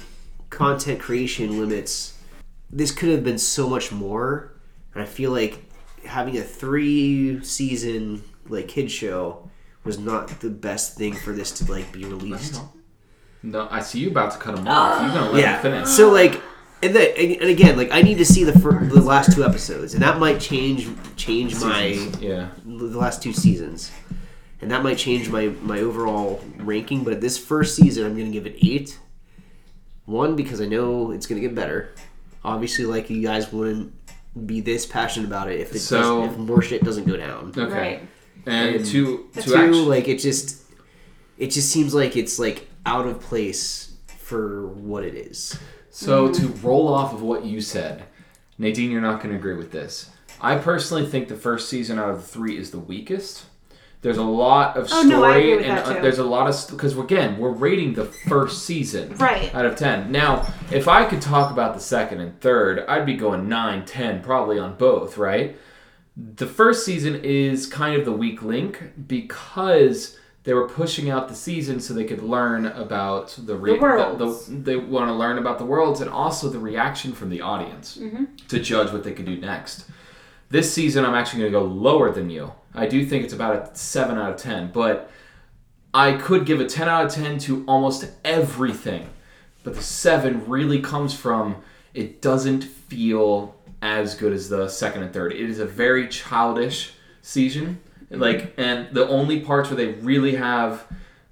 [0.51, 2.15] content creation limits.
[2.70, 4.53] This could have been so much more,
[4.93, 5.65] and I feel like
[6.05, 9.47] having a three season like kid show
[9.89, 12.60] was not the best thing for this to like be released.
[13.43, 15.01] No, I see you about to cut him off.
[15.01, 15.56] You're gonna let yeah.
[15.56, 15.89] him finish.
[15.89, 16.43] So like,
[16.82, 19.94] and then and again, like I need to see the fir- the last two episodes,
[19.94, 20.86] and that might change
[21.16, 21.86] change my
[22.20, 22.51] yeah.
[22.66, 23.90] the last two seasons,
[24.60, 27.02] and that might change my my overall ranking.
[27.02, 28.98] But this first season, I'm gonna give it eight.
[30.05, 31.94] One because I know it's gonna get better.
[32.44, 33.94] Obviously, like you guys wouldn't
[34.44, 37.55] be this passionate about it if it So- doesn't, if more shit doesn't go down.
[37.56, 37.73] Okay.
[37.73, 38.09] Right.
[38.47, 40.62] And, And to to actually, like it just
[41.39, 45.59] it just seems like it's like out of place for what it is.
[45.90, 48.05] So to roll off of what you said,
[48.59, 50.10] Nadine, you're not going to agree with this.
[50.40, 53.44] I personally think the first season out of the three is the weakest.
[54.01, 56.02] There's a lot of story, Oh, story, no, I agree with and that, uh, too.
[56.02, 59.52] there's a lot of because again, we're rating the first season Right.
[59.52, 60.12] out of ten.
[60.12, 64.23] Now, if I could talk about the second and third, I'd be going 9, 10,
[64.23, 65.56] probably on both, right?
[66.20, 71.35] The first season is kind of the weak link because they were pushing out the
[71.35, 74.47] season so they could learn about the, re- The worlds.
[74.47, 77.99] the- they want to learn about the worlds and also the reaction from the audience
[77.99, 78.24] Mm-hmm.
[78.49, 79.85] to judge what they could do next.
[80.51, 82.53] This season, I'm actually going to go lower than you.
[82.74, 85.11] I do think it's about a 7 out of 10, but
[85.93, 89.11] I could give a 10 out of 10 to almost everything.
[89.65, 91.57] But the 7 really comes from
[91.93, 95.32] it doesn't feel as good as the second and third.
[95.32, 96.92] It is a very childish
[97.22, 97.80] season.
[98.10, 98.20] Mhm.
[98.20, 100.84] Like and the only parts where they really have,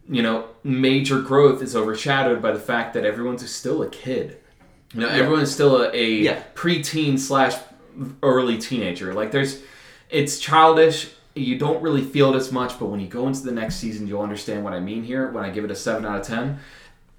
[0.09, 4.37] you know, major growth is overshadowed by the fact that everyone's still a kid.
[4.95, 6.43] You know, everyone's still a, a Yeah.
[6.55, 7.55] preteen slash
[8.23, 9.15] early teenager.
[9.15, 9.61] Like there's,
[10.11, 11.11] it's childish.
[11.35, 14.07] You don't really feel it as much, but when you go into the next season,
[14.07, 15.31] you'll understand what I mean here.
[15.31, 16.59] When I give it a seven out of ten,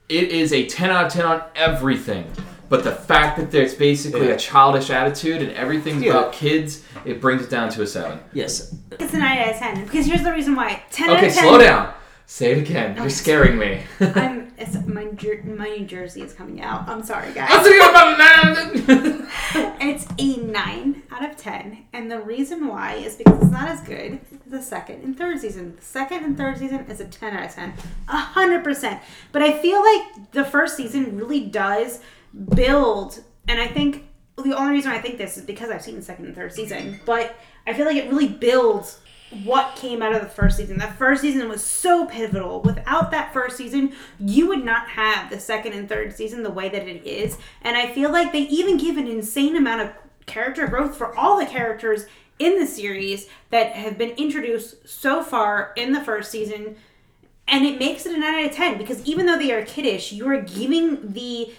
[0.09, 2.25] it is a ten out of ten on everything.
[2.69, 4.33] But the fact that there's basically Yeah.
[4.33, 6.11] a childish attitude and everything's Yeah.
[6.11, 8.19] about kids, it brings it down to a seven.
[8.33, 8.75] Yes.
[8.99, 9.83] It's a 9 out of 10.
[9.85, 10.81] Because here's the reason why.
[10.91, 11.43] 10 out Okay, of 10.
[11.43, 11.93] slow down.
[12.29, 12.97] Say it again.
[12.97, 13.83] You're scaring me.
[14.01, 16.85] I'm, it's, my, jer- my New Jersey is coming out.
[16.85, 17.47] I'm sorry, guys.
[17.49, 19.27] I'm thinking about nine.
[19.79, 21.85] It's a 9 out of 10.
[21.93, 25.39] And the reason why is because it's not as good as the second and third
[25.39, 25.77] season.
[25.77, 27.73] The second and third season is a 10 out of 10.
[28.09, 28.99] 100%.
[29.31, 32.01] But I feel like the first season really does
[32.55, 34.05] build, and I think
[34.35, 36.99] the only reason I think this is because I've seen the second and third season,
[37.05, 38.99] but I feel like it really builds
[39.43, 40.77] what came out of the first season.
[40.77, 42.61] The first season was so pivotal.
[42.61, 46.69] Without that first season, you would not have the second and third season the way
[46.69, 47.37] that it is.
[47.61, 49.91] And I feel like they even give an insane amount of
[50.25, 52.05] character growth for all the characters
[52.39, 56.77] in the series that have been introduced so far in the first season.
[57.47, 60.11] And it makes it a 9 out of 10 because even though they are kiddish,
[60.11, 61.53] you are giving the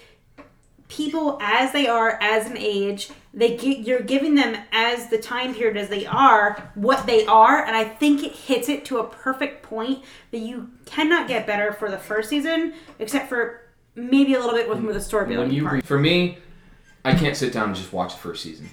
[0.87, 5.53] people as they are as an age they get you're giving them as the time
[5.53, 9.03] period as they are what they are and i think it hits it to a
[9.07, 14.39] perfect point that you cannot get better for the first season except for maybe a
[14.39, 16.37] little bit with the story when you re- for me,
[17.03, 18.69] I can't sit down and just watch the first season.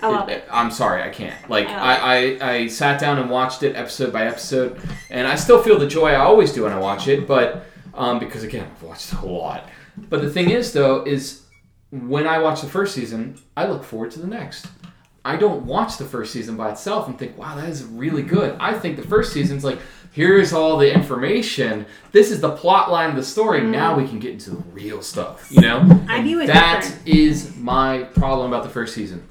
[0.00, 1.48] i love it I'm sorry, I can't.
[1.48, 4.80] Like I I, I, I sat down and watched it episode by episode,
[5.10, 7.26] and I still feel the joy I always do when I watch it.
[7.26, 9.68] But um, because again, I've watched a lot.
[9.96, 11.42] But the thing is, though, is
[11.90, 14.66] when I watch the first season, I look forward to the next.
[15.24, 18.56] I don't watch the first season by itself and think, wow, that is really good.
[18.58, 19.78] I think the first season's like,
[20.12, 21.84] here's all the information.
[22.10, 23.60] This is the plot line of the story.
[23.60, 25.80] Now we can get into the real stuff, you know?
[25.80, 26.08] Mm.
[26.08, 27.08] I view it That different.
[27.08, 29.26] is my problem about the first season.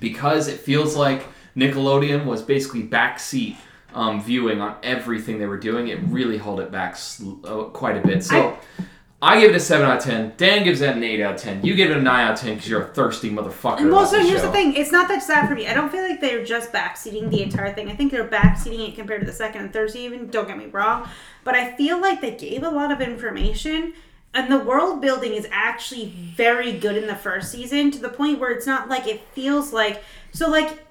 [0.00, 1.26] Because it feels like
[1.56, 3.56] Nickelodeon was basically backseat
[3.92, 7.96] um, viewing on everything they were doing, it really held it back sl- uh, quite
[7.96, 8.24] a bit.
[8.24, 8.56] So.
[8.78, 8.82] I
[9.40, 10.34] give it a 7 out of 10.
[10.36, 11.64] Dan gives that an 8 out of 10.
[11.64, 13.80] You give it a 9 out of 10 because you're a thirsty motherfucker.
[13.80, 14.46] and also here's show.
[14.46, 17.30] the thing it's not that sad for me i don't feel like they're just backseating
[17.30, 20.26] the entire thing i think they're backseating it compared to the second and third season
[20.28, 21.08] don't get me wrong
[21.44, 23.94] but i feel like they gave a lot of information
[24.34, 26.06] and the world building is actually
[26.36, 29.72] very good in the first season to the point where it's not like it feels
[29.72, 30.02] like
[30.32, 30.84] so like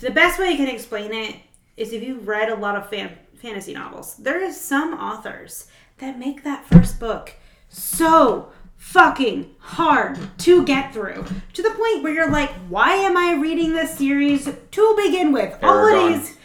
[0.00, 1.36] the best way I can explain it
[1.76, 5.66] is if you've read a lot of fan, fantasy novels, there is some authors
[5.98, 7.34] that make that first book
[7.70, 13.34] so fucking hard to get through to the point where you're like, why am I
[13.34, 15.56] reading this series to begin with?
[15.62, 16.36] All it is,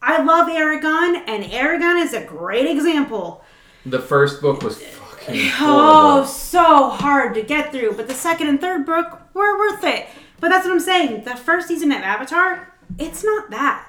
[0.00, 3.44] I love Eragon, and Eragon is a great example.
[3.84, 7.94] The first book was fucking Oh, so hard to get through.
[7.94, 10.06] But the second and third book were worth it.
[10.40, 11.24] But that's what I'm saying.
[11.24, 13.88] The first season of Avatar, it's not that.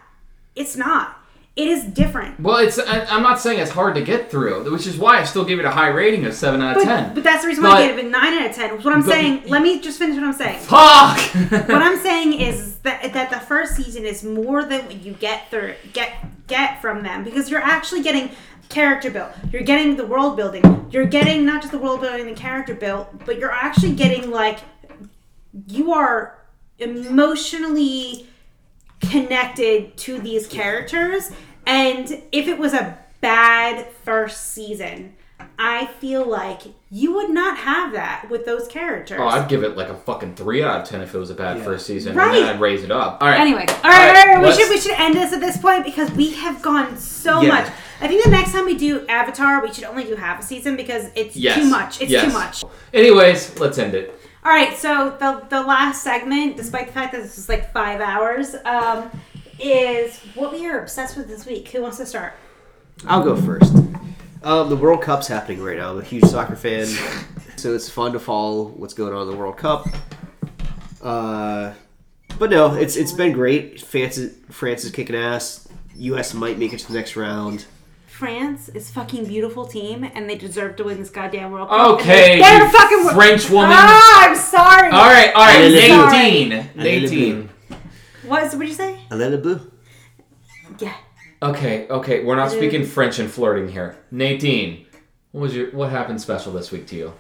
[0.56, 1.22] It's not.
[1.56, 2.38] It is different.
[2.42, 5.24] Well, it's I, I'm not saying it's hard to get through, which is why I
[5.24, 7.14] still give it a high rating of 7 out of But, 10.
[7.16, 8.70] but that's the reason why But- I gave it a 9 out of 10.
[8.84, 10.60] What I'm But- saying, let me just finish what I'm saying.
[10.60, 11.20] Fuck!
[11.70, 15.50] what I'm saying is that that the first season is more than what you get
[15.50, 16.12] through get
[16.48, 18.32] get from them because you're actually getting
[18.68, 19.32] character built.
[19.54, 20.88] You're getting the world building.
[20.92, 24.30] You're getting not just the world building, and the character built, but you're actually getting
[24.30, 24.60] like
[25.68, 26.38] you are
[26.80, 28.28] emotionally
[29.02, 31.32] connected to these characters.
[31.66, 35.16] And if it was a bad first season,
[35.58, 36.62] I feel like
[36.92, 39.20] you would not have that with those characters.
[39.22, 41.34] Oh, I'd give it like a fucking three out of ten if it was a
[41.36, 41.64] bad Yeah.
[41.64, 42.28] first season, Right.
[42.28, 43.20] and then I'd raise it up.
[43.22, 43.40] All right.
[43.40, 45.16] Anyway, all right, All all right, right, all right, we let's- should we should end
[45.16, 47.50] this at this point because we have gone so Yeah.
[47.50, 47.68] much.
[48.02, 50.76] I think the next time we do Avatar, we should only do half a season
[50.76, 51.58] because it's Yes.
[51.58, 52.02] too much.
[52.02, 52.26] It's Yes.
[52.26, 52.64] too much.
[52.94, 54.15] Anyways, let's end it.
[54.46, 58.00] All right, so the the last segment, despite the fact that this is like five
[58.00, 59.10] hours, um,
[59.60, 61.68] is what we are obsessed with this week.
[61.70, 62.34] Who wants to start?
[63.08, 63.74] I'll go first.
[64.44, 65.90] Um, the World Cup's happening right now.
[65.90, 66.86] I'm a huge soccer fan,
[67.56, 69.88] so it's fun to follow what's going on in the World Cup.
[71.02, 71.74] Uh,
[72.38, 73.82] but no, it's it's been great.
[73.82, 74.20] France
[74.52, 75.68] France is kicking ass.
[75.96, 76.36] U.S.
[76.36, 77.66] might make it to the next round.
[78.18, 82.00] France is fucking beautiful team, and they deserve to win this goddamn World Cup.
[82.00, 83.72] Okay, and they're fucking French woman.
[83.74, 84.90] Ah, I'm sorry.
[84.90, 86.12] All right, all right, I'm.
[86.12, 86.70] Nadine.
[86.76, 87.50] Nadine.
[88.26, 88.44] What?
[88.54, 89.02] What did you say?
[89.12, 89.60] Alain Bleu.
[90.80, 90.96] Yeah.
[91.44, 92.86] Okay, okay, we're not It speaking.
[92.86, 93.98] French and flirting here.
[94.12, 94.86] Nadine,
[95.34, 97.14] what was your what happened special this week to you?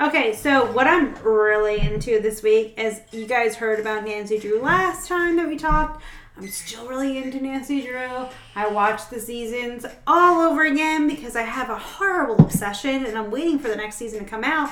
[0.00, 4.62] Okay, so what I'm really into this week is you guys heard about Nancy Drew
[4.62, 6.02] last time that we talked.
[6.36, 8.26] I'm still really into Nancy Drew.
[8.56, 13.30] I watch the seasons all over again because I have a horrible obsession and I'm
[13.30, 14.70] waiting for the next season to come out.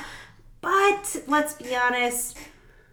[0.61, 2.37] But let's be honest,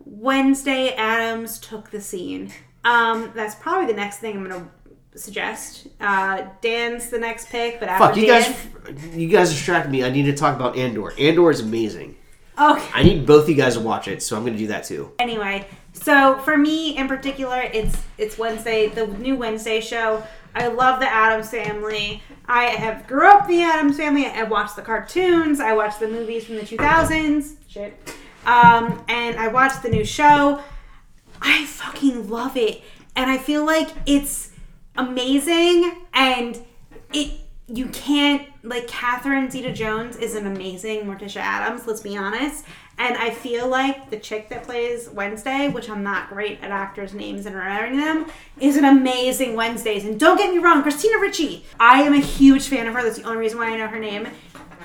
[0.05, 2.51] Wednesday Addams took the scene.
[2.83, 4.69] Um, that's probably the next thing I'm gonna
[5.15, 5.87] suggest.
[5.99, 8.55] Uh, Dan's the next pick, but after Fuck you Dan,
[8.85, 9.15] guys!
[9.15, 10.03] You guys distracted me.
[10.03, 11.11] I need to talk about Andor.
[11.19, 12.15] Andor is amazing.
[12.59, 12.85] Okay.
[12.93, 14.83] I need both of you guys to watch it, so I'm going to do that
[14.83, 15.13] too.
[15.19, 15.65] Anyway,
[16.01, 20.23] so for me in particular, it's it's Wednesday, the new Wednesday show.
[20.55, 22.23] I love the Addams Family.
[22.47, 24.25] I have grew up the Addams Family.
[24.25, 25.59] I watched the cartoons.
[25.59, 27.55] I watched the movies from the 2000s.
[27.67, 28.15] Shit.
[28.45, 30.63] Um, and I watched the new show.
[31.41, 32.81] I fucking love it,
[33.15, 34.51] and I feel like it's
[34.97, 36.05] amazing.
[36.13, 36.61] And
[37.13, 41.85] it you can't like Catherine Zeta-Jones is an amazing Morticia Addams.
[41.85, 42.65] Let's be honest.
[42.99, 47.13] And I feel like the chick that plays Wednesday, which I'm not great at actors'
[47.13, 48.25] names and remembering them,
[48.59, 50.03] is an amazing Wednesdays.
[50.03, 51.65] And don't get me wrong, Christina Ricci.
[51.79, 53.01] I am a huge fan of her.
[53.01, 54.27] That's the only reason why I know her name.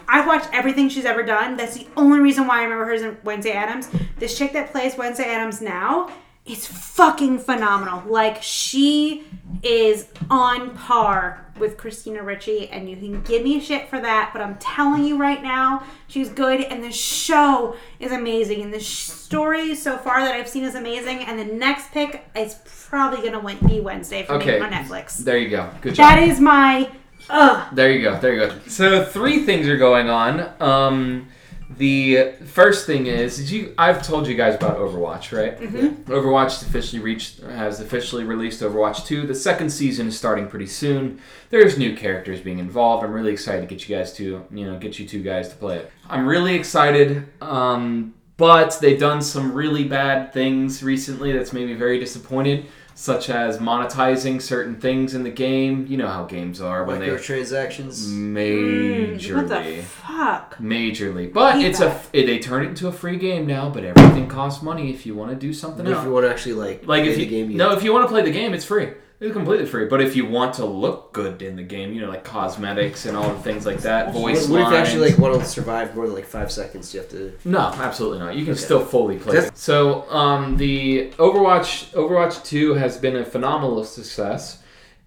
[0.07, 1.57] I've watched everything she's ever done.
[1.57, 3.89] That's the only reason why I remember her as Wednesday Addams.
[4.19, 6.11] This chick that plays Wednesday Addams now
[6.47, 8.03] is fucking phenomenal.
[8.07, 9.25] Like she
[9.63, 14.43] is on par with Christina Ricci, and you can give me shit for that, but
[14.43, 19.75] I'm telling you right now, she's good, and the show is amazing, and the story
[19.75, 22.57] so far that I've seen is amazing, and the next pick is
[22.89, 24.59] probably gonna win- be Wednesday for Okay.
[24.59, 25.19] me on Netflix.
[25.19, 25.71] There you go.
[25.81, 26.11] Good job.
[26.11, 26.91] That is my
[27.31, 27.69] ugh.
[27.73, 28.19] There you go.
[28.19, 28.55] There you go.
[28.67, 30.47] So three things are going on.
[30.61, 31.29] Um,
[31.77, 33.75] the first thing is, did you?
[33.77, 35.59] I've told you guys about Overwatch, right?
[35.59, 36.11] Mm-hmm.
[36.11, 39.27] Overwatch officially reached has officially released Overwatch 2.
[39.27, 41.21] The second season is starting pretty soon.
[41.51, 43.05] There's new characters being involved.
[43.05, 45.57] I'm really excited to get you guys to, you know, get you two guys to
[45.57, 45.91] play it.
[46.09, 47.27] I'm really excited.
[47.43, 53.29] Um, but they've done some really bad things recently that's made me very disappointed, such
[53.29, 55.87] as monetizing certain things in the game.
[55.89, 58.07] You know how games are when they Microtransactions.
[58.09, 60.57] Mm, majorly what the fuck?
[60.59, 62.09] majorly but it's a that.
[62.13, 65.15] it, they turn it into a free game now but everything costs money if you
[65.15, 67.25] want to do something If else you want to actually like like play if you
[67.25, 69.65] the game, you no if you want to play the game it's free it's completely
[69.65, 73.07] free but if you want to look good in the game you know like cosmetics
[73.07, 75.41] and all the things like that What, voice what if you lines actually like want
[75.41, 76.93] to survive more than like five seconds?
[76.93, 77.33] You have to.
[77.45, 78.35] no, absolutely not.
[78.37, 78.61] You can Okay.
[78.63, 79.35] still fully play.
[79.35, 79.59] That's- it.
[79.59, 84.59] So, um, the Overwatch Overwatch Two has been a phenomenal success,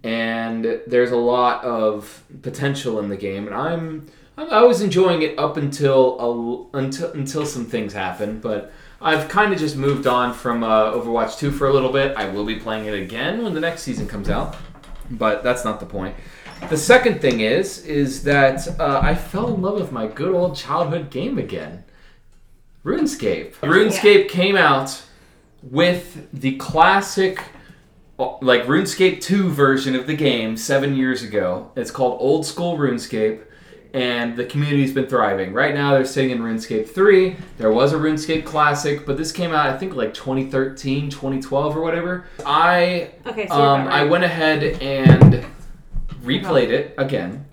[0.03, 3.45] and there's a lot of potential in the game.
[3.47, 4.05] And I'm
[4.37, 8.71] I I was enjoying it up until a, until until some things happened, but.
[8.99, 12.17] I've kind of just moved on from uh, Overwatch 2 for a little bit.
[12.17, 14.55] I will be playing it again when the next season comes out,
[15.11, 16.15] but that's not the point.
[16.69, 20.55] The second thing is, is that uh, I fell in love with my good old
[20.55, 21.83] childhood game again.
[22.83, 23.53] RuneScape.
[23.55, 25.03] RuneScape came out
[25.61, 27.43] with the classic,
[28.17, 31.71] uh, like RuneScape 2 version of the game seven years ago.
[31.75, 33.43] It's called Old School RuneScape,
[33.93, 35.53] and the community's been thriving.
[35.53, 37.35] Right now, they're sitting in RuneScape 3.
[37.57, 41.81] There was a RuneScape Classic, but this came out, I think, like 2013, 2012, or
[41.81, 42.25] whatever.
[42.45, 45.45] I Okay, so um, I went ahead and
[46.23, 47.45] replayed it again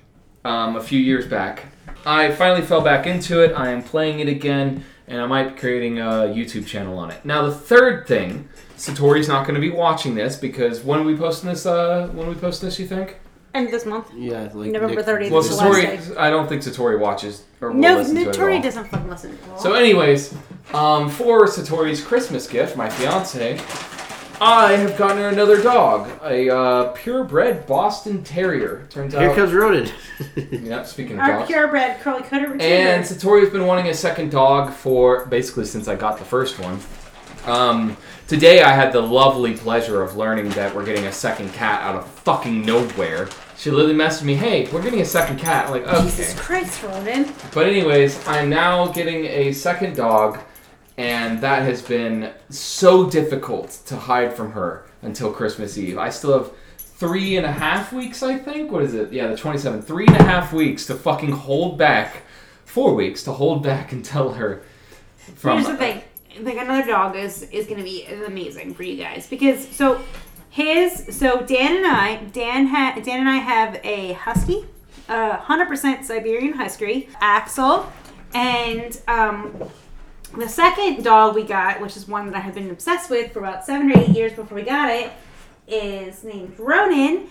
[0.44, 1.66] um, a few years back.
[2.06, 3.52] I finally fell back into it.
[3.52, 7.24] I am playing it again, and I might be creating a YouTube channel on it.
[7.24, 11.16] Now, the third thing, Satori's not going to be watching this because when are we
[11.16, 11.65] posting this?
[11.65, 12.78] Uh, when are we posting this?
[12.78, 13.19] You think?
[13.55, 14.09] End this month.
[14.16, 15.78] Yeah, like November Nick- 30th Well, is the last
[16.10, 16.16] Satori.
[16.16, 18.62] I don't think Satori watches or will No, listen to it at Tori all.
[18.62, 19.39] doesn't fucking listen.
[19.59, 20.35] So, anyways,
[20.72, 23.60] um, for Satori's Christmas gift, my fiance,
[24.40, 28.89] I have gotten her another dog, a uh, purebred Boston Terrier.
[28.90, 29.36] Turns Here out.
[29.36, 29.89] comes Ronan.
[30.51, 31.47] yeah, speaking of Our dogs.
[31.47, 32.74] purebred curly coated retriever.
[32.74, 36.81] And Satori's been wanting a second dog for basically since I got the first one.
[37.47, 41.82] Um, today I had the lovely pleasure of learning that we're getting a second cat
[41.82, 43.28] out of fucking nowhere.
[43.65, 46.03] She literally messaged me, "Hey, we're getting a second cat." I'm like, okay.
[46.03, 47.32] Jesus Christ, Ronan.
[47.55, 50.39] But anyways, I'm now getting a second dog,
[50.99, 55.97] and that has been so difficult to hide from her until Christmas Eve.
[55.97, 58.70] I still have three and a half weeks, I think.
[58.70, 59.15] What is it?
[59.15, 59.85] Yeah, the 27th.
[59.85, 62.24] Three and a half weeks to fucking hold back.
[62.66, 64.62] Four weeks to hold back and tell her.
[65.36, 66.03] From Here's the thing.
[66.41, 70.03] Like another dog is is gonna be amazing for you guys because so
[70.55, 74.64] his so Dan and I Dan ha, Dan and I have a husky,
[75.09, 77.93] uh, hundred percent Siberian husky, Axel,
[78.35, 79.52] and um,
[80.39, 83.40] the second dog we got, which is one that I have been obsessed with for
[83.40, 85.10] about seven or eight years before we got it,
[85.66, 87.26] is named Ronan.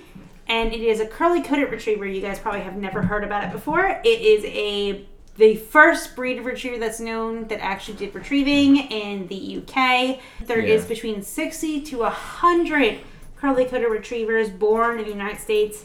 [0.50, 2.06] And it is a curly coated retriever.
[2.06, 4.02] You guys probably have never heard about it before.
[4.04, 5.06] It is a
[5.38, 10.20] the first breed of retriever that's known that actually did retrieving in the UK.
[10.46, 10.90] There is Yeah.
[10.90, 13.00] between 60 to 100
[13.44, 15.84] curly coated retrievers born in the United States,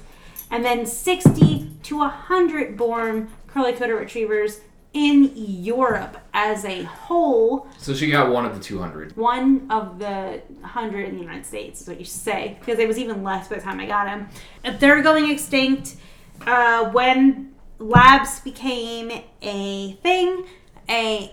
[0.49, 4.61] and then 60 to 100 born curly coated retrievers
[4.93, 7.67] in Europe as a whole.
[7.77, 9.17] so she got one of the 200.
[9.17, 12.87] One of the 100 in the United States is what you should say, because it
[12.87, 14.29] was even less by the time I got him.
[14.65, 15.97] If they're going extinct,
[16.47, 19.11] uh, when labs became
[19.43, 20.47] a thing,
[20.91, 21.33] a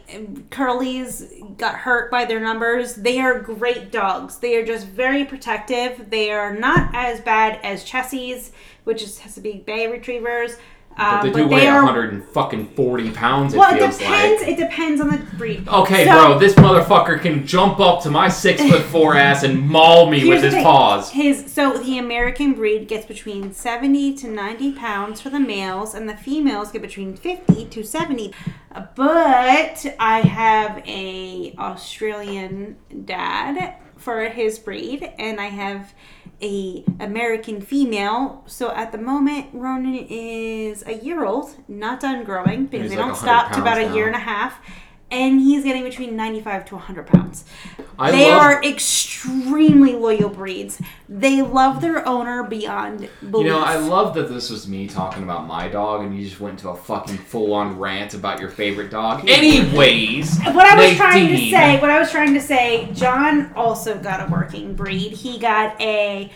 [0.49, 2.95] curlies got hurt by their numbers.
[2.95, 4.37] They are great dogs.
[4.37, 6.09] They are just very protective.
[6.09, 8.51] They are not as bad as Chessies,
[8.83, 10.57] which is Chesapeake Bay retrievers.
[10.97, 13.73] But Um, they do but weigh are 100 and fucking 40 pounds, it well.
[13.75, 14.41] It feels depends.
[14.43, 14.51] like.
[14.51, 15.67] It depends on the breed.
[15.67, 19.67] Okay, So- bro, this motherfucker can jump up to my six foot four ass and
[19.67, 20.63] maul me with his thing.
[20.63, 21.11] paws.
[21.11, 26.07] His so the American breed gets between seventy to ninety pounds for the males, and
[26.07, 28.33] the females get between fifty to seventy.
[28.73, 35.93] Uh, But I have a Australian dad for his breed, and I have
[36.41, 38.43] a American female.
[38.45, 43.05] So at the moment, Ronan is a year old, not done growing because they like
[43.05, 44.59] don't stop to about a pounds year and a half.
[45.11, 47.45] And he's getting between 95 to 100 pounds.
[47.97, 50.81] I they love- are extremely loyal breeds.
[51.07, 53.45] They love their owner beyond belief.
[53.45, 56.39] You know, I love that this was me talking about my dog, and you just
[56.41, 59.29] went into a fucking full-on rant about your favorite dog.
[59.29, 63.97] Anyways, what I was trying to say, what I was trying to say, John also
[63.97, 65.11] got a working breed.
[65.13, 66.31] He got a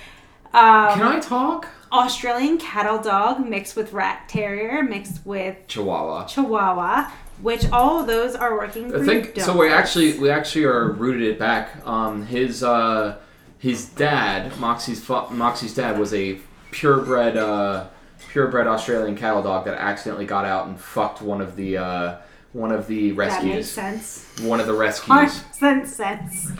[0.53, 1.67] um, Can I talk?
[1.91, 6.25] Australian cattle dog mixed with rat terrier mixed with Chihuahua.
[6.27, 7.09] Chihuahua,
[7.41, 8.93] which all of those are working.
[8.93, 9.57] I think so.
[9.57, 11.85] We actually we actually are rooted it back.
[11.85, 13.17] Um, his uh,
[13.57, 16.39] his dad, Moxie's fa- Moxie's dad, was a
[16.71, 17.87] purebred uh,
[18.29, 22.17] purebred Australian cattle dog that accidentally got out and fucked one of the uh,
[22.53, 23.75] one of the rescues.
[23.75, 24.41] that makes sense.
[24.41, 25.43] One of the rescues.
[25.43, 26.51] percent sense.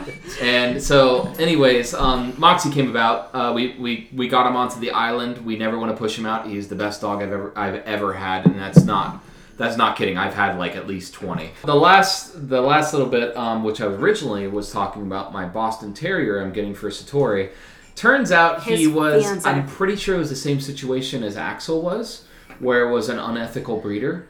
[0.42, 3.34] And so, anyways, um, Moxie came about.
[3.34, 5.46] Uh, we, we we got him onto the island.
[5.46, 6.48] We never want to push him out.
[6.48, 9.24] He's the best dog I've ever I've ever had, and that's not
[9.60, 10.18] that's not kidding.
[10.18, 11.52] I've had like at least twenty.
[11.65, 15.94] The last the last little bit, um, which I originally was talking about, my Boston
[15.94, 17.52] Terrier I'm getting for Satori.
[17.95, 19.45] Turns out he was.
[19.45, 22.23] I'm pretty sure it was the same situation as Axel was,
[22.60, 24.27] where it was an unethical breeder,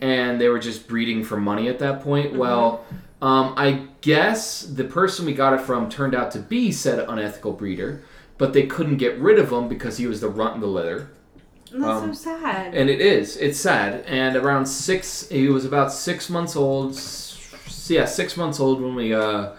[0.00, 2.34] and they were just breeding for money at that point.
[2.34, 2.84] Well.
[3.22, 7.52] Um, I guess the person we got it from turned out to be said unethical
[7.52, 8.02] breeder,
[8.38, 11.10] but they couldn't get rid of him because he was the runt in the litter.
[11.72, 12.74] That's Um, so sad.
[12.74, 13.36] And it is.
[13.36, 14.04] It's sad.
[14.06, 16.94] And around six, he was about six months old.
[17.88, 19.50] Yeah, six months old when we, uh,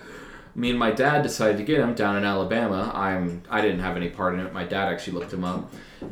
[0.56, 2.92] me and my dad decided to get him down in Alabama.
[2.94, 4.54] I'm, I didn't have any part in it.
[4.54, 5.72] My dad actually looked him up,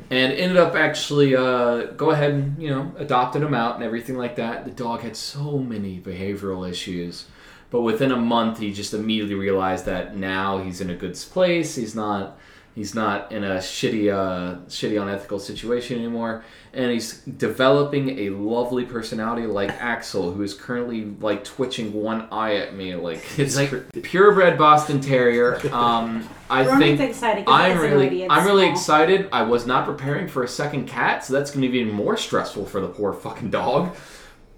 [0.09, 4.17] and ended up actually, uh, go ahead and you know adopted him out and everything
[4.17, 4.65] like that.
[4.65, 7.25] The dog had so many behavioral issues,
[7.69, 11.75] but within a month he just immediately realized that now he's in a good place.
[11.75, 12.37] He's not
[12.75, 16.43] he's not in a shitty uh, shitty unethical situation anymore.
[16.71, 22.57] And he's developing a lovely personality like axel who is currently like twitching one eye
[22.57, 23.71] at me like it's like
[24.03, 25.55] purebred boston terrier.
[25.73, 29.29] Um, i Ronan's think excited 'cause i'm really i'm really excited.
[29.31, 32.17] I was not preparing for a second cat so that's going to be even more
[32.17, 33.95] stressful for the poor fucking dog.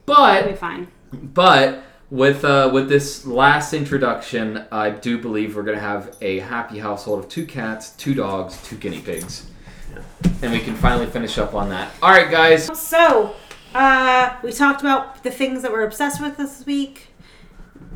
[0.06, 0.88] But It'll be fine.
[1.14, 6.78] but with uh, with this last introduction, I do believe we're gonna have a happy
[6.78, 9.50] household of two cats, two dogs, two guinea pigs,
[10.44, 11.92] and we can finally finish up on that.
[12.04, 12.78] All right, guys.
[12.78, 13.34] So,
[13.74, 17.08] uh, we talked about the things that we're obsessed with this week.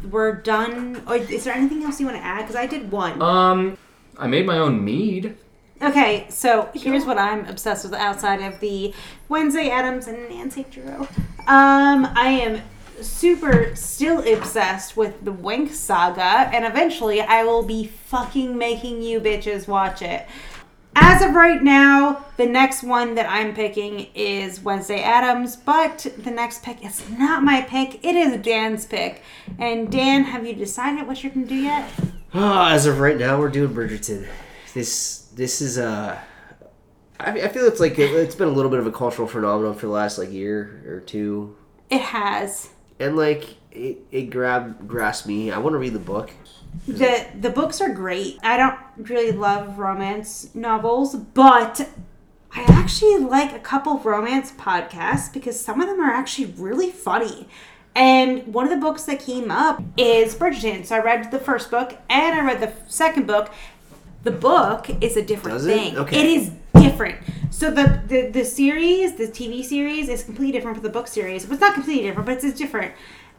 [0.10, 1.04] We're done.
[1.08, 2.42] Or is there anything else you want to add?
[2.42, 3.22] Because I did one.
[3.22, 3.78] Um,
[4.18, 5.36] I made my own mead.
[5.82, 8.94] Okay, so here's what I'm obsessed with outside of the
[9.28, 11.02] Wednesday Addams and Nancy Drew.
[11.48, 12.62] Um, I am
[13.02, 19.20] super still obsessed with the Winx saga, and eventually I will be fucking making you
[19.20, 20.26] bitches watch it.
[20.98, 26.32] As of right now, the next one that I'm picking is Wednesday Addams, but the
[26.32, 28.04] next pick is not my pick.
[28.06, 29.22] It is Dan's pick.
[29.60, 31.92] And Dan, have you decided what you're gonna do yet?
[32.34, 34.28] Ah, as of right now, we're doing Bridgerton.
[34.74, 36.18] This this is uh,
[37.20, 39.74] I, I feel it's like it, it's been a little bit of a cultural phenomenon
[39.76, 41.56] for the last like year or two,
[41.90, 42.70] It has.
[43.00, 45.52] And like it it grabbed grasped me.
[45.52, 46.32] I want to read the book.
[46.88, 48.40] The the books are great.
[48.44, 51.88] I don't really love romance novels, but
[52.54, 56.92] I actually like a couple of romance podcasts because some of them are actually really
[56.92, 57.48] funny.
[57.98, 60.86] And one of the books that came up is Bridgerton.
[60.86, 63.52] So I read the first book and I read the second book.
[64.26, 65.74] The book is a different Does it?
[65.78, 65.98] thing.
[66.00, 66.20] Okay.
[66.20, 67.20] It is different.
[67.52, 71.46] So the, the the series, the TV series, is completely different from the book series.
[71.46, 72.94] But it's not completely different, but it's different.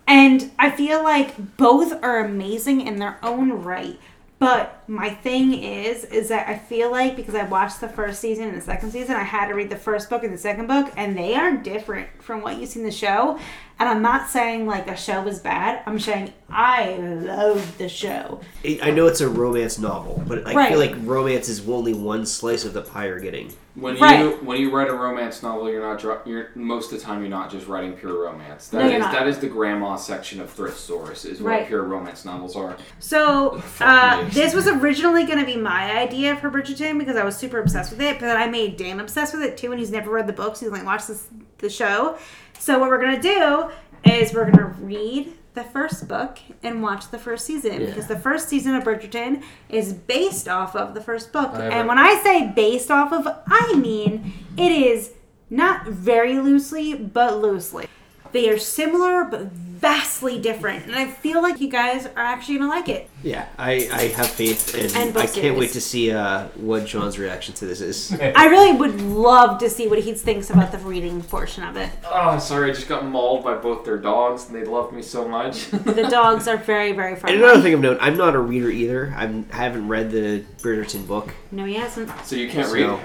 [0.07, 3.99] And I feel like both are amazing in their own right.
[4.39, 8.49] But my thing is, is that I feel like because I watched the first season
[8.49, 10.93] and the second season, I had to read the first book and the second book,
[10.97, 13.41] and they are different from what you see in the show.
[13.79, 15.83] And I'm not saying like a show was bad.
[15.85, 18.41] I'm saying I love the show.
[18.65, 20.69] I I know it's a romance novel, but I Right.
[20.71, 23.53] feel like romance is only one slice of the pie you're getting.
[23.75, 24.19] When Right.
[24.21, 27.29] you when you write a romance novel, you're not you're most of the time you're
[27.29, 28.69] not just writing pure romance.
[28.69, 29.13] That No, is you're not.
[29.13, 31.67] that is the grandma section of thrift stores is what Right.
[31.67, 32.77] pure romance novels are.
[32.99, 37.37] So uh, this was originally going to be my idea for Bridgerton because I was
[37.37, 39.91] super obsessed with it, but then I made Dan obsessed with it too, and he's
[39.91, 40.61] never read the books.
[40.61, 41.27] He's like, watched this,
[41.59, 42.17] the show.
[42.59, 43.71] So what we're gonna do
[44.05, 47.87] is we're gonna read the first book and watch the first season Yeah.
[47.87, 51.51] because the first season of Bridgerton is based off of the first book.
[51.55, 55.13] I and when I say based off of, I mean it is
[55.49, 57.87] not very loosely, but loosely.
[58.33, 59.47] They are similar but
[59.81, 63.09] vastly different, and I feel like you guys are actually gonna like it.
[63.23, 65.59] Yeah, I, I have faith, and, And book I can't series.
[65.59, 68.13] wait to see uh, what John's reaction to this is.
[68.37, 71.91] I really would love to see what he thinks about the reading portion of it.
[72.11, 75.27] Oh, sorry, I just got mauled by both their dogs, and they loved me so
[75.29, 75.71] much.
[75.97, 77.43] The dogs are very, very And friendly.
[77.43, 79.13] another thing I've known, I'm not a reader either.
[79.17, 82.11] I'm, I haven't read the Bridgerton book, No, he hasn't.
[82.27, 82.87] so you can't so read.
[82.87, 83.01] No,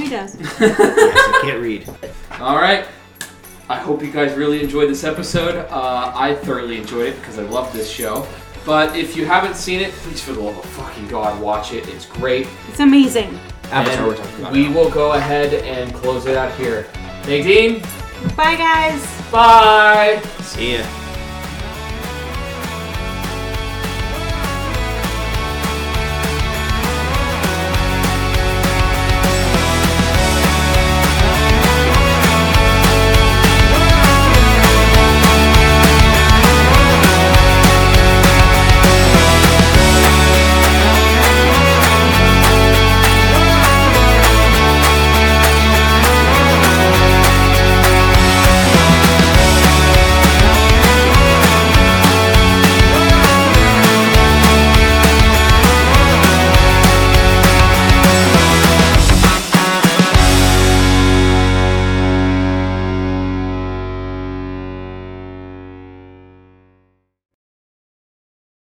[0.00, 0.36] he does.
[0.60, 1.88] yes, I can't read.
[2.40, 2.86] All right.
[3.68, 5.56] I hope you guys really enjoyed this episode.
[5.70, 8.26] Uh, I thoroughly enjoyed it because I love this show.
[8.66, 11.86] But if you haven't seen it, please, for the love of fucking God, watch it.
[11.88, 12.46] It's great.
[12.68, 13.38] It's amazing.
[13.70, 14.52] Avatar And we're talking about.
[14.52, 14.74] we now.
[14.74, 16.86] will go ahead and close it out here.
[17.26, 17.80] Nadine,
[18.36, 19.02] Bye, guys.
[19.30, 20.20] bye.
[20.40, 21.03] See ya.